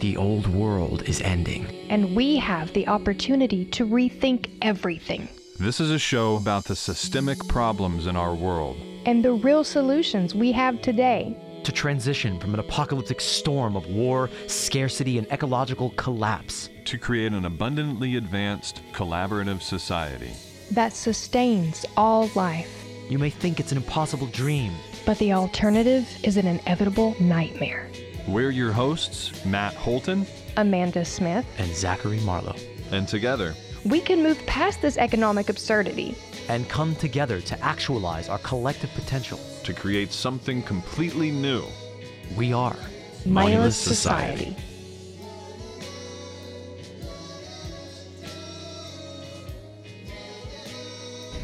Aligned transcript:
The 0.00 0.16
old 0.16 0.46
world 0.46 1.02
is 1.02 1.20
ending. 1.20 1.66
And 1.88 2.16
we 2.16 2.36
have 2.36 2.72
the 2.72 2.88
opportunity 2.88 3.64
to 3.66 3.86
rethink 3.86 4.50
everything. 4.62 5.28
This 5.58 5.78
is 5.78 5.90
a 5.90 5.98
show 5.98 6.36
about 6.36 6.64
the 6.64 6.74
systemic 6.74 7.46
problems 7.48 8.06
in 8.06 8.16
our 8.16 8.34
world 8.34 8.76
and 9.06 9.24
the 9.24 9.32
real 9.32 9.64
solutions 9.64 10.34
we 10.34 10.52
have 10.52 10.82
today. 10.82 11.36
To 11.64 11.72
transition 11.72 12.40
from 12.40 12.54
an 12.54 12.60
apocalyptic 12.60 13.20
storm 13.20 13.76
of 13.76 13.86
war, 13.86 14.30
scarcity, 14.46 15.18
and 15.18 15.26
ecological 15.30 15.90
collapse. 15.90 16.70
To 16.86 16.98
create 16.98 17.32
an 17.32 17.44
abundantly 17.44 18.16
advanced, 18.16 18.82
collaborative 18.92 19.62
society 19.62 20.32
that 20.70 20.92
sustains 20.92 21.84
all 21.96 22.30
life. 22.34 22.86
You 23.08 23.18
may 23.18 23.30
think 23.30 23.58
it's 23.58 23.72
an 23.72 23.78
impossible 23.78 24.28
dream, 24.28 24.72
but 25.04 25.18
the 25.18 25.32
alternative 25.32 26.08
is 26.22 26.36
an 26.36 26.46
inevitable 26.46 27.16
nightmare. 27.20 27.90
We're 28.30 28.50
your 28.50 28.70
hosts, 28.70 29.44
Matt 29.44 29.74
Holton, 29.74 30.24
Amanda 30.56 31.04
Smith, 31.04 31.44
and 31.58 31.74
Zachary 31.74 32.20
Marlowe. 32.20 32.54
And 32.92 33.08
together, 33.08 33.56
we 33.84 33.98
can 34.00 34.22
move 34.22 34.38
past 34.46 34.80
this 34.80 34.96
economic 34.98 35.48
absurdity 35.48 36.14
and 36.48 36.68
come 36.68 36.94
together 36.94 37.40
to 37.40 37.60
actualize 37.60 38.28
our 38.28 38.38
collective 38.38 38.90
potential 38.94 39.40
to 39.64 39.74
create 39.74 40.12
something 40.12 40.62
completely 40.62 41.32
new. 41.32 41.64
We 42.36 42.52
are 42.52 42.76
Mindless 43.26 43.76
Society. 43.76 44.50
Society. 44.50 44.69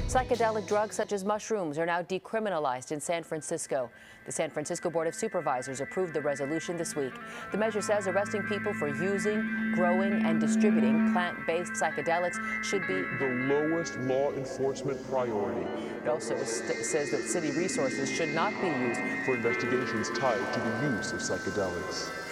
Psychedelic 0.07 0.69
drugs 0.69 0.95
such 0.95 1.13
as 1.13 1.25
mushrooms 1.25 1.79
are 1.79 1.85
now 1.85 2.01
decriminalized 2.01 2.93
in 2.93 3.01
San 3.01 3.25
Francisco. 3.25 3.91
The 4.25 4.31
San 4.31 4.51
Francisco 4.51 4.89
Board 4.89 5.09
of 5.09 5.17
Supervisors 5.17 5.81
approved 5.81 6.15
the 6.15 6.21
resolution 6.21 6.77
this 6.77 6.95
week. 6.95 7.13
The 7.51 7.59
measure 7.59 7.83
says 7.83 8.07
arresting 8.07 8.45
people 8.45 8.73
for 8.75 8.87
using, 8.87 9.73
growing, 9.75 10.25
and 10.25 10.41
distributing 10.41 11.13
plant 11.13 11.37
based 11.45 11.73
psychedelics 11.73 12.39
should 12.65 12.87
be 12.87 13.03
the 13.19 13.47
lowest 13.49 13.99
law 14.01 14.33
enforcement 14.33 15.05
priority. 15.11 15.69
It 16.05 16.09
also 16.09 16.37
says 16.45 17.11
that 17.11 17.23
city 17.23 17.51
resources 17.51 18.09
should 18.11 18.33
not 18.33 18.53
be 18.61 18.69
used 18.69 19.01
for 19.27 19.35
investigations 19.35 20.09
tied 20.17 20.53
to 20.55 20.61
the 20.61 20.97
use 20.97 21.13
of 21.13 21.19
psychedelics. 21.19 22.26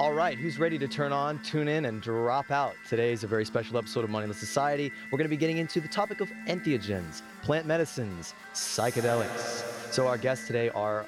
All 0.00 0.14
right, 0.14 0.38
who's 0.38 0.58
ready 0.58 0.78
to 0.78 0.88
turn 0.88 1.12
on, 1.12 1.38
tune 1.40 1.68
in, 1.68 1.84
and 1.84 2.00
drop 2.00 2.50
out? 2.50 2.74
Today 2.88 3.12
is 3.12 3.22
a 3.22 3.26
very 3.26 3.44
special 3.44 3.76
episode 3.76 4.02
of 4.02 4.08
Mindless 4.08 4.38
Society. 4.38 4.90
We're 5.12 5.18
going 5.18 5.26
to 5.26 5.28
be 5.28 5.36
getting 5.36 5.58
into 5.58 5.78
the 5.78 5.88
topic 5.88 6.22
of 6.22 6.30
entheogens, 6.48 7.20
plant 7.42 7.66
medicines, 7.66 8.32
psychedelics. 8.54 9.92
So, 9.92 10.08
our 10.08 10.16
guests 10.16 10.46
today 10.46 10.70
are 10.70 11.04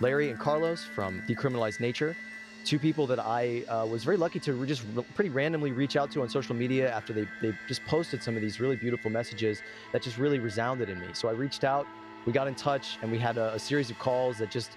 Larry 0.00 0.28
and 0.28 0.40
Carlos 0.40 0.82
from 0.82 1.22
Decriminalize 1.28 1.78
Nature, 1.78 2.16
two 2.64 2.80
people 2.80 3.06
that 3.06 3.20
I 3.20 3.62
uh, 3.68 3.86
was 3.86 4.02
very 4.02 4.16
lucky 4.16 4.40
to 4.40 4.66
just 4.66 4.82
re- 4.92 5.04
pretty 5.14 5.30
randomly 5.30 5.70
reach 5.70 5.94
out 5.94 6.10
to 6.10 6.22
on 6.22 6.28
social 6.28 6.56
media 6.56 6.92
after 6.92 7.12
they, 7.12 7.28
they 7.40 7.56
just 7.68 7.84
posted 7.84 8.24
some 8.24 8.34
of 8.34 8.42
these 8.42 8.58
really 8.58 8.74
beautiful 8.74 9.08
messages 9.08 9.62
that 9.92 10.02
just 10.02 10.18
really 10.18 10.40
resounded 10.40 10.88
in 10.88 10.98
me. 10.98 11.06
So, 11.12 11.28
I 11.28 11.32
reached 11.32 11.62
out, 11.62 11.86
we 12.26 12.32
got 12.32 12.48
in 12.48 12.56
touch, 12.56 12.98
and 13.02 13.12
we 13.12 13.18
had 13.18 13.38
a, 13.38 13.54
a 13.54 13.58
series 13.60 13.88
of 13.88 14.00
calls 14.00 14.38
that 14.38 14.50
just 14.50 14.72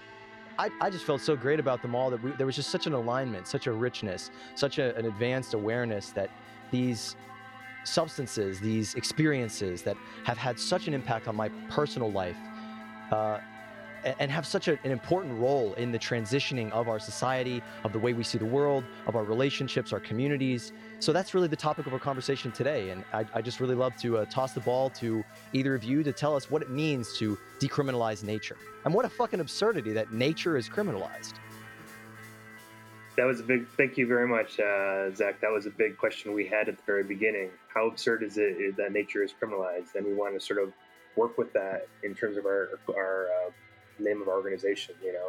I, 0.58 0.70
I 0.80 0.90
just 0.90 1.04
felt 1.04 1.20
so 1.20 1.36
great 1.36 1.60
about 1.60 1.82
them 1.82 1.94
all 1.94 2.10
that 2.10 2.22
we, 2.22 2.30
there 2.32 2.46
was 2.46 2.56
just 2.56 2.70
such 2.70 2.86
an 2.86 2.92
alignment, 2.94 3.46
such 3.46 3.66
a 3.66 3.72
richness, 3.72 4.30
such 4.54 4.78
a, 4.78 4.96
an 4.96 5.06
advanced 5.06 5.54
awareness 5.54 6.10
that 6.10 6.30
these 6.70 7.16
substances, 7.84 8.58
these 8.60 8.94
experiences 8.94 9.82
that 9.82 9.96
have 10.24 10.38
had 10.38 10.58
such 10.58 10.88
an 10.88 10.94
impact 10.94 11.28
on 11.28 11.36
my 11.36 11.48
personal 11.70 12.10
life, 12.10 12.36
uh, 13.12 13.38
and 14.18 14.30
have 14.30 14.46
such 14.46 14.68
a, 14.68 14.78
an 14.84 14.90
important 14.90 15.38
role 15.40 15.74
in 15.74 15.90
the 15.90 15.98
transitioning 15.98 16.70
of 16.70 16.88
our 16.88 16.98
society, 16.98 17.62
of 17.84 17.92
the 17.92 17.98
way 17.98 18.12
we 18.12 18.22
see 18.22 18.38
the 18.38 18.46
world, 18.46 18.84
of 19.06 19.16
our 19.16 19.24
relationships, 19.24 19.92
our 19.92 20.00
communities. 20.00 20.72
So 21.00 21.12
that's 21.12 21.34
really 21.34 21.48
the 21.48 21.56
topic 21.56 21.86
of 21.86 21.92
our 21.92 21.98
conversation 21.98 22.52
today. 22.52 22.90
And 22.90 23.04
I, 23.12 23.24
I 23.34 23.42
just 23.42 23.60
really 23.60 23.74
love 23.74 23.96
to 23.98 24.18
uh, 24.18 24.24
toss 24.26 24.52
the 24.52 24.60
ball 24.60 24.90
to 24.90 25.24
either 25.52 25.74
of 25.74 25.84
you 25.84 26.02
to 26.02 26.12
tell 26.12 26.36
us 26.36 26.50
what 26.50 26.62
it 26.62 26.70
means 26.70 27.16
to 27.18 27.36
decriminalize 27.58 28.22
nature. 28.22 28.56
And 28.84 28.94
what 28.94 29.04
a 29.04 29.08
fucking 29.08 29.40
absurdity 29.40 29.92
that 29.94 30.12
nature 30.12 30.56
is 30.56 30.68
criminalized. 30.68 31.34
That 33.16 33.24
was 33.24 33.40
a 33.40 33.42
big, 33.42 33.66
thank 33.78 33.96
you 33.96 34.06
very 34.06 34.28
much, 34.28 34.60
uh, 34.60 35.10
Zach. 35.14 35.40
That 35.40 35.50
was 35.50 35.64
a 35.64 35.70
big 35.70 35.96
question 35.96 36.34
we 36.34 36.46
had 36.46 36.68
at 36.68 36.76
the 36.76 36.82
very 36.84 37.02
beginning. 37.02 37.48
How 37.72 37.88
absurd 37.88 38.22
is 38.22 38.36
it 38.36 38.76
that 38.76 38.92
nature 38.92 39.24
is 39.24 39.32
criminalized? 39.32 39.94
And 39.94 40.06
we 40.06 40.12
want 40.12 40.34
to 40.34 40.40
sort 40.40 40.62
of 40.62 40.72
work 41.16 41.38
with 41.38 41.50
that 41.54 41.88
in 42.02 42.14
terms 42.14 42.36
of 42.36 42.44
our, 42.44 42.78
our 42.94 43.28
uh, 43.28 43.50
name 44.04 44.22
of 44.22 44.28
our 44.28 44.34
organization. 44.34 44.94
You 45.02 45.14
know, 45.14 45.28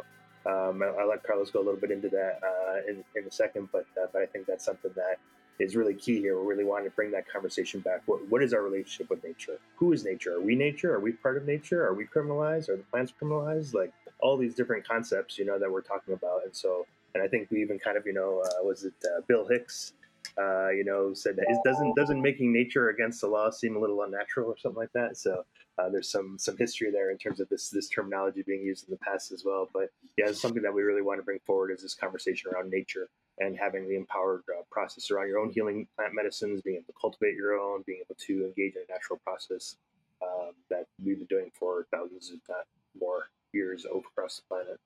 um, 0.50 0.82
I, 0.82 1.02
will 1.02 1.08
let 1.08 1.22
Carlos 1.22 1.50
go 1.50 1.60
a 1.60 1.64
little 1.64 1.80
bit 1.80 1.90
into 1.90 2.08
that 2.10 2.40
uh, 2.42 2.90
in, 2.90 3.04
in 3.16 3.26
a 3.26 3.30
second, 3.30 3.68
but 3.72 3.86
uh, 4.00 4.06
but 4.12 4.22
I 4.22 4.26
think 4.26 4.46
that's 4.46 4.64
something 4.64 4.90
that 4.96 5.18
is 5.58 5.76
really 5.76 5.94
key 5.94 6.20
here. 6.20 6.36
We're 6.36 6.48
really 6.48 6.64
wanting 6.64 6.88
to 6.88 6.94
bring 6.94 7.10
that 7.12 7.28
conversation 7.28 7.80
back. 7.80 8.02
What, 8.06 8.26
what 8.28 8.42
is 8.42 8.52
our 8.52 8.62
relationship 8.62 9.10
with 9.10 9.24
nature? 9.24 9.58
Who 9.76 9.92
is 9.92 10.04
nature? 10.04 10.34
Are 10.34 10.40
we 10.40 10.54
nature? 10.54 10.94
Are 10.94 11.00
we 11.00 11.12
part 11.12 11.36
of 11.36 11.46
nature? 11.46 11.84
Are 11.84 11.94
we 11.94 12.06
criminalized? 12.06 12.68
Are 12.68 12.76
the 12.76 12.84
plants 12.84 13.12
criminalized? 13.20 13.74
Like 13.74 13.92
all 14.20 14.36
these 14.36 14.54
different 14.54 14.86
concepts, 14.86 15.38
you 15.38 15.44
know, 15.44 15.58
that 15.58 15.70
we're 15.70 15.82
talking 15.82 16.14
about. 16.14 16.44
And 16.44 16.54
so, 16.54 16.86
and 17.14 17.22
I 17.22 17.28
think 17.28 17.50
we 17.50 17.60
even 17.60 17.78
kind 17.78 17.96
of, 17.96 18.06
you 18.06 18.12
know, 18.12 18.42
uh, 18.44 18.64
was 18.64 18.84
it 18.84 18.94
uh, 19.04 19.20
Bill 19.26 19.46
Hicks? 19.48 19.94
Uh, 20.36 20.68
you 20.68 20.84
know, 20.84 21.12
said 21.14 21.34
that 21.34 21.46
it 21.48 21.58
doesn't 21.64 21.96
doesn't 21.96 22.20
making 22.20 22.52
nature 22.52 22.90
against 22.90 23.20
the 23.20 23.26
law 23.26 23.50
seem 23.50 23.76
a 23.76 23.78
little 23.78 24.02
unnatural 24.02 24.48
or 24.48 24.56
something 24.58 24.78
like 24.78 24.92
that. 24.92 25.16
So 25.16 25.44
uh, 25.78 25.88
there's 25.88 26.10
some 26.10 26.36
some 26.38 26.56
history 26.56 26.90
there 26.90 27.10
in 27.10 27.18
terms 27.18 27.40
of 27.40 27.48
this 27.48 27.70
this 27.70 27.88
terminology 27.88 28.42
being 28.42 28.62
used 28.62 28.88
in 28.88 28.90
the 28.90 28.98
past 28.98 29.30
as 29.32 29.44
well. 29.44 29.68
But 29.72 29.90
yeah, 30.16 30.28
it's 30.28 30.40
something 30.40 30.62
that 30.62 30.74
we 30.74 30.82
really 30.82 31.02
want 31.02 31.20
to 31.20 31.24
bring 31.24 31.38
forward 31.46 31.70
is 31.70 31.82
this 31.82 31.94
conversation 31.94 32.50
around 32.52 32.70
nature 32.70 33.08
and 33.38 33.56
having 33.56 33.88
the 33.88 33.94
empowered 33.94 34.42
uh, 34.50 34.62
process 34.70 35.10
around 35.10 35.28
your 35.28 35.38
own 35.38 35.50
healing 35.50 35.86
plant 35.96 36.14
medicines, 36.14 36.60
being 36.62 36.76
able 36.76 36.86
to 36.86 36.98
cultivate 37.00 37.36
your 37.36 37.54
own, 37.54 37.84
being 37.86 38.00
able 38.04 38.16
to 38.18 38.44
engage 38.46 38.74
in 38.74 38.82
a 38.88 38.92
natural 38.92 39.20
process 39.24 39.76
um, 40.22 40.50
that 40.68 40.86
we've 41.04 41.18
been 41.18 41.26
doing 41.26 41.50
for 41.54 41.86
thousands, 41.92 42.30
if 42.34 42.40
not 42.48 42.66
more, 42.98 43.28
years 43.52 43.86
over 43.90 44.06
across 44.08 44.40
the 44.40 44.42
planet. 44.48 44.80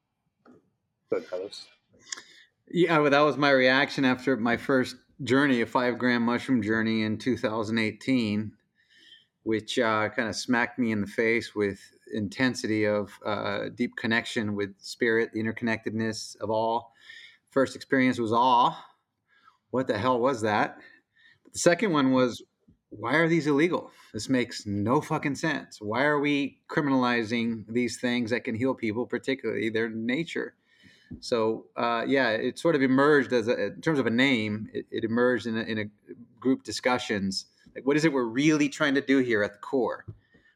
Ahead, 1.10 1.28
Carlos. 1.30 1.66
Yeah, 2.69 2.98
well, 2.98 3.10
that 3.10 3.20
was 3.20 3.38
my 3.38 3.50
reaction 3.50 4.04
after 4.04 4.36
my 4.36 4.59
first 4.59 4.97
journey, 5.22 5.62
a 5.62 5.66
five 5.66 5.98
gram 5.98 6.22
mushroom 6.22 6.62
journey 6.62 7.03
in 7.03 7.16
2018 7.16 8.53
which 9.44 9.78
uh, 9.78 10.08
kind 10.10 10.28
of 10.28 10.36
smacked 10.36 10.78
me 10.78 10.92
in 10.92 11.00
the 11.00 11.06
face 11.06 11.54
with 11.54 11.80
intensity 12.12 12.84
of 12.84 13.10
uh, 13.26 13.64
deep 13.75 13.97
connection 13.97 14.54
with 14.54 14.75
spirit, 14.78 15.30
the 15.32 15.42
interconnectedness 15.42 16.36
of 16.41 16.50
all. 16.50 16.92
First 17.50 17.75
experience 17.75 18.19
was 18.19 18.32
awe. 18.32 18.76
What 19.70 19.88
the 19.88 19.98
hell 19.98 20.20
was 20.20 20.42
that? 20.42 20.78
The 21.53 21.58
second 21.58 21.92
one 21.92 22.12
was, 22.12 22.42
why 22.91 23.14
are 23.14 23.28
these 23.28 23.47
illegal? 23.47 23.91
This 24.12 24.28
makes 24.28 24.66
no 24.66 25.00
fucking 25.00 25.34
sense. 25.34 25.78
Why 25.80 26.04
are 26.04 26.20
we 26.20 26.60
criminalizing 26.69 27.64
these 27.69 27.98
things 27.98 28.30
that 28.30 28.44
can 28.44 28.54
heal 28.54 28.74
people, 28.74 29.06
particularly 29.06 29.70
their 29.70 29.88
nature? 29.88 30.54
So 31.20 31.66
uh, 31.76 32.04
yeah, 32.06 32.30
it 32.30 32.59
sort 32.59 32.74
of 32.74 32.82
emerged 32.82 33.32
as 33.32 33.48
a, 33.48 33.66
in 33.66 33.80
terms 33.80 33.98
of 33.98 34.06
a 34.06 34.10
name. 34.10 34.69
It, 34.72 34.86
it 34.91 35.04
emerged 35.04 35.47
in 35.47 35.59
a, 35.59 35.62
in 35.62 35.78
a 35.78 35.84
group 36.38 36.62
discussions 36.62 37.47
like, 37.75 37.87
what 37.87 37.97
is 37.97 38.05
it 38.05 38.12
we're 38.12 38.25
really 38.25 38.69
trying 38.69 38.94
to 38.94 39.00
do 39.00 39.19
here 39.19 39.43
at 39.43 39.53
the 39.53 39.59
core? 39.59 40.05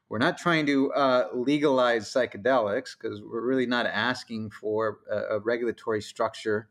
We're 0.09 0.19
not 0.19 0.39
trying 0.39 0.67
to 0.67 0.93
uh, 0.93 1.29
legalize 1.35 2.09
psychedelics 2.09 2.97
because 2.97 3.21
we're 3.23 3.45
really 3.45 3.67
not 3.67 3.87
asking 3.87 4.51
for 4.51 4.99
a, 5.11 5.37
a 5.37 5.39
regulatory 5.41 6.01
structure. 6.01 6.69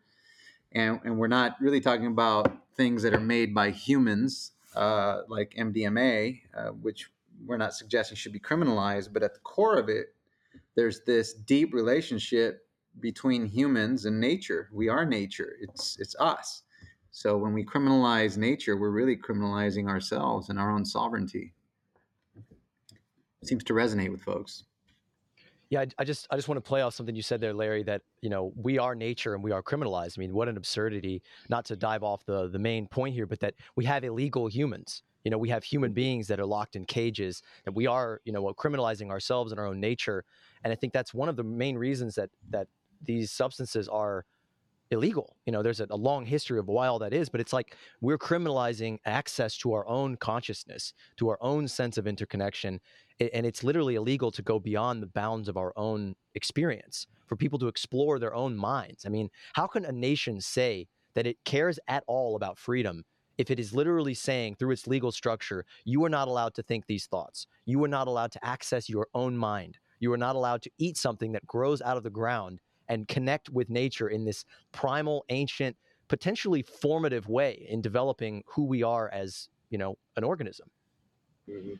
And, 0.71 0.99
and, 1.03 1.17
we're 1.17 1.27
not 1.27 1.55
really 1.59 1.81
talking 1.81 2.07
about 2.07 2.55
things 2.75 3.03
that 3.03 3.13
are 3.13 3.19
made 3.19 3.53
by 3.53 3.71
humans, 3.71 4.51
uh, 4.75 5.21
like 5.27 5.53
MDMA, 5.57 6.41
uh, 6.55 6.67
which 6.69 7.09
we're 7.45 7.57
not 7.57 7.73
suggesting 7.73 8.15
should 8.15 8.33
be 8.33 8.39
criminalized. 8.39 9.11
But 9.11 9.23
at 9.23 9.33
the 9.33 9.39
core 9.41 9.77
of 9.77 9.89
it, 9.89 10.13
there's 10.75 11.01
this 11.01 11.33
deep 11.33 11.73
relationship 11.73 12.65
between 12.99 13.45
humans 13.45 14.05
and 14.05 14.19
nature. 14.19 14.69
We 14.71 14.89
are 14.89 15.05
nature. 15.05 15.55
It's 15.61 15.97
it's 15.99 16.15
us. 16.19 16.63
So 17.15 17.37
when 17.37 17.53
we 17.53 17.63
criminalize 17.63 18.35
nature, 18.35 18.75
we're 18.75 18.89
really 18.89 19.15
criminalizing 19.15 19.87
ourselves 19.87 20.49
and 20.49 20.59
our 20.59 20.69
own 20.69 20.83
sovereignty. 20.83 21.53
It 23.41 23.47
seems 23.47 23.63
to 23.63 23.73
resonate 23.73 24.11
with 24.11 24.21
folks. 24.21 24.65
Yeah, 25.69 25.79
I, 25.79 25.87
I, 25.97 26.03
just 26.03 26.27
I 26.29 26.35
just 26.35 26.49
want 26.49 26.57
to 26.57 26.67
play 26.67 26.81
off 26.81 26.93
something 26.93 27.15
you 27.15 27.21
said 27.21 27.39
there, 27.39 27.53
Larry. 27.53 27.83
That 27.83 28.01
you 28.19 28.29
know 28.29 28.51
we 28.57 28.79
are 28.79 28.95
nature 28.95 29.33
and 29.33 29.41
we 29.41 29.53
are 29.53 29.63
criminalized. 29.63 30.19
I 30.19 30.19
mean, 30.19 30.33
what 30.33 30.49
an 30.49 30.57
absurdity! 30.57 31.23
Not 31.47 31.63
to 31.65 31.77
dive 31.77 32.03
off 32.03 32.25
the 32.25 32.49
the 32.49 32.59
main 32.59 32.85
point 32.85 33.15
here, 33.15 33.25
but 33.25 33.39
that 33.39 33.53
we 33.77 33.85
have 33.85 34.03
illegal 34.03 34.47
humans. 34.47 35.01
You 35.23 35.31
know, 35.31 35.37
we 35.37 35.47
have 35.49 35.63
human 35.63 35.91
mm-hmm. 35.91 35.95
beings 35.95 36.27
that 36.27 36.41
are 36.41 36.45
locked 36.45 36.75
in 36.75 36.83
cages. 36.83 37.41
That 37.63 37.75
we 37.75 37.87
are 37.87 38.19
you 38.25 38.33
know 38.33 38.43
criminalizing 38.55 39.09
ourselves 39.09 39.53
and 39.53 39.59
our 39.59 39.67
own 39.67 39.79
nature. 39.79 40.25
And 40.65 40.73
I 40.73 40.75
think 40.75 40.91
that's 40.91 41.13
one 41.13 41.29
of 41.29 41.37
the 41.37 41.45
main 41.45 41.77
reasons 41.77 42.15
that 42.15 42.31
that 42.49 42.67
these 43.01 43.31
substances 43.31 43.87
are 43.87 44.25
illegal. 44.91 45.35
You 45.45 45.51
know, 45.51 45.63
there's 45.63 45.79
a, 45.79 45.87
a, 45.89 45.95
long 45.95 46.25
history 46.25 46.59
of 46.59 46.67
why 46.67 46.87
all 46.87 46.99
that 46.99 47.13
is, 47.13 47.29
but 47.29 47.41
it's 47.41 47.53
like 47.53 47.75
we're 48.01 48.17
criminalizing 48.17 48.99
access 49.05 49.57
to 49.57 49.73
our 49.73 49.87
own 49.87 50.15
consciousness, 50.17 50.93
to 51.17 51.29
our 51.29 51.37
own 51.41 51.67
sense 51.67 51.97
of 51.97 52.07
interconnection. 52.07 52.79
and 53.19 53.45
it's 53.45 53.63
literally 53.63 53.95
illegal 53.95 54.31
to 54.31 54.41
go 54.41 54.59
beyond 54.59 55.01
the 55.01 55.07
bounds 55.07 55.47
of 55.47 55.57
our 55.57 55.73
own 55.75 56.15
experience 56.35 57.07
for 57.25 57.35
people 57.35 57.57
to 57.59 57.67
explore 57.67 58.19
their 58.19 58.35
own 58.35 58.55
minds. 58.55 59.05
I 59.05 59.09
mean, 59.09 59.29
how 59.53 59.67
can 59.67 59.85
a 59.85 59.91
nation 59.91 60.39
say 60.41 60.87
that 61.15 61.25
it 61.25 61.37
cares 61.45 61.79
at 61.87 62.03
all 62.07 62.35
about 62.35 62.57
freedom 62.57 63.03
if 63.37 63.51
it 63.51 63.59
is 63.59 63.73
literally 63.73 64.13
saying 64.13 64.55
through 64.55 64.71
its 64.71 64.87
legal 64.87 65.11
structure, 65.11 65.65
you 65.83 66.03
are 66.05 66.09
not 66.09 66.27
allowed 66.27 66.53
to 66.55 66.63
think 66.63 66.85
these 66.85 67.05
thoughts, 67.05 67.47
you 67.65 67.83
are 67.83 67.89
not 67.89 68.07
allowed 68.07 68.31
to 68.31 68.45
access 68.45 68.89
your 68.89 69.07
own 69.13 69.37
mind, 69.37 69.77
you 69.99 70.11
are 70.13 70.17
not 70.17 70.35
allowed 70.35 70.61
to 70.61 70.71
eat 70.77 70.97
something 70.97 71.31
that 71.33 71.45
grows 71.45 71.81
out 71.81 71.97
of 71.97 72.03
the 72.03 72.09
ground 72.09 72.61
and 72.87 73.07
connect 73.07 73.49
with 73.49 73.69
nature 73.69 74.09
in 74.09 74.25
this 74.25 74.45
primal, 74.71 75.25
ancient, 75.29 75.75
potentially 76.07 76.61
formative 76.61 77.27
way 77.27 77.65
in 77.69 77.81
developing 77.81 78.43
who 78.47 78.65
we 78.65 78.83
are 78.83 79.09
as 79.09 79.49
you 79.69 79.77
know 79.77 79.97
an 80.15 80.23
organism. 80.23 80.69
Mm-hmm. 81.49 81.75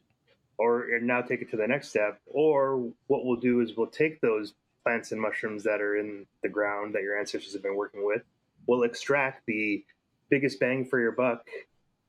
Or 0.57 0.87
now 1.01 1.21
take 1.21 1.41
it 1.41 1.51
to 1.51 1.57
the 1.57 1.67
next 1.67 1.89
step. 1.89 2.19
Or 2.25 2.77
what 3.07 3.25
we'll 3.25 3.39
do 3.39 3.59
is 3.59 3.75
we'll 3.75 3.87
take 3.87 4.21
those 4.21 4.53
plants 4.83 5.11
and 5.11 5.19
mushrooms 5.19 5.63
that 5.63 5.81
are 5.81 5.97
in 5.97 6.25
the 6.43 6.49
ground 6.49 6.95
that 6.95 7.01
your 7.01 7.19
ancestors 7.19 7.53
have 7.53 7.63
been 7.63 7.75
working 7.75 8.05
with. 8.05 8.21
We'll 8.67 8.83
extract 8.83 9.45
the 9.47 9.83
biggest 10.29 10.59
bang 10.59 10.85
for 10.85 10.99
your 10.99 11.11
buck 11.11 11.45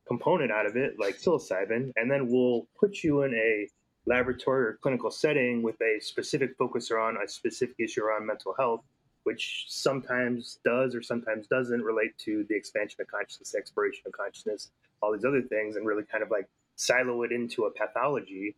component 0.07 0.53
out 0.53 0.67
of 0.67 0.77
it, 0.77 0.95
like 0.99 1.17
psilocybin, 1.17 1.91
and 1.97 2.11
then 2.11 2.31
we'll 2.31 2.67
put 2.79 3.03
you 3.03 3.23
in 3.23 3.35
a 3.35 3.69
laboratory 4.07 4.67
or 4.67 4.79
clinical 4.81 5.11
setting 5.11 5.63
with 5.63 5.77
a 5.81 6.01
specific 6.01 6.57
focus 6.57 6.91
on 6.91 7.17
a 7.23 7.29
specific 7.29 7.77
issue 7.79 8.03
around 8.03 8.27
mental 8.27 8.55
health, 8.59 8.83
which 9.25 9.67
sometimes 9.69 10.59
does 10.65 10.95
or 10.95 11.03
sometimes 11.03 11.47
doesn't 11.49 11.83
relate 11.83 12.17
to 12.19 12.45
the 12.49 12.55
expansion 12.55 13.01
of 13.01 13.09
consciousness, 13.09 13.55
exploration 13.55 14.03
of 14.07 14.13
consciousness, 14.13 14.71
all 15.03 15.13
these 15.13 15.25
other 15.25 15.43
things, 15.43 15.77
and 15.77 15.87
really 15.87 16.05
kind 16.05 16.23
of 16.23 16.31
like 16.31 16.49
silo 16.77 17.23
it 17.23 17.33
into 17.33 17.65
a 17.65 17.71
pathology. 17.71 18.55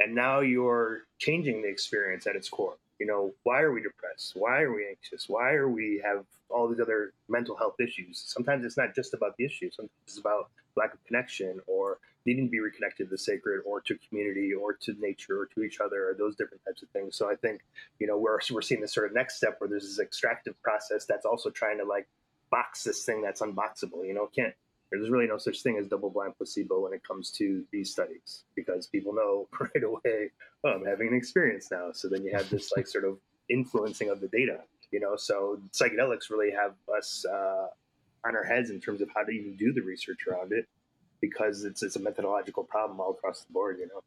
And 0.00 0.14
now 0.14 0.40
you're 0.40 1.06
changing 1.18 1.62
the 1.62 1.68
experience 1.68 2.26
at 2.26 2.36
its 2.36 2.48
core 2.48 2.76
you 2.98 3.06
know 3.06 3.32
why 3.44 3.60
are 3.60 3.72
we 3.72 3.82
depressed? 3.82 4.32
Why 4.34 4.62
are 4.62 4.72
we 4.72 4.86
anxious? 4.88 5.28
Why 5.28 5.52
are 5.52 5.68
we 5.68 6.00
have 6.04 6.24
all 6.50 6.68
these 6.68 6.80
other 6.80 7.12
mental 7.28 7.56
health 7.56 7.76
issues? 7.80 8.22
Sometimes 8.26 8.64
it's 8.64 8.76
not 8.76 8.94
just 8.94 9.14
about 9.14 9.36
the 9.36 9.44
issue. 9.44 9.70
Sometimes 9.70 9.90
it's 10.06 10.18
about 10.18 10.50
lack 10.76 10.94
of 10.94 11.04
connection 11.04 11.60
or 11.66 11.98
needing 12.24 12.46
to 12.46 12.50
be 12.50 12.60
reconnected 12.60 13.06
to 13.06 13.10
the 13.10 13.18
sacred 13.18 13.62
or 13.64 13.80
to 13.80 13.98
community 14.08 14.52
or 14.52 14.74
to 14.74 14.94
nature 15.00 15.40
or 15.40 15.46
to 15.46 15.62
each 15.62 15.80
other 15.80 16.10
or 16.10 16.14
those 16.14 16.36
different 16.36 16.62
types 16.64 16.82
of 16.82 16.88
things. 16.90 17.16
So 17.16 17.30
i 17.30 17.34
think 17.34 17.62
you 17.98 18.06
know 18.06 18.18
we're, 18.18 18.38
we're 18.50 18.62
seeing 18.62 18.80
this 18.80 18.94
sort 18.94 19.06
of 19.06 19.14
next 19.14 19.36
step 19.36 19.56
where 19.58 19.68
there's 19.68 19.84
this 19.84 19.98
extractive 19.98 20.60
process 20.62 21.04
that's 21.04 21.26
also 21.26 21.50
trying 21.50 21.78
to 21.78 21.84
like 21.84 22.08
box 22.50 22.84
this 22.84 23.04
thing 23.04 23.22
that's 23.22 23.40
unboxable 23.40 24.06
you 24.06 24.14
know? 24.14 24.28
Can't 24.34 24.54
there's 24.90 25.10
really 25.10 25.26
no 25.26 25.38
such 25.38 25.62
thing 25.62 25.76
as 25.78 25.86
double 25.86 26.10
blind 26.10 26.34
placebo 26.36 26.80
when 26.80 26.92
it 26.92 27.02
comes 27.06 27.30
to 27.32 27.64
these 27.72 27.90
studies 27.90 28.44
because 28.54 28.86
people 28.86 29.14
know 29.14 29.48
right 29.60 29.84
away, 29.84 30.30
oh, 30.64 30.70
I'm 30.70 30.84
having 30.84 31.08
an 31.08 31.14
experience 31.14 31.68
now. 31.70 31.90
So 31.92 32.08
then 32.08 32.24
you 32.24 32.32
have 32.34 32.48
this 32.48 32.72
like 32.76 32.86
sort 32.86 33.04
of 33.04 33.18
influencing 33.50 34.08
of 34.10 34.20
the 34.20 34.28
data, 34.28 34.60
you 34.90 35.00
know. 35.00 35.16
So 35.16 35.60
psychedelics 35.72 36.30
really 36.30 36.50
have 36.50 36.74
us 36.96 37.24
uh, 37.30 37.66
on 38.26 38.36
our 38.36 38.44
heads 38.44 38.70
in 38.70 38.80
terms 38.80 39.00
of 39.00 39.08
how 39.14 39.24
to 39.24 39.30
even 39.30 39.56
do 39.56 39.72
the 39.72 39.82
research 39.82 40.26
around 40.26 40.52
it 40.52 40.66
because 41.20 41.64
it's 41.64 41.82
it's 41.82 41.96
a 41.96 42.00
methodological 42.00 42.64
problem 42.64 43.00
all 43.00 43.10
across 43.10 43.42
the 43.44 43.52
board, 43.52 43.78
you 43.80 43.88
know. 43.88 44.00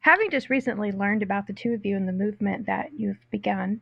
Having 0.00 0.30
just 0.30 0.48
recently 0.48 0.92
learned 0.92 1.22
about 1.22 1.46
the 1.46 1.52
two 1.52 1.72
of 1.72 1.84
you 1.84 1.96
and 1.96 2.06
the 2.06 2.12
movement 2.12 2.66
that 2.66 2.90
you've 2.96 3.18
begun, 3.30 3.80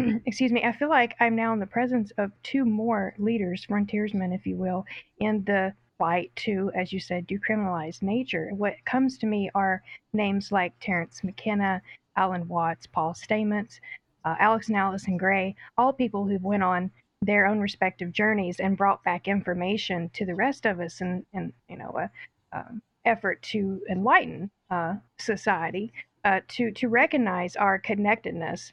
excuse 0.26 0.52
me, 0.52 0.64
I 0.64 0.72
feel 0.72 0.88
like 0.88 1.14
I'm 1.20 1.36
now 1.36 1.52
in 1.52 1.58
the 1.60 1.66
presence 1.66 2.12
of 2.18 2.32
two 2.42 2.64
more 2.64 3.14
leaders, 3.18 3.64
frontiersmen, 3.64 4.32
if 4.32 4.46
you 4.46 4.56
will, 4.56 4.84
in 5.18 5.44
the 5.44 5.72
fight 5.98 6.34
to, 6.34 6.70
as 6.74 6.92
you 6.92 7.00
said, 7.00 7.28
decriminalize 7.28 8.02
nature. 8.02 8.50
What 8.52 8.74
comes 8.86 9.18
to 9.18 9.26
me 9.26 9.50
are 9.54 9.82
names 10.12 10.50
like 10.50 10.72
Terence 10.80 11.22
McKenna, 11.22 11.82
Alan 12.16 12.48
Watts, 12.48 12.86
Paul 12.86 13.12
Stamets, 13.12 13.80
uh, 14.24 14.36
Alex 14.38 14.68
and 14.68 14.76
Allyson 14.76 15.16
Grey, 15.16 15.54
all 15.76 15.92
people 15.92 16.26
who've 16.26 16.42
went 16.42 16.62
on 16.62 16.90
their 17.22 17.46
own 17.46 17.60
respective 17.60 18.12
journeys 18.12 18.60
and 18.60 18.78
brought 18.78 19.04
back 19.04 19.28
information 19.28 20.10
to 20.14 20.24
the 20.24 20.34
rest 20.34 20.64
of 20.64 20.80
us 20.80 21.00
and, 21.02 21.24
and 21.34 21.52
you 21.68 21.76
know, 21.76 21.94
a, 21.98 22.58
um, 22.58 22.82
effort 23.04 23.40
to 23.42 23.82
enlighten 23.90 24.50
uh, 24.70 24.94
society, 25.18 25.92
uh, 26.24 26.40
to, 26.48 26.70
to 26.72 26.88
recognize 26.88 27.56
our 27.56 27.78
connectedness 27.78 28.72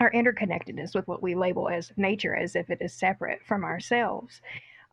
our 0.00 0.10
interconnectedness 0.12 0.94
with 0.94 1.08
what 1.08 1.22
we 1.22 1.34
label 1.34 1.68
as 1.68 1.92
nature 1.96 2.36
as 2.36 2.54
if 2.54 2.70
it 2.70 2.78
is 2.80 2.92
separate 2.92 3.40
from 3.44 3.64
ourselves. 3.64 4.40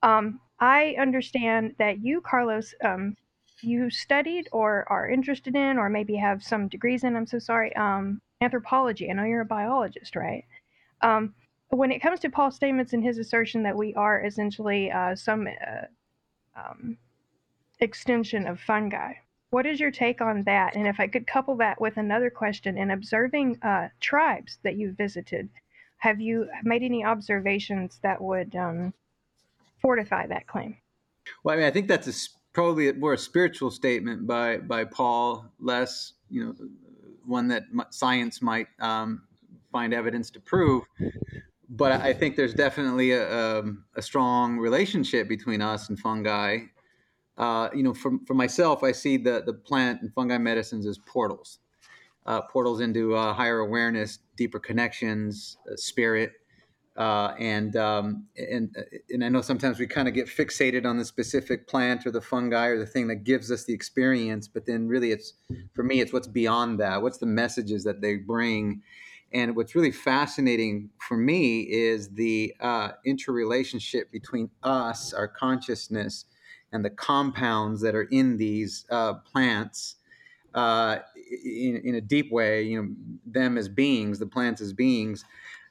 Um, 0.04 0.40
I 0.60 0.96
understand 1.00 1.76
that 1.80 2.04
you, 2.04 2.22
Carlos, 2.22 2.74
um, 2.84 3.16
you 3.62 3.90
studied 3.90 4.48
or 4.52 4.86
are 4.90 5.10
interested 5.10 5.56
in, 5.56 5.78
or 5.78 5.90
maybe 5.90 6.16
have 6.16 6.44
some 6.44 6.68
degrees 6.68 7.04
in, 7.04 7.16
I'm 7.16 7.28
so 7.28 7.40
sorry, 7.40 7.76
um, 7.76 8.22
anthropology. 8.42 9.10
I 9.10 9.14
know 9.14 9.24
you're 9.24 9.42
a 9.42 9.46
biologist, 9.46 10.16
right? 10.16 10.44
Um, 11.02 11.34
when 11.70 11.92
it 11.92 12.02
comes 12.02 12.20
to 12.22 12.30
Paul 12.30 12.52
Stamets 12.52 12.94
and 12.94 13.04
his 13.04 13.18
assertion 13.18 13.64
that 13.64 13.76
we 13.76 13.94
are 13.96 14.24
essentially 14.24 14.92
uh, 14.92 15.16
some 15.16 15.48
uh, 15.48 15.86
um, 16.60 16.98
extension 17.80 18.48
of 18.48 18.60
fungi, 18.60 19.14
what 19.56 19.66
is 19.66 19.80
your 19.80 19.90
take 19.90 20.20
on 20.20 20.44
that? 20.44 20.76
And 20.76 20.86
if 20.86 21.00
I 21.00 21.08
could 21.08 21.26
couple 21.26 21.56
that 21.56 21.80
with 21.80 21.96
another 21.96 22.30
question 22.30 22.78
in 22.78 22.92
observing 22.92 23.58
uh, 23.62 23.88
tribes 24.02 24.58
that 24.64 24.76
you've 24.76 24.98
visited, 24.98 25.48
have 25.96 26.20
you 26.20 26.50
made 26.66 26.84
any 26.84 27.06
observations 27.06 27.98
that 28.04 28.22
would 28.22 28.54
um, 28.58 28.94
fortify 29.82 30.28
that 30.28 30.46
claim? 30.46 30.76
Well, 31.42 31.54
I 31.54 31.58
mean, 31.58 31.68
I 31.68 31.72
think 31.72 31.88
that's 31.88 32.06
a, 32.10 32.30
probably 32.52 32.92
more 32.92 33.14
a 33.14 33.18
spiritual 33.18 33.72
statement 33.72 34.28
by 34.28 34.58
by 34.58 34.84
Paul, 34.84 35.46
less 35.62 36.12
you 36.30 36.44
know 36.44 36.54
one 37.26 37.48
that 37.48 37.64
science 37.92 38.42
might 38.42 38.68
um, 38.82 39.22
find 39.72 39.94
evidence 39.94 40.30
to 40.32 40.42
prove. 40.42 40.84
But 41.70 41.94
I 41.94 42.12
think 42.12 42.36
there's 42.36 42.54
definitely 42.54 43.12
a, 43.12 43.24
a, 43.32 43.60
um, 43.60 43.86
a 43.96 44.02
strong 44.02 44.58
relationship 44.58 45.30
between 45.30 45.62
us 45.62 45.88
and 45.88 45.98
fungi 45.98 46.66
uh, 47.38 47.70
you 47.74 47.84
know, 47.84 47.94
for, 47.94 48.14
for 48.26 48.34
myself, 48.34 48.84
I 48.84 48.92
see 48.92 49.18
the, 49.18 49.44
the 49.46 49.54
plant 49.54 50.02
and 50.02 50.14
fungi 50.14 50.38
medicines 50.38 50.86
as 50.86 50.98
portals, 50.98 51.60
uh, 52.26 52.42
portals 52.42 52.80
into 52.80 53.16
uh, 53.16 53.34
higher 53.34 53.60
awareness, 53.60 54.20
deeper 54.38 54.60
connections, 54.60 55.58
uh, 55.70 55.76
spirit. 55.76 56.34
Uh, 56.96 57.36
and 57.38 57.76
um, 57.76 58.26
and 58.38 58.74
and 59.10 59.26
I 59.26 59.28
know 59.28 59.42
sometimes 59.42 59.80
we 59.80 59.86
kind 59.86 60.08
of 60.08 60.14
get 60.14 60.28
fixated 60.28 60.86
on 60.86 60.96
the 60.96 61.04
specific 61.04 61.68
plant 61.68 62.06
or 62.06 62.12
the 62.12 62.22
fungi 62.22 62.68
or 62.68 62.80
the 62.80 62.86
thing 62.86 63.08
that 63.08 63.26
gives 63.26 63.52
us 63.52 63.66
the 63.66 63.74
experience, 63.74 64.48
but 64.48 64.66
then 64.66 64.88
really 64.88 65.12
it's 65.12 65.34
for 65.74 65.84
me 65.84 66.00
it's 66.00 66.14
what's 66.14 66.28
beyond 66.30 66.80
that. 66.80 67.02
What's 67.02 67.18
the 67.18 67.26
messages 67.26 67.84
that 67.84 68.00
they 68.00 68.16
bring? 68.16 68.82
And 69.34 69.58
what's 69.58 69.76
really 69.76 69.92
fascinating 69.92 70.90
for 71.06 71.18
me 71.18 71.64
is 71.64 72.12
the 72.12 72.56
interrelationship 73.06 74.10
between 74.10 74.50
us, 74.64 75.12
our 75.12 75.28
consciousness, 75.28 76.24
and 76.72 76.84
the 76.84 76.90
compounds 76.90 77.82
that 77.82 77.96
are 77.96 78.08
in 78.12 78.38
these 78.38 78.86
uh, 78.90 79.14
plants 79.16 79.96
uh, 80.54 81.00
in, 81.44 81.82
in, 81.84 81.96
a 81.96 82.02
deep 82.02 82.32
way, 82.32 82.64
you 82.64 82.82
know, 82.82 82.90
them 83.26 83.58
as 83.58 83.68
beings, 83.68 84.20
the 84.20 84.26
plants 84.26 84.62
as 84.62 84.74
beings, 84.74 85.26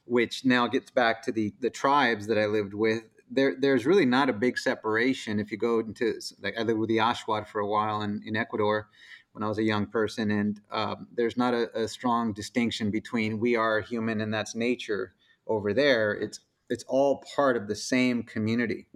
which 0.04 0.44
now 0.44 0.66
gets 0.66 0.90
back 0.90 1.22
to 1.22 1.32
the 1.32 1.54
the 1.60 1.70
tribes 1.70 2.26
that 2.26 2.38
I 2.38 2.46
lived 2.46 2.74
with. 2.74 3.04
There, 3.30 3.54
there's 3.58 3.86
really 3.86 4.04
not 4.04 4.28
a 4.28 4.32
big 4.34 4.58
separation. 4.58 5.40
If 5.40 5.50
you 5.50 5.56
go 5.56 5.80
into, 5.80 6.20
like, 6.42 6.54
I 6.58 6.62
lived 6.62 6.78
with 6.78 6.90
the 6.90 7.00
Aswad 7.00 7.48
for 7.48 7.60
a 7.60 7.66
while 7.66 8.02
in, 8.02 8.22
in 8.26 8.36
Ecuador 8.36 8.88
when 9.32 9.42
I 9.42 9.48
was 9.48 9.58
a 9.58 9.62
young 9.62 9.86
person, 9.86 10.30
and 10.30 10.60
um, 10.70 11.08
there's 11.16 11.36
not 11.36 11.54
a, 11.54 11.70
a 11.78 11.88
strong 11.88 12.34
distinction 12.34 12.90
between 12.90 13.40
we 13.40 13.56
are 13.56 13.80
human 13.80 14.20
and 14.20 14.32
that's 14.32 14.54
nature 14.54 15.14
over 15.46 15.72
there. 15.72 16.12
It's 16.12 16.40
it's 16.70 16.84
all 16.88 17.22
part 17.34 17.56
of 17.56 17.68
the 17.68 17.76
same 17.76 18.22
community 18.22 18.86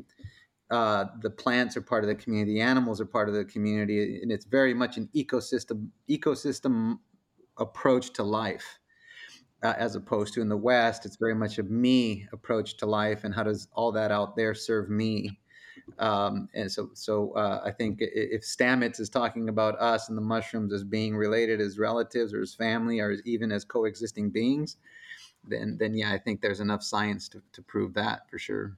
uh, 0.71 1.07
the 1.23 1.31
plants 1.31 1.77
are 1.77 1.83
part 1.83 2.05
of 2.05 2.09
the 2.09 2.15
community, 2.15 2.55
the 2.55 2.61
animals 2.61 3.01
are 3.01 3.07
part 3.07 3.29
of 3.29 3.35
the 3.35 3.45
community, 3.45 4.21
and 4.23 4.31
it's 4.31 4.45
very 4.45 4.75
much 4.75 4.97
an 4.97 5.09
ecosystem 5.15 5.89
ecosystem 6.09 6.99
approach 7.59 8.13
to 8.13 8.23
life, 8.23 8.79
uh, 9.63 9.75
as 9.79 9.95
opposed 9.95 10.35
to 10.35 10.41
in 10.41 10.49
the 10.49 10.57
West, 10.57 11.07
it's 11.07 11.17
very 11.17 11.35
much 11.35 11.59
a 11.59 11.63
me 11.63 12.27
approach 12.33 12.77
to 12.77 12.87
life, 12.87 13.25
and 13.25 13.35
how 13.35 13.43
does 13.43 13.69
all 13.73 13.93
that 13.93 14.11
out 14.11 14.37
there 14.37 14.55
serve 14.55 14.91
me? 14.91 15.41
Um, 15.99 16.49
and 16.55 16.71
so, 16.71 16.91
so 16.93 17.33
uh, 17.33 17.63
I 17.65 17.71
think 17.71 17.99
if 18.01 18.43
Stamets 18.43 19.01
is 19.01 19.09
talking 19.09 19.49
about 19.49 19.79
us 19.81 20.09
and 20.09 20.19
the 20.19 20.23
mushrooms 20.23 20.73
as 20.73 20.85
being 20.85 21.17
related 21.17 21.61
as 21.61 21.79
relatives 21.79 22.35
or 22.35 22.43
as 22.43 22.55
family 22.55 23.01
or 23.01 23.11
as 23.11 23.23
even 23.25 23.51
as 23.51 23.65
coexisting 23.65 24.31
beings, 24.31 24.77
then 25.45 25.77
then 25.79 25.95
yeah, 25.95 26.13
I 26.13 26.19
think 26.19 26.41
there's 26.41 26.61
enough 26.61 26.83
science 26.83 27.29
to, 27.31 27.43
to 27.53 27.63
prove 27.63 27.95
that 27.95 28.29
for 28.31 28.39
sure. 28.39 28.77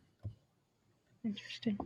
Interesting. 1.25 1.79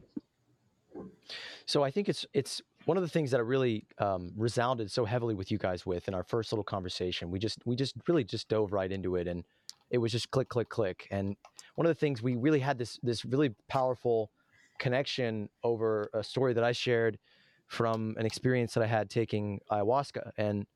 So 1.66 1.82
I 1.82 1.90
think 1.90 2.08
it's 2.08 2.24
it's 2.32 2.62
one 2.84 2.96
of 2.96 3.02
the 3.02 3.08
things 3.08 3.30
that 3.30 3.38
I 3.38 3.40
really 3.40 3.86
um, 3.98 4.32
resounded 4.36 4.90
so 4.90 5.04
heavily 5.04 5.34
with 5.34 5.50
you 5.50 5.58
guys 5.58 5.86
with 5.86 6.06
in 6.08 6.14
our 6.14 6.22
first 6.22 6.52
little 6.52 6.64
conversation. 6.64 7.30
We 7.30 7.38
just 7.38 7.58
we 7.64 7.76
just 7.76 7.94
really 8.06 8.24
just 8.24 8.48
dove 8.48 8.72
right 8.72 8.90
into 8.90 9.16
it, 9.16 9.26
and 9.26 9.44
it 9.90 9.98
was 9.98 10.12
just 10.12 10.30
click 10.30 10.48
click 10.48 10.68
click. 10.68 11.08
And 11.10 11.36
one 11.74 11.86
of 11.86 11.90
the 11.90 11.98
things 11.98 12.22
we 12.22 12.36
really 12.36 12.60
had 12.60 12.78
this 12.78 12.98
this 13.02 13.24
really 13.24 13.54
powerful 13.68 14.30
connection 14.78 15.48
over 15.62 16.10
a 16.14 16.22
story 16.22 16.52
that 16.52 16.64
I 16.64 16.72
shared 16.72 17.18
from 17.66 18.14
an 18.18 18.26
experience 18.26 18.74
that 18.74 18.82
I 18.82 18.86
had 18.86 19.10
taking 19.10 19.60
ayahuasca. 19.70 20.32
And 20.36 20.66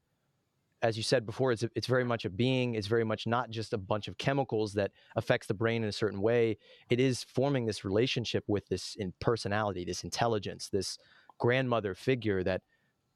as 0.82 0.96
you 0.96 1.02
said 1.02 1.26
before, 1.26 1.52
it's, 1.52 1.64
it's 1.74 1.86
very 1.86 2.04
much 2.04 2.24
a 2.24 2.30
being. 2.30 2.74
It's 2.74 2.86
very 2.86 3.04
much 3.04 3.26
not 3.26 3.50
just 3.50 3.72
a 3.72 3.78
bunch 3.78 4.06
of 4.08 4.16
chemicals 4.18 4.74
that 4.74 4.92
affects 5.16 5.46
the 5.46 5.54
brain 5.54 5.82
in 5.82 5.88
a 5.88 5.92
certain 5.92 6.20
way. 6.20 6.58
It 6.88 7.00
is 7.00 7.24
forming 7.24 7.66
this 7.66 7.84
relationship 7.84 8.44
with 8.46 8.68
this 8.68 8.94
in 8.98 9.12
personality, 9.20 9.84
this 9.84 10.04
intelligence, 10.04 10.68
this 10.68 10.98
grandmother 11.38 11.94
figure 11.94 12.42
that 12.44 12.62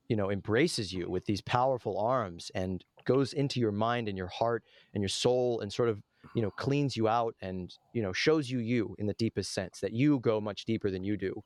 you 0.08 0.16
know 0.16 0.30
embraces 0.30 0.92
you 0.92 1.08
with 1.08 1.24
these 1.26 1.40
powerful 1.40 1.98
arms 1.98 2.50
and 2.54 2.84
goes 3.04 3.32
into 3.32 3.60
your 3.60 3.72
mind 3.72 4.08
and 4.08 4.18
your 4.18 4.28
heart 4.28 4.62
and 4.94 5.02
your 5.02 5.08
soul 5.08 5.60
and 5.60 5.72
sort 5.72 5.88
of 5.88 6.02
you 6.34 6.42
know 6.42 6.50
cleans 6.50 6.96
you 6.96 7.08
out 7.08 7.34
and 7.40 7.76
you 7.92 8.02
know 8.02 8.12
shows 8.12 8.50
you 8.50 8.58
you 8.58 8.94
in 8.98 9.06
the 9.06 9.14
deepest 9.14 9.52
sense 9.52 9.80
that 9.80 9.92
you 9.92 10.18
go 10.20 10.40
much 10.40 10.64
deeper 10.64 10.90
than 10.90 11.02
you 11.02 11.16
do 11.16 11.42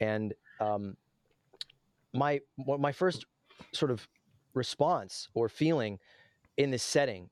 and 0.00 0.34
um, 0.60 0.96
my 2.12 2.40
my 2.56 2.92
first 2.92 3.26
sort 3.72 3.90
of 3.90 4.06
response 4.56 5.28
or 5.34 5.48
feeling 5.48 5.98
in 6.56 6.70
this 6.70 6.82
setting 6.82 7.30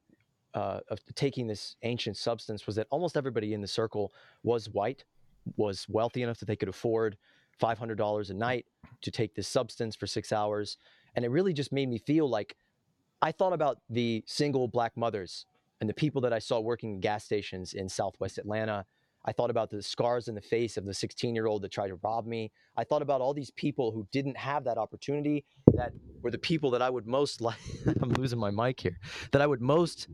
uh, 0.55 0.81
of 0.89 1.01
taking 1.15 1.47
this 1.47 1.77
ancient 1.83 2.17
substance 2.17 2.67
was 2.67 2.77
that 2.77 2.87
almost 2.91 3.17
everybody 3.17 3.55
in 3.55 3.61
the 3.61 3.69
circle 3.69 4.13
was 4.43 4.69
white 4.69 5.05
was 5.57 5.87
wealthy 5.89 6.23
enough 6.23 6.39
that 6.39 6.47
they 6.47 6.57
could 6.57 6.69
afford 6.69 7.17
$500 7.61 8.31
a 8.31 8.35
night 8.35 8.67
to 9.03 9.11
take 9.11 9.35
this 9.35 9.49
substance 9.49 9.97
for 9.97 10.07
six 10.07 10.33
hours 10.33 10.77
and 11.17 11.25
it 11.25 11.29
really 11.29 11.53
just 11.53 11.73
made 11.73 11.89
me 11.89 11.99
feel 11.99 12.29
like 12.29 12.57
i 13.21 13.33
thought 13.33 13.53
about 13.53 13.79
the 13.91 14.23
single 14.27 14.69
black 14.69 14.97
mothers 14.97 15.47
and 15.85 15.89
the 15.89 15.95
people 15.95 16.23
that 16.23 16.33
I 16.33 16.39
saw 16.39 16.61
working 16.61 16.95
in 16.95 17.01
gas 17.01 17.25
stations 17.25 17.75
in 17.75 17.91
Southwest 17.91 18.39
Atlanta. 18.39 18.87
I 19.25 19.33
thought 19.33 19.51
about 19.51 19.71
the 19.71 19.83
scars 19.83 20.29
in 20.29 20.35
the 20.35 20.41
face 20.41 20.77
of 20.77 20.85
the 20.85 20.93
16 20.93 21.35
year 21.35 21.47
old 21.47 21.63
that 21.63 21.73
tried 21.73 21.89
to 21.89 21.99
rob 22.03 22.27
me. 22.27 22.51
I 22.77 22.85
thought 22.85 23.03
about 23.03 23.21
all 23.21 23.33
these 23.33 23.51
people 23.51 23.91
who 23.91 24.07
didn't 24.13 24.37
have 24.37 24.65
that 24.65 24.79
opportunity, 24.79 25.45
that 25.75 25.93
were 26.23 26.31
the 26.31 26.39
people 26.39 26.71
that 26.73 26.83
I 26.83 26.91
would 26.91 27.07
most 27.07 27.41
like. 27.41 27.59
I'm 28.03 28.11
losing 28.13 28.39
my 28.39 28.51
mic 28.51 28.81
here. 28.81 28.99
That 29.33 29.41
I 29.41 29.47
would 29.47 29.61
most, 29.61 30.09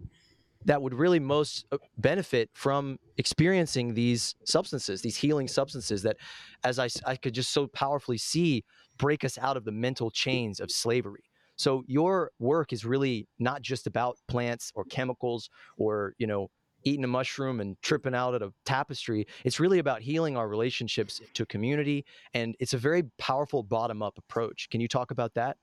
that 0.64 0.81
would 0.81 0.95
really 0.95 1.19
most 1.19 1.67
uh, 1.73 1.79
benefit 1.99 2.50
from 2.52 2.99
experiencing 3.17 3.95
these 3.95 4.37
substances, 4.45 5.02
these 5.02 5.17
healing 5.17 5.49
substances 5.49 6.02
that, 6.02 6.17
as 6.62 6.79
I, 6.79 6.88
I 7.05 7.17
could 7.17 7.35
just 7.35 7.52
so 7.52 7.67
powerfully 7.67 8.19
see, 8.19 8.64
break 8.97 9.25
us 9.25 9.38
out 9.38 9.57
of 9.57 9.64
the 9.64 9.73
mental 9.73 10.11
chains 10.11 10.61
of 10.61 10.71
slavery. 10.71 11.25
So 11.57 11.83
your 11.87 12.31
work 12.38 12.73
is 12.73 12.87
really 12.87 13.29
not 13.38 13.61
just 13.61 13.87
about 13.87 14.17
plants 14.29 14.73
or 14.75 14.85
chemicals 14.85 15.50
or, 15.76 16.14
you 16.17 16.26
know, 16.26 16.49
eating 16.85 17.05
a 17.05 17.09
mushroom 17.09 17.61
and 17.61 17.81
tripping 17.83 18.15
out 18.15 18.35
at 18.35 18.43
a 18.43 18.53
tapestry. 18.65 19.27
It's 19.45 19.61
really 19.61 19.79
about 19.79 20.03
healing 20.03 20.37
our 20.37 20.49
relationships 20.49 21.21
to 21.35 21.47
community. 21.47 22.05
And 22.35 22.57
it's 22.61 22.75
a 22.75 22.79
very 22.79 23.05
powerful 23.19 23.63
bottom 23.63 24.03
up 24.03 24.19
approach. 24.19 24.69
Can 24.71 24.81
you 24.81 24.89
talk 24.89 25.11
about 25.11 25.35
that? 25.35 25.57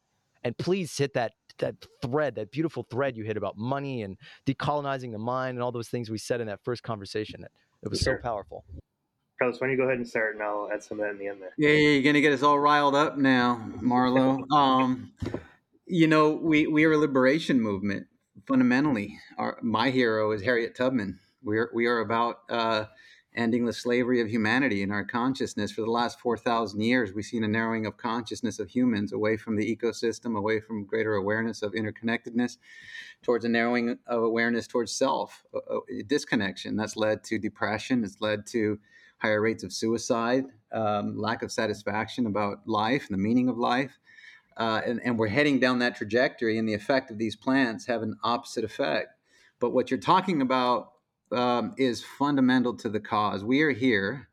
And 0.43 0.57
please 0.57 0.95
hit 0.97 1.13
that 1.13 1.33
that 1.59 1.75
thread, 2.03 2.35
that 2.35 2.51
beautiful 2.51 2.85
thread 2.89 3.17
you 3.17 3.23
hit 3.23 3.35
about 3.35 3.57
money 3.57 4.03
and 4.03 4.15
decolonizing 4.45 5.11
the 5.11 5.17
mind 5.17 5.55
and 5.55 5.63
all 5.63 5.71
those 5.71 5.89
things 5.89 6.09
we 6.09 6.19
said 6.19 6.39
in 6.39 6.47
that 6.47 6.59
first 6.63 6.83
conversation. 6.83 7.43
It 7.83 7.89
was 7.89 7.99
sure. 7.99 8.19
so 8.21 8.27
powerful. 8.27 8.63
Carlos, 9.39 9.59
why 9.59 9.67
don't 9.67 9.71
you 9.71 9.77
go 9.77 9.83
ahead 9.83 9.97
and 9.97 10.07
start 10.07 10.35
and 10.35 10.43
I'll 10.43 10.69
add 10.71 10.83
some 10.83 10.99
of 10.99 11.05
that 11.05 11.11
in 11.11 11.19
the 11.19 11.27
end 11.27 11.41
there. 11.41 11.53
Yeah, 11.57 11.69
yeah 11.69 11.89
you're 11.89 12.03
gonna 12.03 12.21
get 12.21 12.33
us 12.33 12.43
all 12.43 12.59
riled 12.59 12.95
up 12.95 13.17
now, 13.17 13.61
Marlo. 13.81 14.43
um 14.51 15.11
you 15.85 16.07
know, 16.07 16.31
we 16.31 16.67
we 16.67 16.85
are 16.85 16.93
a 16.93 16.97
liberation 16.97 17.61
movement 17.61 18.07
fundamentally. 18.47 19.19
Our, 19.37 19.59
my 19.61 19.89
hero 19.89 20.31
is 20.31 20.41
Harriet 20.41 20.75
Tubman. 20.75 21.19
We 21.43 21.57
are 21.57 21.69
we 21.73 21.85
are 21.85 21.99
about 21.99 22.39
uh, 22.49 22.85
ending 23.35 23.65
the 23.65 23.73
slavery 23.73 24.21
of 24.21 24.29
humanity 24.29 24.81
in 24.81 24.91
our 24.91 25.03
consciousness. 25.03 25.71
For 25.71 25.81
the 25.81 25.91
last 25.91 26.19
four 26.19 26.37
thousand 26.37 26.81
years, 26.81 27.13
we've 27.13 27.25
seen 27.25 27.43
a 27.43 27.47
narrowing 27.47 27.85
of 27.85 27.97
consciousness 27.97 28.59
of 28.59 28.69
humans 28.69 29.11
away 29.11 29.37
from 29.37 29.57
the 29.57 29.75
ecosystem, 29.75 30.37
away 30.37 30.61
from 30.61 30.85
greater 30.85 31.15
awareness 31.15 31.61
of 31.61 31.73
interconnectedness, 31.73 32.57
towards 33.21 33.45
a 33.45 33.49
narrowing 33.49 33.97
of 34.07 34.23
awareness 34.23 34.65
towards 34.65 34.93
self, 34.93 35.43
a, 35.53 35.77
a 35.99 36.03
disconnection. 36.03 36.75
That's 36.75 36.95
led 36.95 37.23
to 37.25 37.37
depression. 37.37 38.03
It's 38.03 38.21
led 38.21 38.47
to 38.47 38.79
higher 39.19 39.41
rates 39.41 39.63
of 39.63 39.73
suicide, 39.73 40.45
um, 40.71 41.17
lack 41.17 41.43
of 41.43 41.51
satisfaction 41.51 42.27
about 42.27 42.67
life 42.67 43.07
and 43.09 43.17
the 43.17 43.23
meaning 43.23 43.49
of 43.49 43.57
life 43.57 43.97
uh, 44.57 44.81
and, 44.85 45.01
and 45.03 45.17
we're 45.17 45.27
heading 45.27 45.59
down 45.59 45.79
that 45.79 45.95
trajectory, 45.95 46.57
and 46.57 46.67
the 46.67 46.73
effect 46.73 47.11
of 47.11 47.17
these 47.17 47.35
plants 47.35 47.85
have 47.85 48.01
an 48.01 48.17
opposite 48.23 48.63
effect. 48.63 49.09
But 49.59 49.71
what 49.71 49.89
you're 49.89 49.99
talking 49.99 50.41
about 50.41 50.93
um, 51.31 51.73
is 51.77 52.03
fundamental 52.03 52.75
to 52.77 52.89
the 52.89 52.99
cause. 52.99 53.43
We 53.43 53.61
are 53.61 53.71
here 53.71 54.29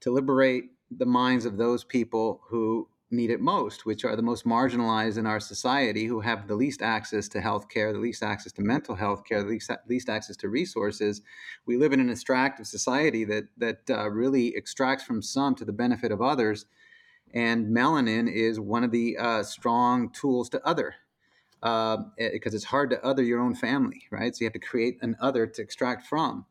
to 0.00 0.10
liberate 0.10 0.64
the 0.90 1.06
minds 1.06 1.44
of 1.44 1.56
those 1.56 1.84
people 1.84 2.40
who 2.48 2.88
need 3.12 3.30
it 3.30 3.40
most, 3.40 3.84
which 3.84 4.04
are 4.04 4.16
the 4.16 4.22
most 4.22 4.44
marginalized 4.44 5.18
in 5.18 5.26
our 5.26 5.38
society, 5.38 6.06
who 6.06 6.20
have 6.20 6.48
the 6.48 6.54
least 6.54 6.80
access 6.80 7.28
to 7.28 7.40
health 7.40 7.68
care, 7.68 7.92
the 7.92 7.98
least 7.98 8.22
access 8.22 8.52
to 8.52 8.62
mental 8.62 8.94
health 8.94 9.24
care, 9.24 9.42
the 9.42 9.50
least, 9.50 9.70
least 9.86 10.08
access 10.08 10.36
to 10.36 10.48
resources. 10.48 11.20
We 11.66 11.76
live 11.76 11.92
in 11.92 12.00
an 12.00 12.10
extractive 12.10 12.66
society 12.66 13.24
that, 13.24 13.44
that 13.58 13.80
uh, 13.90 14.10
really 14.10 14.56
extracts 14.56 15.04
from 15.04 15.20
some 15.20 15.54
to 15.56 15.64
the 15.64 15.72
benefit 15.72 16.10
of 16.10 16.22
others 16.22 16.64
and 17.34 17.66
melanin 17.66 18.32
is 18.32 18.60
one 18.60 18.84
of 18.84 18.90
the 18.90 19.16
uh, 19.18 19.42
strong 19.42 20.10
tools 20.10 20.48
to 20.50 20.66
other 20.66 20.94
because 21.60 22.04
uh, 22.18 22.56
it's 22.56 22.64
hard 22.64 22.90
to 22.90 23.04
other 23.04 23.22
your 23.22 23.40
own 23.40 23.54
family, 23.54 24.02
right? 24.10 24.34
So 24.34 24.42
you 24.42 24.46
have 24.46 24.52
to 24.54 24.58
create 24.58 24.98
an 25.00 25.16
other 25.20 25.46
to 25.46 25.62
extract 25.62 26.06
from, 26.06 26.44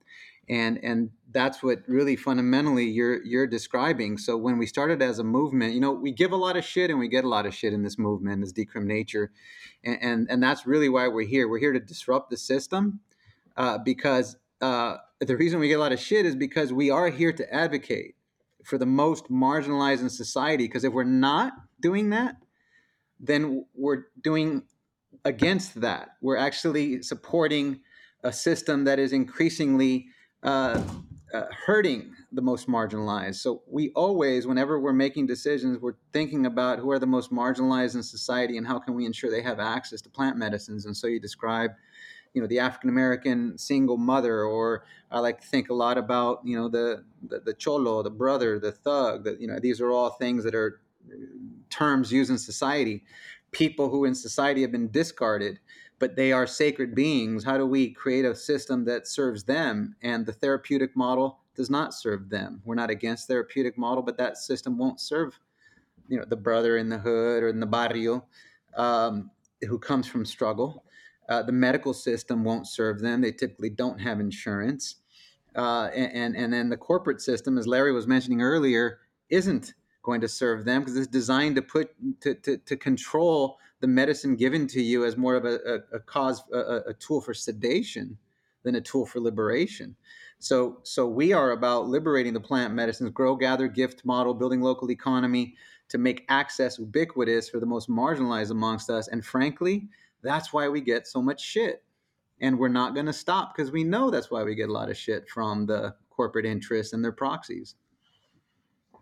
and 0.47 0.79
and 0.83 1.09
that's 1.31 1.61
what 1.61 1.79
really 1.87 2.15
fundamentally 2.15 2.85
you're 2.85 3.21
you're 3.25 3.47
describing. 3.47 4.17
So 4.17 4.37
when 4.37 4.57
we 4.57 4.65
started 4.65 5.01
as 5.01 5.19
a 5.19 5.23
movement, 5.23 5.73
you 5.73 5.81
know, 5.81 5.91
we 5.91 6.13
give 6.13 6.31
a 6.31 6.37
lot 6.37 6.55
of 6.55 6.63
shit 6.63 6.89
and 6.89 6.97
we 6.97 7.09
get 7.09 7.25
a 7.25 7.29
lot 7.29 7.45
of 7.45 7.53
shit 7.53 7.73
in 7.73 7.83
this 7.83 7.97
movement, 7.99 8.41
this 8.41 8.53
decrim 8.53 8.85
nature, 8.85 9.31
and 9.83 9.97
and, 10.01 10.27
and 10.29 10.41
that's 10.41 10.65
really 10.65 10.87
why 10.87 11.09
we're 11.09 11.27
here. 11.27 11.49
We're 11.49 11.59
here 11.59 11.73
to 11.73 11.79
disrupt 11.79 12.29
the 12.29 12.37
system 12.37 13.01
uh, 13.57 13.79
because 13.79 14.37
uh, 14.61 14.97
the 15.19 15.35
reason 15.35 15.59
we 15.59 15.67
get 15.67 15.75
a 15.75 15.79
lot 15.79 15.91
of 15.91 15.99
shit 15.99 16.25
is 16.25 16.35
because 16.35 16.71
we 16.71 16.89
are 16.89 17.09
here 17.09 17.33
to 17.33 17.53
advocate 17.53 18.15
for 18.63 18.77
the 18.77 18.85
most 18.85 19.29
marginalized 19.29 20.01
in 20.01 20.09
society. 20.09 20.65
Because 20.65 20.83
if 20.83 20.93
we're 20.93 21.03
not 21.03 21.53
doing 21.79 22.09
that, 22.11 22.35
then 23.19 23.65
we're 23.73 24.05
doing 24.23 24.63
against 25.25 25.81
that. 25.81 26.09
We're 26.21 26.37
actually 26.37 27.01
supporting 27.03 27.81
a 28.23 28.33
system 28.33 28.85
that 28.85 28.99
is 28.99 29.13
increasingly 29.13 30.07
uh, 30.43 30.81
uh, 31.33 31.43
hurting 31.65 32.13
the 32.31 32.41
most 32.41 32.67
marginalized. 32.67 33.35
So 33.35 33.61
we 33.67 33.91
always, 33.95 34.47
whenever 34.47 34.79
we're 34.79 34.93
making 34.93 35.27
decisions, 35.27 35.79
we're 35.79 35.95
thinking 36.13 36.45
about 36.45 36.79
who 36.79 36.91
are 36.91 36.99
the 36.99 37.05
most 37.05 37.31
marginalized 37.31 37.95
in 37.95 38.03
society 38.03 38.57
and 38.57 38.65
how 38.65 38.79
can 38.79 38.95
we 38.95 39.05
ensure 39.05 39.29
they 39.29 39.41
have 39.41 39.59
access 39.59 40.01
to 40.01 40.09
plant 40.09 40.37
medicines. 40.37 40.85
And 40.85 40.95
so 40.95 41.07
you 41.07 41.19
describe 41.19 41.71
you 42.33 42.41
know 42.41 42.47
the 42.47 42.59
African 42.59 42.89
American 42.89 43.57
single 43.57 43.97
mother, 43.97 44.43
or 44.43 44.85
I 45.11 45.19
like 45.19 45.41
to 45.41 45.47
think 45.47 45.69
a 45.69 45.73
lot 45.73 45.97
about 45.97 46.41
you 46.43 46.57
know 46.57 46.69
the, 46.69 47.03
the 47.27 47.39
the, 47.39 47.53
cholo, 47.53 48.01
the 48.03 48.09
brother, 48.09 48.59
the 48.59 48.71
thug. 48.71 49.23
That 49.25 49.41
you 49.41 49.47
know 49.47 49.59
these 49.59 49.81
are 49.81 49.91
all 49.91 50.11
things 50.11 50.43
that 50.43 50.55
are 50.55 50.81
terms 51.69 52.11
used 52.11 52.31
in 52.31 52.37
society. 52.37 53.03
People 53.51 53.89
who 53.89 54.05
in 54.05 54.15
society 54.15 54.61
have 54.61 54.71
been 54.71 54.89
discarded, 54.91 55.59
but 55.99 56.15
they 56.15 56.31
are 56.31 56.47
sacred 56.47 56.95
beings. 56.95 57.43
How 57.43 57.57
do 57.57 57.65
we 57.65 57.91
create 57.91 58.23
a 58.23 58.33
system 58.33 58.85
that 58.85 59.07
serves 59.07 59.43
them? 59.43 59.95
And 60.01 60.25
the 60.25 60.31
therapeutic 60.31 60.95
model 60.95 61.39
does 61.55 61.69
not 61.69 61.93
serve 61.93 62.29
them. 62.29 62.61
We're 62.63 62.75
not 62.75 62.89
against 62.89 63.27
therapeutic 63.27 63.77
model, 63.77 64.01
but 64.01 64.17
that 64.17 64.37
system 64.37 64.77
won't 64.77 65.01
serve 65.01 65.37
you 66.07 66.17
know 66.17 66.25
the 66.25 66.35
brother 66.35 66.77
in 66.77 66.89
the 66.89 66.97
hood 66.97 67.41
or 67.41 67.49
in 67.49 67.59
the 67.59 67.65
barrio 67.65 68.25
um, 68.75 69.31
who 69.67 69.79
comes 69.79 70.07
from 70.07 70.25
struggle 70.25 70.83
uh, 71.31 71.41
the 71.41 71.51
medical 71.53 71.93
system 71.93 72.43
won't 72.43 72.67
serve 72.67 72.99
them. 72.99 73.21
They 73.21 73.31
typically 73.31 73.69
don't 73.69 73.99
have 73.99 74.19
insurance. 74.19 74.95
Uh, 75.55 75.85
and, 75.95 76.35
and 76.35 76.51
then 76.51 76.67
the 76.69 76.75
corporate 76.75 77.21
system, 77.21 77.57
as 77.57 77.65
Larry 77.65 77.93
was 77.93 78.05
mentioning 78.05 78.41
earlier, 78.41 78.99
isn't 79.29 79.73
going 80.03 80.19
to 80.19 80.27
serve 80.27 80.65
them 80.65 80.81
because 80.81 80.97
it's 80.97 81.07
designed 81.07 81.55
to 81.55 81.61
put 81.61 81.91
to, 82.19 82.35
to, 82.35 82.57
to, 82.57 82.75
control 82.75 83.57
the 83.79 83.87
medicine 83.87 84.35
given 84.35 84.67
to 84.67 84.81
you 84.81 85.05
as 85.05 85.15
more 85.15 85.35
of 85.35 85.45
a, 85.45 85.59
a, 85.65 85.95
a 85.95 85.99
cause 85.99 86.43
a, 86.51 86.81
a, 86.87 86.93
tool 86.95 87.21
for 87.21 87.33
sedation 87.33 88.17
than 88.63 88.75
a 88.75 88.81
tool 88.81 89.05
for 89.05 89.19
liberation 89.19 89.95
so 90.39 90.79
so 90.81 91.07
we 91.07 91.33
are 91.33 91.51
about 91.51 91.87
liberating 91.87 92.33
the 92.33 92.39
plant 92.39 92.73
medicines 92.73 93.11
grow 93.11 93.35
gather 93.35 93.67
gift 93.67 94.03
model 94.03 94.33
building 94.33 94.59
local 94.59 94.89
economy 94.89 95.53
to 95.87 95.99
make 95.99 96.25
access 96.29 96.79
ubiquitous 96.79 97.49
for 97.49 97.59
the 97.59 97.65
most 97.65 97.87
marginalized 97.87 98.49
amongst 98.49 98.89
us 98.89 99.07
and 99.07 99.23
frankly 99.23 99.87
that's 100.23 100.53
why 100.53 100.69
we 100.69 100.81
get 100.81 101.07
so 101.07 101.21
much 101.21 101.41
shit. 101.41 101.83
And 102.39 102.57
we're 102.57 102.69
not 102.69 102.95
going 102.95 103.05
to 103.05 103.13
stop 103.13 103.55
because 103.55 103.71
we 103.71 103.83
know 103.83 104.09
that's 104.09 104.31
why 104.31 104.43
we 104.43 104.55
get 104.55 104.69
a 104.69 104.73
lot 104.73 104.89
of 104.89 104.97
shit 104.97 105.29
from 105.29 105.67
the 105.67 105.95
corporate 106.09 106.45
interests 106.45 106.93
and 106.93 107.03
their 107.03 107.11
proxies. 107.11 107.75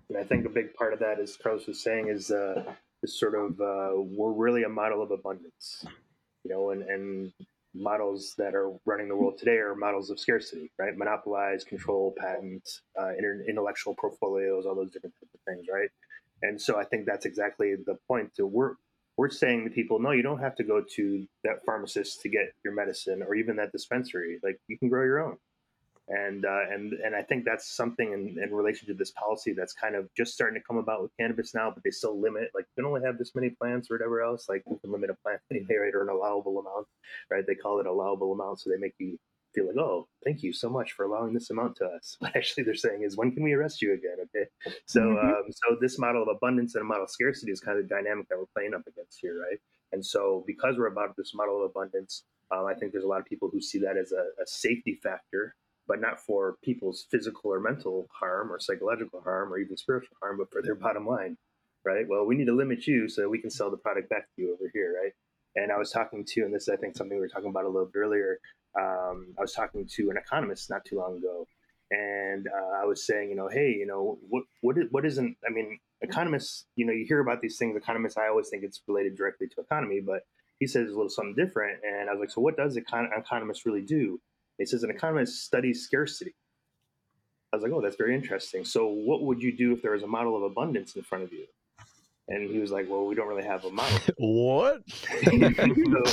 And 0.10 0.18
I 0.18 0.24
think 0.24 0.46
a 0.46 0.50
big 0.50 0.74
part 0.74 0.94
of 0.94 1.00
that, 1.00 1.20
as 1.20 1.38
Carlos 1.38 1.68
was 1.68 1.82
saying, 1.82 2.10
is 2.10 2.32
uh, 2.32 2.64
is 3.04 3.18
sort 3.18 3.36
of 3.36 3.60
uh, 3.62 3.92
we're 3.96 4.34
really 4.34 4.64
a 4.64 4.70
model 4.70 5.02
of 5.02 5.12
abundance, 5.12 5.86
you 6.44 6.52
know, 6.52 6.72
and, 6.72 6.82
and 6.84 7.32
models 7.74 8.34
that 8.38 8.56
are 8.56 8.72
running 8.86 9.08
the 9.08 9.16
world 9.16 9.38
today 9.38 9.58
are 9.58 9.76
models 9.76 10.10
of 10.10 10.20
scarcity, 10.20 10.72
right? 10.80 10.98
Monopolize, 10.98 11.64
control, 11.64 12.16
patents, 12.18 12.82
uh, 13.00 13.12
intellectual 13.48 13.96
portfolios, 13.96 14.66
all 14.66 14.76
those 14.76 14.92
different 14.92 15.14
types 15.20 15.34
of 15.34 15.40
things, 15.48 15.68
right? 15.72 15.90
And 16.42 16.60
so 16.60 16.80
I 16.80 16.84
think 16.84 17.06
that's 17.06 17.26
exactly 17.26 17.76
the 17.76 17.96
point. 18.08 18.36
To 18.36 18.46
we're 18.46 18.76
we're 19.20 19.30
saying 19.30 19.66
to 19.66 19.70
people, 19.70 20.00
no, 20.00 20.12
you 20.12 20.24
don't 20.24 20.40
have 20.40 20.56
to 20.56 20.64
go 20.64 20.82
to 20.96 21.28
that 21.44 21.58
pharmacist 21.66 22.22
to 22.22 22.30
get 22.30 22.54
your 22.64 22.74
medicine 22.74 23.22
or 23.22 23.36
even 23.36 23.58
that 23.58 23.70
dispensary. 23.74 24.40
Like 24.42 24.58
you 24.70 24.80
can 24.80 24.88
grow 24.88 25.04
your 25.04 25.20
own. 25.20 25.36
And 26.08 26.46
uh, 26.46 26.62
and 26.72 26.94
and 26.94 27.14
I 27.14 27.24
think 27.24 27.44
that's 27.44 27.76
something 27.76 28.14
in, 28.14 28.42
in 28.42 28.56
relation 28.56 28.88
to 28.88 28.94
this 28.94 29.12
policy 29.12 29.52
that's 29.52 29.74
kind 29.74 29.96
of 29.96 30.08
just 30.16 30.34
starting 30.34 30.58
to 30.58 30.66
come 30.66 30.78
about 30.78 31.02
with 31.02 31.12
cannabis 31.20 31.54
now, 31.54 31.70
but 31.70 31.84
they 31.84 31.92
still 31.92 32.20
limit 32.20 32.50
like 32.56 32.66
you 32.70 32.82
can 32.82 32.86
only 32.90 33.02
have 33.06 33.18
this 33.18 33.36
many 33.36 33.50
plants 33.50 33.92
or 33.92 33.96
whatever 33.96 34.22
else. 34.22 34.48
Like 34.48 34.64
you 34.72 34.80
can 34.82 34.90
limit 34.90 35.10
a 35.10 35.18
plant 35.22 35.42
right, 35.52 35.94
or 35.94 36.02
an 36.02 36.10
allowable 36.10 36.58
amount, 36.58 36.88
right? 37.30 37.44
They 37.46 37.56
call 37.56 37.82
it 37.82 37.88
allowable 37.88 38.32
amount, 38.32 38.62
so 38.62 38.70
they 38.70 38.78
make 38.78 38.96
you 39.00 39.20
feel 39.54 39.68
like, 39.68 39.78
oh, 39.78 40.08
thank 40.24 40.44
you 40.44 40.54
so 40.54 40.70
much 40.70 40.94
for 40.94 41.06
allowing 41.06 41.34
this 41.34 41.50
amount 41.50 41.76
to 41.78 41.86
us. 41.86 42.16
What 42.20 42.34
actually 42.36 42.64
they're 42.64 42.76
saying 42.76 43.04
is, 43.04 43.18
when 43.18 43.32
can 43.32 43.44
we 43.44 43.54
arrest 43.54 43.82
you 43.82 43.94
again? 43.94 44.18
Okay, 44.24 44.50
so 44.86 45.02
mm-hmm. 45.02 45.28
um, 45.28 45.44
so 45.50 45.78
this 45.82 46.00
model 46.00 46.24
of 46.24 46.28
abundance 46.28 46.76
and 46.76 46.82
a 46.82 46.86
model 46.86 47.04
of 47.04 47.10
scarcity 47.10 47.52
is 47.52 47.60
kind 47.60 47.78
of 47.78 47.88
the 47.88 47.94
dynamic 47.94 48.28
that 48.30 48.38
we're 48.38 48.46
playing 48.56 48.74
up 48.74 48.84
against 48.88 49.20
here, 49.22 49.40
right? 49.40 49.60
And 49.92 50.06
so 50.06 50.44
because 50.46 50.78
we're 50.78 50.88
about 50.88 51.16
this 51.18 51.34
model 51.34 51.64
of 51.64 51.72
abundance, 51.72 52.24
um, 52.52 52.66
I 52.66 52.74
think 52.74 52.92
there's 52.92 53.04
a 53.04 53.08
lot 53.08 53.20
of 53.20 53.26
people 53.26 53.50
who 53.52 53.62
see 53.62 53.80
that 53.80 53.98
as 53.98 54.12
a, 54.12 54.42
a 54.42 54.46
safety 54.46 55.00
factor 55.02 55.56
but 55.90 56.00
not 56.00 56.20
for 56.20 56.58
people's 56.64 57.08
physical 57.10 57.52
or 57.52 57.60
mental 57.60 58.08
harm 58.14 58.52
or 58.52 58.60
psychological 58.60 59.22
harm 59.22 59.52
or 59.52 59.58
even 59.58 59.76
spiritual 59.76 60.16
harm, 60.22 60.38
but 60.38 60.50
for 60.52 60.62
their 60.62 60.76
bottom 60.76 61.06
line, 61.06 61.36
right? 61.84 62.06
Well, 62.08 62.26
we 62.26 62.36
need 62.36 62.46
to 62.46 62.56
limit 62.56 62.86
you 62.86 63.10
so 63.10 63.24
that 63.24 63.30
we 63.30 63.42
can 63.42 63.50
sell 63.50 63.72
the 63.72 63.78
product 63.78 64.08
back 64.08 64.28
to 64.36 64.42
you 64.42 64.54
over 64.54 64.70
here, 64.72 64.96
right? 65.02 65.12
And 65.56 65.72
I 65.72 65.80
was 65.80 65.90
talking 65.90 66.24
to, 66.28 66.42
and 66.42 66.54
this 66.54 66.64
is, 66.64 66.70
I 66.70 66.76
think, 66.76 66.96
something 66.96 67.18
we 67.18 67.22
were 67.22 67.28
talking 67.28 67.50
about 67.50 67.66
a 67.66 67.70
little 67.70 67.90
bit 67.92 67.98
earlier. 67.98 68.38
Um, 68.78 69.34
I 69.38 69.42
was 69.42 69.54
talking 69.54 69.88
to 69.96 70.10
an 70.10 70.18
economist 70.18 70.70
not 70.70 70.86
too 70.86 70.98
long 70.98 71.18
ago, 71.18 71.48
and 71.92 72.48
uh, 72.48 72.82
I 72.82 72.86
was 72.86 73.06
saying, 73.06 73.30
you 73.30 73.36
know, 73.36 73.48
hey, 73.48 73.76
you 73.78 73.86
know, 73.86 74.20
what 74.30 74.44
what 74.62 74.78
is, 74.78 74.86
what 74.92 75.06
isn't? 75.06 75.38
I 75.48 75.52
mean, 75.52 75.80
economists, 76.02 76.66
you 76.76 76.86
know, 76.86 76.94
you 76.94 77.06
hear 77.08 77.20
about 77.20 77.42
these 77.42 77.58
things. 77.58 77.76
Economists, 77.76 78.18
I 78.18 78.28
always 78.28 78.50
think 78.50 78.64
it's 78.64 78.82
related 78.88 79.16
directly 79.16 79.48
to 79.48 79.62
economy, 79.62 80.02
but 80.06 80.22
he 80.60 80.68
says 80.68 80.90
a 80.90 80.92
little 80.92 81.10
something 81.10 81.36
different. 81.36 81.80
And 81.84 82.10
I 82.10 82.14
was 82.14 82.20
like, 82.20 82.32
so 82.32 82.42
what 82.42 82.58
does 82.58 82.78
econ- 82.78 83.18
economists 83.18 83.66
really 83.66 83.82
do? 83.82 84.20
He 84.58 84.66
says 84.66 84.84
an 84.84 84.92
economist 84.92 85.46
studies 85.46 85.84
scarcity. 85.84 86.36
I 87.52 87.56
was 87.56 87.64
like, 87.64 87.72
oh, 87.72 87.82
that's 87.82 87.96
very 87.96 88.14
interesting. 88.14 88.66
So, 88.66 88.88
what 88.88 89.24
would 89.24 89.42
you 89.42 89.56
do 89.56 89.74
if 89.74 89.82
there 89.82 89.92
was 89.92 90.04
a 90.04 90.08
model 90.08 90.36
of 90.36 90.44
abundance 90.44 90.96
in 90.96 91.02
front 91.02 91.24
of 91.24 91.34
you? 91.34 91.46
And 92.30 92.50
he 92.50 92.60
was 92.60 92.72
like, 92.72 92.88
well, 92.88 93.06
we 93.06 93.16
don't 93.16 93.28
really 93.28 93.44
have 93.44 93.66
a 93.66 93.72
model. 93.72 94.00
what? 94.18 94.82
so, 95.24 96.04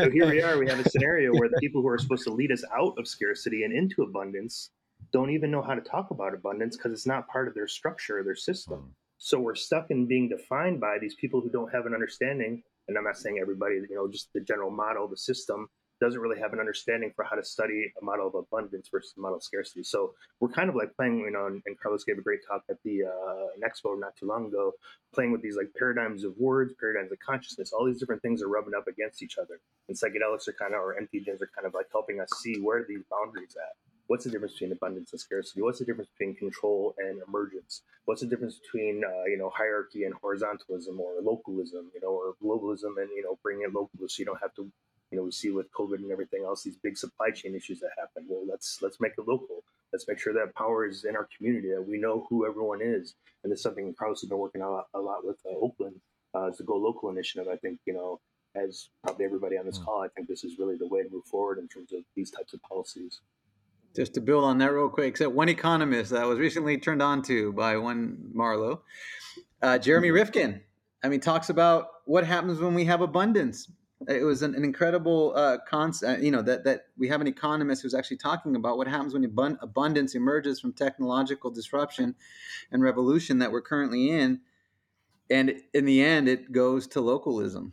so, 0.00 0.10
here 0.10 0.26
we 0.26 0.42
are. 0.42 0.58
We 0.58 0.68
have 0.68 0.80
a 0.80 0.88
scenario 0.88 1.32
where 1.32 1.50
the 1.50 1.58
people 1.60 1.82
who 1.82 1.88
are 1.88 1.98
supposed 1.98 2.24
to 2.24 2.32
lead 2.32 2.50
us 2.50 2.64
out 2.76 2.94
of 2.98 3.06
scarcity 3.06 3.64
and 3.64 3.74
into 3.74 4.02
abundance 4.02 4.70
don't 5.12 5.30
even 5.30 5.50
know 5.50 5.62
how 5.62 5.74
to 5.74 5.82
talk 5.82 6.10
about 6.10 6.32
abundance 6.32 6.76
because 6.76 6.92
it's 6.92 7.06
not 7.06 7.28
part 7.28 7.46
of 7.46 7.54
their 7.54 7.68
structure 7.68 8.18
or 8.18 8.24
their 8.24 8.34
system. 8.34 8.78
Hmm. 8.78 8.90
So 9.18 9.38
we're 9.38 9.54
stuck 9.54 9.90
in 9.90 10.06
being 10.06 10.28
defined 10.28 10.80
by 10.80 10.98
these 10.98 11.14
people 11.14 11.40
who 11.40 11.50
don't 11.50 11.72
have 11.72 11.86
an 11.86 11.94
understanding. 11.94 12.62
And 12.88 12.96
I'm 12.96 13.04
not 13.04 13.18
saying 13.18 13.38
everybody, 13.40 13.74
you 13.74 13.96
know, 13.96 14.08
just 14.08 14.30
the 14.34 14.40
general 14.40 14.70
model, 14.70 15.08
the 15.08 15.16
system 15.16 15.68
doesn't 16.00 16.20
really 16.20 16.38
have 16.38 16.52
an 16.52 16.60
understanding 16.60 17.12
for 17.14 17.24
how 17.24 17.36
to 17.36 17.44
study 17.44 17.92
a 18.00 18.04
model 18.04 18.26
of 18.26 18.34
abundance 18.34 18.88
versus 18.90 19.14
a 19.16 19.20
model 19.20 19.36
of 19.36 19.42
scarcity. 19.42 19.82
So 19.82 20.12
we're 20.40 20.50
kind 20.50 20.68
of 20.68 20.74
like 20.74 20.94
playing, 20.96 21.20
you 21.20 21.30
know, 21.30 21.46
and, 21.46 21.62
Carlos 21.82 22.04
gave 22.04 22.18
a 22.18 22.22
great 22.22 22.40
talk 22.46 22.62
at 22.70 22.76
the 22.84 23.04
uh, 23.04 23.66
expo 23.66 23.98
not 23.98 24.16
too 24.16 24.26
long 24.26 24.46
ago, 24.46 24.72
playing 25.14 25.32
with 25.32 25.42
these 25.42 25.56
like 25.56 25.68
paradigms 25.78 26.24
of 26.24 26.34
words, 26.38 26.74
paradigms 26.78 27.12
of 27.12 27.18
consciousness. 27.18 27.72
All 27.72 27.86
these 27.86 28.00
different 28.00 28.22
things 28.22 28.42
are 28.42 28.48
rubbing 28.48 28.74
up 28.74 28.88
against 28.88 29.22
each 29.22 29.38
other. 29.38 29.60
And 29.88 29.96
psychedelics 29.96 30.48
are 30.48 30.54
kind 30.58 30.74
of, 30.74 30.80
or 30.80 30.96
entheogens 31.00 31.40
are 31.42 31.50
kind 31.54 31.66
of 31.66 31.74
like 31.74 31.86
helping 31.92 32.20
us 32.20 32.30
see 32.42 32.60
where 32.60 32.84
these 32.86 33.02
boundaries 33.10 33.56
at. 33.56 33.76
What's 34.08 34.24
the 34.24 34.30
difference 34.30 34.52
between 34.52 34.72
abundance 34.72 35.10
and 35.12 35.20
scarcity? 35.20 35.62
What's 35.62 35.80
the 35.80 35.84
difference 35.84 36.10
between 36.16 36.36
control 36.36 36.94
and 36.98 37.20
emergence? 37.26 37.82
What's 38.04 38.20
the 38.20 38.28
difference 38.28 38.58
between 38.58 39.02
uh, 39.04 39.24
you 39.24 39.36
know 39.36 39.50
hierarchy 39.50 40.04
and 40.04 40.14
horizontalism, 40.14 40.98
or 41.00 41.20
localism, 41.22 41.90
you 41.92 42.00
know, 42.00 42.10
or 42.10 42.34
globalism 42.42 43.00
and 43.02 43.10
you 43.16 43.24
know 43.24 43.36
bringing 43.42 43.64
it 43.64 43.74
local 43.74 43.90
so 44.06 44.20
you 44.20 44.24
don't 44.24 44.40
have 44.40 44.54
to 44.54 44.70
you 45.16 45.22
know 45.22 45.24
we 45.24 45.32
see 45.32 45.50
with 45.50 45.72
COVID 45.72 45.96
and 45.96 46.12
everything 46.12 46.44
else 46.44 46.62
these 46.62 46.76
big 46.76 46.98
supply 46.98 47.30
chain 47.30 47.54
issues 47.54 47.80
that 47.80 47.88
happen. 47.96 48.26
Well, 48.28 48.44
let's 48.46 48.80
let's 48.82 49.00
make 49.00 49.12
it 49.16 49.26
local. 49.26 49.64
Let's 49.90 50.06
make 50.06 50.18
sure 50.18 50.34
that 50.34 50.54
power 50.54 50.86
is 50.86 51.04
in 51.04 51.16
our 51.16 51.26
community, 51.34 51.70
that 51.70 51.88
we 51.88 51.98
know 51.98 52.26
who 52.28 52.46
everyone 52.46 52.80
is, 52.82 53.14
and 53.42 53.50
it's 53.50 53.62
something 53.62 53.94
Carlos 53.98 54.20
has 54.20 54.28
been 54.28 54.38
working 54.38 54.60
a 54.60 54.70
lot, 54.70 54.88
a 54.92 54.98
lot 54.98 55.24
with 55.24 55.38
uh, 55.46 55.56
Oakland 55.56 55.96
uh, 56.34 56.48
as 56.48 56.58
the 56.58 56.64
Go 56.64 56.76
Local 56.76 57.08
initiative. 57.08 57.48
I 57.50 57.56
think 57.56 57.80
you 57.86 57.94
know, 57.94 58.20
as 58.54 58.90
probably 59.02 59.24
everybody 59.24 59.56
on 59.56 59.64
this 59.64 59.78
mm. 59.78 59.86
call, 59.86 60.02
I 60.02 60.08
think 60.08 60.28
this 60.28 60.44
is 60.44 60.58
really 60.58 60.76
the 60.76 60.86
way 60.86 61.02
to 61.02 61.08
move 61.08 61.24
forward 61.24 61.58
in 61.58 61.66
terms 61.66 61.94
of 61.94 62.02
these 62.14 62.30
types 62.30 62.52
of 62.52 62.60
policies. 62.62 63.20
Just 63.94 64.12
to 64.14 64.20
build 64.20 64.44
on 64.44 64.58
that 64.58 64.70
real 64.70 64.90
quick, 64.90 65.08
except 65.08 65.32
one 65.32 65.48
economist 65.48 66.10
that 66.10 66.26
was 66.26 66.38
recently 66.38 66.76
turned 66.76 67.00
on 67.00 67.22
to 67.22 67.54
by 67.54 67.78
one 67.78 68.32
Marlo, 68.36 68.80
uh, 69.62 69.78
Jeremy 69.78 70.08
mm-hmm. 70.08 70.16
Rifkin. 70.16 70.60
I 71.02 71.08
mean, 71.08 71.20
talks 71.20 71.48
about 71.48 71.86
what 72.04 72.26
happens 72.26 72.60
when 72.60 72.74
we 72.74 72.84
have 72.84 73.00
abundance 73.00 73.70
it 74.08 74.24
was 74.24 74.42
an, 74.42 74.54
an 74.54 74.64
incredible 74.64 75.32
uh, 75.34 75.58
concept. 75.66 76.18
Uh, 76.18 76.22
you 76.22 76.30
know 76.30 76.42
that 76.42 76.64
that 76.64 76.86
we 76.98 77.08
have 77.08 77.20
an 77.20 77.26
economist 77.26 77.82
who's 77.82 77.94
actually 77.94 78.18
talking 78.18 78.54
about 78.54 78.76
what 78.76 78.86
happens 78.86 79.14
when 79.14 79.24
abund- 79.24 79.58
abundance 79.60 80.14
emerges 80.14 80.60
from 80.60 80.72
technological 80.72 81.50
disruption 81.50 82.14
and 82.70 82.82
revolution 82.82 83.38
that 83.38 83.50
we're 83.50 83.62
currently 83.62 84.10
in, 84.10 84.40
and 85.30 85.54
in 85.72 85.84
the 85.86 86.02
end, 86.02 86.28
it 86.28 86.52
goes 86.52 86.86
to 86.88 87.00
localism. 87.00 87.72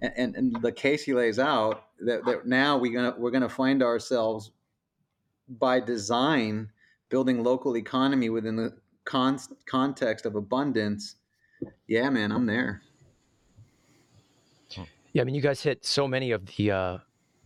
And, 0.00 0.12
and, 0.16 0.36
and 0.36 0.62
the 0.62 0.72
case 0.72 1.04
he 1.04 1.14
lays 1.14 1.38
out 1.38 1.84
that, 2.00 2.24
that 2.24 2.46
now 2.46 2.76
we're 2.76 2.92
gonna 2.92 3.14
we're 3.16 3.30
gonna 3.30 3.48
find 3.48 3.82
ourselves 3.82 4.50
by 5.48 5.80
design 5.80 6.70
building 7.08 7.42
local 7.42 7.76
economy 7.76 8.28
within 8.28 8.56
the 8.56 8.76
con- 9.04 9.38
context 9.66 10.26
of 10.26 10.34
abundance. 10.34 11.16
Yeah, 11.86 12.10
man, 12.10 12.32
I'm 12.32 12.46
there. 12.46 12.82
Yeah, 15.12 15.22
I 15.22 15.24
mean, 15.26 15.34
you 15.34 15.42
guys 15.42 15.62
hit 15.62 15.84
so 15.84 16.08
many 16.08 16.30
of 16.30 16.46
the 16.46 16.70
uh, 16.70 16.98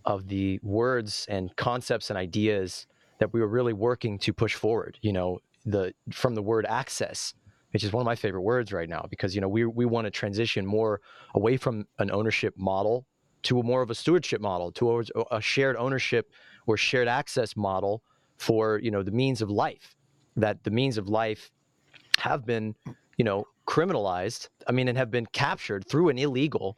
of 0.04 0.28
the 0.28 0.60
words 0.62 1.26
and 1.28 1.54
concepts 1.56 2.10
and 2.10 2.18
ideas 2.18 2.86
that 3.18 3.32
we 3.32 3.40
were 3.40 3.48
really 3.48 3.72
working 3.72 4.18
to 4.20 4.32
push 4.32 4.54
forward. 4.54 4.98
You 5.02 5.12
know, 5.12 5.40
the 5.64 5.92
from 6.12 6.36
the 6.36 6.42
word 6.42 6.64
access, 6.68 7.34
which 7.72 7.82
is 7.82 7.92
one 7.92 8.02
of 8.02 8.06
my 8.06 8.14
favorite 8.14 8.42
words 8.42 8.72
right 8.72 8.88
now, 8.88 9.06
because 9.10 9.34
you 9.34 9.40
know 9.40 9.48
we 9.48 9.64
we 9.64 9.84
want 9.84 10.04
to 10.04 10.12
transition 10.12 10.64
more 10.64 11.00
away 11.34 11.56
from 11.56 11.86
an 11.98 12.10
ownership 12.12 12.54
model 12.56 13.04
to 13.42 13.58
a 13.58 13.62
more 13.62 13.82
of 13.82 13.90
a 13.90 13.94
stewardship 13.94 14.40
model, 14.40 14.70
to 14.72 15.00
a, 15.00 15.04
a 15.32 15.40
shared 15.40 15.76
ownership 15.76 16.30
or 16.66 16.76
shared 16.76 17.08
access 17.08 17.56
model 17.56 18.02
for 18.36 18.78
you 18.78 18.92
know 18.92 19.02
the 19.02 19.10
means 19.10 19.42
of 19.42 19.50
life. 19.50 19.96
That 20.36 20.62
the 20.62 20.70
means 20.70 20.98
of 20.98 21.08
life 21.08 21.50
have 22.18 22.46
been, 22.46 22.76
you 23.16 23.24
know, 23.24 23.44
criminalized. 23.66 24.50
I 24.68 24.72
mean, 24.72 24.86
and 24.86 24.96
have 24.96 25.10
been 25.10 25.26
captured 25.26 25.88
through 25.88 26.10
an 26.10 26.18
illegal 26.18 26.76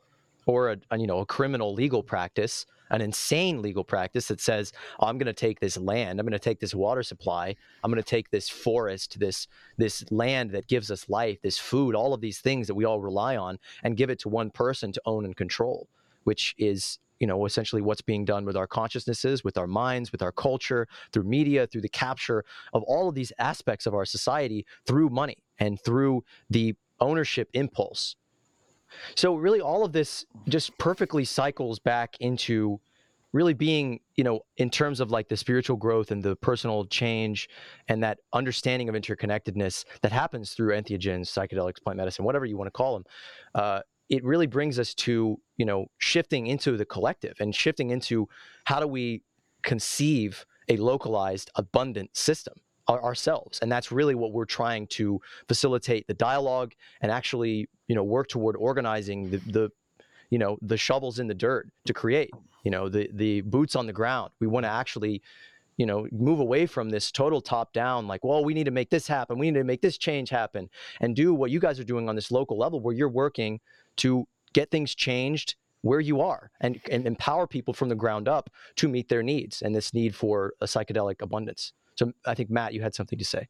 or 0.48 0.70
a, 0.70 0.76
a, 0.90 0.98
you 0.98 1.06
know 1.06 1.20
a 1.20 1.26
criminal 1.26 1.72
legal 1.72 2.02
practice 2.02 2.66
an 2.90 3.02
insane 3.02 3.60
legal 3.60 3.84
practice 3.84 4.26
that 4.28 4.40
says 4.40 4.72
oh, 4.98 5.06
i'm 5.06 5.18
going 5.18 5.26
to 5.26 5.32
take 5.32 5.60
this 5.60 5.76
land 5.76 6.18
i'm 6.18 6.26
going 6.26 6.32
to 6.32 6.38
take 6.38 6.58
this 6.58 6.74
water 6.74 7.02
supply 7.04 7.54
i'm 7.84 7.90
going 7.90 8.02
to 8.02 8.10
take 8.10 8.30
this 8.30 8.48
forest 8.48 9.20
this 9.20 9.46
this 9.76 10.04
land 10.10 10.50
that 10.50 10.66
gives 10.66 10.90
us 10.90 11.08
life 11.08 11.38
this 11.42 11.58
food 11.58 11.94
all 11.94 12.12
of 12.12 12.20
these 12.20 12.40
things 12.40 12.66
that 12.66 12.74
we 12.74 12.84
all 12.84 13.00
rely 13.00 13.36
on 13.36 13.58
and 13.84 13.96
give 13.96 14.10
it 14.10 14.18
to 14.18 14.28
one 14.28 14.50
person 14.50 14.90
to 14.90 15.00
own 15.04 15.24
and 15.24 15.36
control 15.36 15.88
which 16.24 16.54
is 16.58 16.98
you 17.20 17.26
know 17.26 17.44
essentially 17.44 17.82
what's 17.82 18.00
being 18.00 18.24
done 18.24 18.44
with 18.44 18.56
our 18.56 18.66
consciousnesses 18.66 19.44
with 19.44 19.58
our 19.58 19.66
minds 19.66 20.10
with 20.12 20.22
our 20.22 20.32
culture 20.32 20.88
through 21.12 21.24
media 21.24 21.66
through 21.66 21.82
the 21.82 21.88
capture 21.88 22.44
of 22.72 22.82
all 22.84 23.08
of 23.08 23.14
these 23.14 23.32
aspects 23.38 23.86
of 23.86 23.94
our 23.94 24.06
society 24.06 24.64
through 24.86 25.10
money 25.10 25.36
and 25.58 25.78
through 25.84 26.24
the 26.48 26.74
ownership 27.00 27.48
impulse 27.52 28.16
so 29.14 29.34
really 29.34 29.60
all 29.60 29.84
of 29.84 29.92
this 29.92 30.24
just 30.48 30.76
perfectly 30.78 31.24
cycles 31.24 31.78
back 31.78 32.16
into 32.20 32.80
really 33.32 33.54
being, 33.54 34.00
you 34.16 34.24
know, 34.24 34.40
in 34.56 34.70
terms 34.70 35.00
of 35.00 35.10
like 35.10 35.28
the 35.28 35.36
spiritual 35.36 35.76
growth 35.76 36.10
and 36.10 36.22
the 36.22 36.34
personal 36.36 36.86
change 36.86 37.48
and 37.88 38.02
that 38.02 38.18
understanding 38.32 38.88
of 38.88 38.94
interconnectedness 38.94 39.84
that 40.00 40.12
happens 40.12 40.52
through 40.52 40.74
entheogens, 40.74 41.26
psychedelics, 41.26 41.82
plant 41.82 41.98
medicine, 41.98 42.24
whatever 42.24 42.46
you 42.46 42.56
want 42.56 42.66
to 42.66 42.72
call 42.72 42.94
them. 42.94 43.04
Uh, 43.54 43.80
it 44.08 44.24
really 44.24 44.46
brings 44.46 44.78
us 44.78 44.94
to, 44.94 45.38
you 45.58 45.66
know, 45.66 45.86
shifting 45.98 46.46
into 46.46 46.76
the 46.76 46.86
collective 46.86 47.36
and 47.40 47.54
shifting 47.54 47.90
into 47.90 48.26
how 48.64 48.80
do 48.80 48.86
we 48.86 49.22
conceive 49.62 50.46
a 50.68 50.76
localized, 50.78 51.50
abundant 51.54 52.16
system 52.16 52.54
ourselves 52.88 53.58
and 53.60 53.70
that's 53.70 53.92
really 53.92 54.14
what 54.14 54.32
we're 54.32 54.46
trying 54.46 54.86
to 54.86 55.20
facilitate 55.46 56.06
the 56.06 56.14
dialogue 56.14 56.72
and 57.02 57.12
actually 57.12 57.68
you 57.86 57.94
know 57.94 58.02
work 58.02 58.28
toward 58.28 58.56
organizing 58.56 59.30
the, 59.30 59.36
the 59.38 59.70
you 60.30 60.38
know 60.38 60.58
the 60.62 60.76
shovels 60.76 61.18
in 61.18 61.26
the 61.26 61.34
dirt 61.34 61.68
to 61.84 61.92
create 61.92 62.30
you 62.64 62.70
know 62.70 62.88
the 62.88 63.08
the 63.14 63.40
boots 63.42 63.76
on 63.76 63.86
the 63.86 63.92
ground. 63.92 64.30
We 64.40 64.46
want 64.46 64.64
to 64.64 64.70
actually 64.70 65.22
you 65.76 65.86
know 65.86 66.06
move 66.12 66.40
away 66.40 66.66
from 66.66 66.90
this 66.90 67.10
total 67.10 67.40
top 67.40 67.72
down 67.72 68.06
like 68.06 68.24
well 68.24 68.44
we 68.44 68.54
need 68.54 68.64
to 68.64 68.70
make 68.70 68.90
this 68.90 69.06
happen. 69.06 69.38
We 69.38 69.50
need 69.50 69.58
to 69.58 69.64
make 69.64 69.82
this 69.82 69.98
change 69.98 70.30
happen 70.30 70.68
and 71.00 71.14
do 71.14 71.34
what 71.34 71.50
you 71.50 71.60
guys 71.60 71.78
are 71.80 71.84
doing 71.84 72.08
on 72.08 72.16
this 72.16 72.30
local 72.30 72.58
level 72.58 72.80
where 72.80 72.94
you're 72.94 73.08
working 73.08 73.60
to 73.98 74.26
get 74.52 74.70
things 74.70 74.94
changed 74.94 75.56
where 75.82 76.00
you 76.00 76.20
are 76.20 76.50
and, 76.60 76.80
and 76.90 77.06
empower 77.06 77.46
people 77.46 77.72
from 77.72 77.88
the 77.88 77.94
ground 77.94 78.26
up 78.28 78.50
to 78.74 78.88
meet 78.88 79.08
their 79.08 79.22
needs 79.22 79.62
and 79.62 79.74
this 79.74 79.94
need 79.94 80.14
for 80.14 80.52
a 80.60 80.66
psychedelic 80.66 81.22
abundance 81.22 81.72
so 81.98 82.12
I 82.24 82.34
think 82.34 82.48
Matt, 82.48 82.74
you 82.74 82.80
had 82.80 82.94
something 82.94 83.18
to 83.18 83.24
say. 83.24 83.48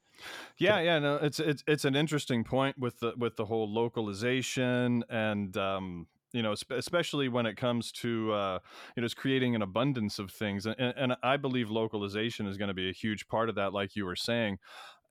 Yeah, 0.56 0.80
yeah, 0.80 0.98
no, 0.98 1.16
it's 1.16 1.38
it's 1.38 1.62
it's 1.66 1.84
an 1.84 1.94
interesting 1.94 2.44
point 2.44 2.78
with 2.78 2.98
the 3.00 3.12
with 3.18 3.36
the 3.36 3.44
whole 3.44 3.70
localization 3.70 5.04
and 5.10 5.54
um, 5.58 6.06
you 6.32 6.42
know, 6.42 6.54
especially 6.70 7.28
when 7.28 7.44
it 7.44 7.56
comes 7.58 7.92
to 7.92 8.32
uh, 8.32 8.58
you 8.96 9.02
know, 9.02 9.06
just 9.06 9.18
creating 9.18 9.54
an 9.54 9.60
abundance 9.60 10.18
of 10.18 10.30
things, 10.30 10.64
and, 10.64 10.76
and 10.78 11.14
I 11.22 11.36
believe 11.36 11.70
localization 11.70 12.46
is 12.46 12.56
going 12.56 12.68
to 12.68 12.74
be 12.74 12.88
a 12.88 12.92
huge 12.92 13.28
part 13.28 13.50
of 13.50 13.54
that, 13.56 13.74
like 13.74 13.94
you 13.94 14.06
were 14.06 14.16
saying. 14.16 14.58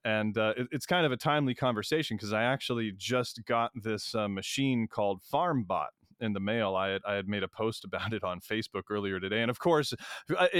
And 0.04 0.36
uh, 0.36 0.54
it, 0.56 0.68
it's 0.72 0.86
kind 0.86 1.06
of 1.06 1.12
a 1.12 1.16
timely 1.16 1.54
conversation 1.54 2.16
because 2.16 2.32
I 2.32 2.42
actually 2.42 2.92
just 2.96 3.44
got 3.44 3.70
this 3.74 4.14
uh, 4.14 4.28
machine 4.28 4.88
called 4.88 5.20
FarmBot 5.32 5.88
in 6.20 6.32
the 6.32 6.40
mail. 6.40 6.74
I 6.74 6.88
had, 6.88 7.02
I 7.06 7.14
had 7.14 7.28
made 7.28 7.42
a 7.42 7.48
post 7.48 7.84
about 7.88 8.12
it 8.12 8.24
on 8.24 8.40
Facebook 8.40 8.84
earlier 8.90 9.20
today. 9.20 9.42
And 9.42 9.50
of 9.50 9.58
course, 9.58 9.94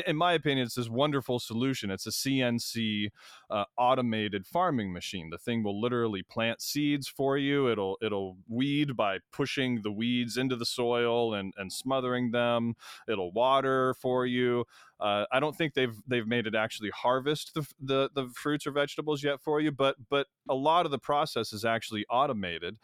in 0.07 0.17
my 0.17 0.33
opinion, 0.33 0.67
it's 0.67 0.75
this 0.75 0.89
wonderful 0.89 1.39
solution. 1.39 1.91
It's 1.91 2.07
a 2.07 2.11
CNC 2.11 3.11
uh, 3.51 3.65
automated 3.77 4.47
farming 4.47 4.93
machine. 4.93 5.31
The 5.31 5.39
thing 5.39 5.63
will 5.63 5.81
literally 5.81 6.23
plant 6.23 6.61
seeds 6.61 7.09
for 7.09 7.37
you. 7.37 7.71
It'll 7.71 7.97
it'll 8.03 8.37
weed 8.49 8.97
by 8.97 9.19
pushing 9.33 9.83
the 9.83 9.93
weeds 9.93 10.37
into 10.37 10.57
the 10.57 10.67
soil 10.67 11.35
and, 11.35 11.53
and 11.57 11.73
smothering 11.73 12.31
them. 12.31 12.75
It'll 13.09 13.33
water 13.33 13.95
for 13.95 14.27
you. 14.27 14.65
Uh, 15.01 15.25
I 15.31 15.41
don't 15.41 15.57
think 15.57 15.75
they've 15.75 15.97
they've 16.07 16.27
made 16.27 16.47
it 16.47 16.55
actually 16.55 16.91
harvest 16.91 17.55
the, 17.55 17.67
the, 17.81 18.11
the 18.15 18.29
fruits 18.35 18.67
or 18.67 18.73
vegetables 18.73 19.23
yet 19.23 19.41
for 19.41 19.61
you, 19.61 19.71
but 19.71 19.97
but 20.11 20.27
a 20.49 20.55
lot 20.55 20.87
of 20.87 20.91
the 20.91 20.99
process 20.99 21.53
is 21.53 21.65
actually 21.65 22.05
automated. 22.11 22.77